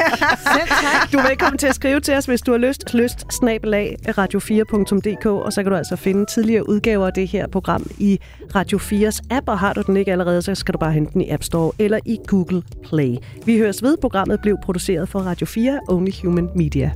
selv 0.58 0.70
tak. 0.70 1.12
Du 1.12 1.18
er 1.18 1.28
velkommen 1.28 1.58
til 1.58 1.68
at 1.68 1.76
skrive 1.76 2.00
til 2.00 2.14
os, 2.14 2.26
hvis 2.26 2.42
du 2.42 2.52
har 2.52 2.58
lyst. 2.58 2.94
Lyst 2.94 3.34
snabelag 3.34 3.98
radio4.dk, 4.08 5.26
og 5.26 5.54
så 5.54 5.64
kan 5.64 5.72
du 5.72 5.78
altså 5.78 5.96
finde 5.96 6.26
tidligere 6.26 6.70
udgaver 6.70 7.08
af 7.08 7.14
det 7.14 7.28
her 7.28 7.48
program 7.48 7.90
i 7.98 8.20
Radio 8.56 8.78
4's 8.78 9.20
app, 9.30 9.50
og 9.50 9.60
har 9.60 9.74
du 9.74 9.82
den 9.82 9.98
ikke 9.98 10.12
allerede, 10.12 10.42
så 10.42 10.56
skal 10.56 10.74
du 10.74 10.80
bare 10.80 10.92
hente 10.92 11.14
den 11.14 11.22
i 11.22 11.30
App 11.30 11.44
Store 11.44 11.72
eller 11.80 12.00
i 12.06 12.18
Google 12.28 12.64
Play. 12.90 13.16
Vi 13.46 13.58
høres 13.58 13.84
ved. 13.84 13.98
Programmet 13.98 14.40
blev 14.42 14.58
produceret 14.64 15.10
for 15.10 15.20
Radio 15.20 15.46
4 15.46 15.80
Only 15.88 16.12
Human 16.24 16.50
Media. 16.56 16.92